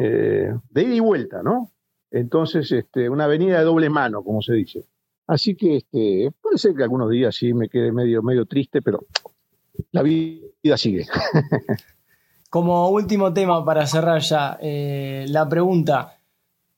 eh, 0.00 0.54
de 0.70 0.82
ida 0.82 0.94
y 0.94 1.00
vuelta, 1.00 1.42
¿no? 1.42 1.70
Entonces, 2.10 2.70
este, 2.72 3.10
una 3.10 3.24
avenida 3.24 3.58
de 3.58 3.64
doble 3.64 3.90
mano, 3.90 4.22
como 4.22 4.40
se 4.40 4.54
dice. 4.54 4.84
Así 5.26 5.56
que 5.56 5.76
este, 5.78 6.30
puede 6.40 6.58
ser 6.58 6.74
que 6.74 6.82
algunos 6.82 7.10
días 7.10 7.34
sí 7.34 7.52
me 7.52 7.68
quede 7.68 7.92
medio, 7.92 8.22
medio 8.22 8.46
triste, 8.46 8.80
pero 8.82 9.06
la 9.90 10.02
vida 10.02 10.76
sigue. 10.76 11.06
como 12.54 12.88
último 12.88 13.32
tema 13.32 13.64
para 13.64 13.84
cerrar 13.84 14.20
ya, 14.20 14.56
eh, 14.62 15.24
la 15.26 15.48
pregunta, 15.48 16.18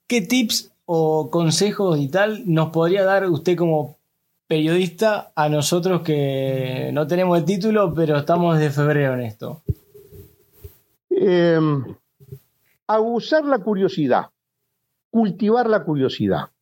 ¿qué 0.07 0.23
tips 0.23 0.73
o 0.87 1.29
consejos 1.31 1.99
y 1.99 2.09
tal 2.09 2.45
nos 2.47 2.71
podría 2.71 3.05
dar 3.05 3.29
usted 3.29 3.59
como 3.59 3.99
periodista 4.47 5.33
a 5.37 5.51
nosotros 5.51 6.01
que 6.01 6.89
no 6.95 7.07
tenemos 7.07 7.37
el 7.37 7.45
título, 7.45 7.93
pero 7.93 8.17
estamos 8.17 8.59
de 8.59 8.71
febrero 8.71 9.13
en 9.17 9.21
esto? 9.21 9.61
Eh, 11.11 11.61
abusar 12.87 13.45
la 13.45 13.59
curiosidad, 13.59 14.31
cultivar 15.11 15.69
la 15.69 15.85
curiosidad, 15.85 16.53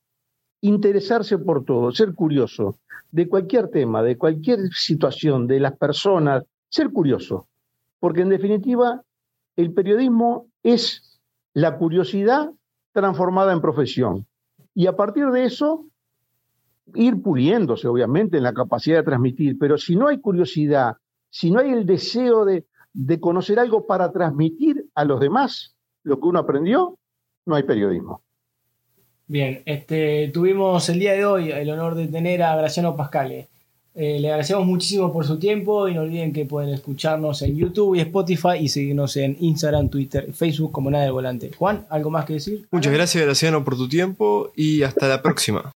interesarse 0.60 1.38
por 1.38 1.64
todo, 1.64 1.92
ser 1.92 2.14
curioso 2.14 2.80
de 3.12 3.28
cualquier 3.28 3.68
tema, 3.68 4.02
de 4.02 4.18
cualquier 4.18 4.72
situación, 4.72 5.46
de 5.46 5.60
las 5.60 5.76
personas, 5.76 6.42
ser 6.68 6.90
curioso. 6.90 7.46
Porque 8.04 8.20
en 8.20 8.28
definitiva, 8.28 9.02
el 9.56 9.72
periodismo 9.72 10.48
es 10.62 11.18
la 11.54 11.78
curiosidad 11.78 12.50
transformada 12.92 13.54
en 13.54 13.62
profesión. 13.62 14.26
Y 14.74 14.88
a 14.88 14.94
partir 14.94 15.28
de 15.28 15.46
eso, 15.46 15.86
ir 16.94 17.22
puliéndose, 17.22 17.88
obviamente, 17.88 18.36
en 18.36 18.42
la 18.42 18.52
capacidad 18.52 18.98
de 18.98 19.04
transmitir, 19.04 19.58
pero 19.58 19.78
si 19.78 19.96
no 19.96 20.08
hay 20.08 20.20
curiosidad, 20.20 20.98
si 21.30 21.50
no 21.50 21.60
hay 21.60 21.70
el 21.70 21.86
deseo 21.86 22.44
de, 22.44 22.66
conocer 23.20 23.58
algo 23.58 23.86
para 23.86 24.12
transmitir 24.12 24.84
a 24.94 25.06
los 25.06 25.18
demás 25.18 25.74
lo 26.02 26.20
que 26.20 26.26
uno 26.26 26.40
aprendió, 26.40 26.98
no 27.46 27.54
hay 27.54 27.62
periodismo. 27.62 28.20
Bien, 29.28 29.62
este, 29.64 30.28
tuvimos 30.28 30.90
el 30.90 30.98
día 30.98 31.14
de 31.14 31.24
hoy 31.24 31.52
el 31.52 31.70
honor 31.70 31.94
de 31.94 32.08
tener 32.08 32.42
a 32.42 32.54
Graciano 32.54 32.96
Pascale. 32.96 33.48
Eh, 33.94 34.18
le 34.18 34.28
agradecemos 34.28 34.66
muchísimo 34.66 35.12
por 35.12 35.24
su 35.24 35.38
tiempo 35.38 35.88
y 35.88 35.94
no 35.94 36.02
olviden 36.02 36.32
que 36.32 36.46
pueden 36.46 36.74
escucharnos 36.74 37.42
en 37.42 37.56
YouTube 37.56 37.94
y 37.94 38.00
Spotify 38.00 38.56
y 38.60 38.68
seguirnos 38.68 39.16
en 39.16 39.36
Instagram, 39.38 39.88
Twitter, 39.88 40.32
Facebook 40.32 40.72
como 40.72 40.90
nada 40.90 41.04
del 41.04 41.12
volante. 41.12 41.52
Juan, 41.56 41.86
¿algo 41.90 42.10
más 42.10 42.24
que 42.24 42.34
decir? 42.34 42.66
Muchas 42.72 42.92
gracias, 42.92 43.24
Graciano, 43.24 43.64
por 43.64 43.76
tu 43.76 43.88
tiempo 43.88 44.50
y 44.56 44.82
hasta 44.82 45.06
la 45.06 45.22
próxima. 45.22 45.70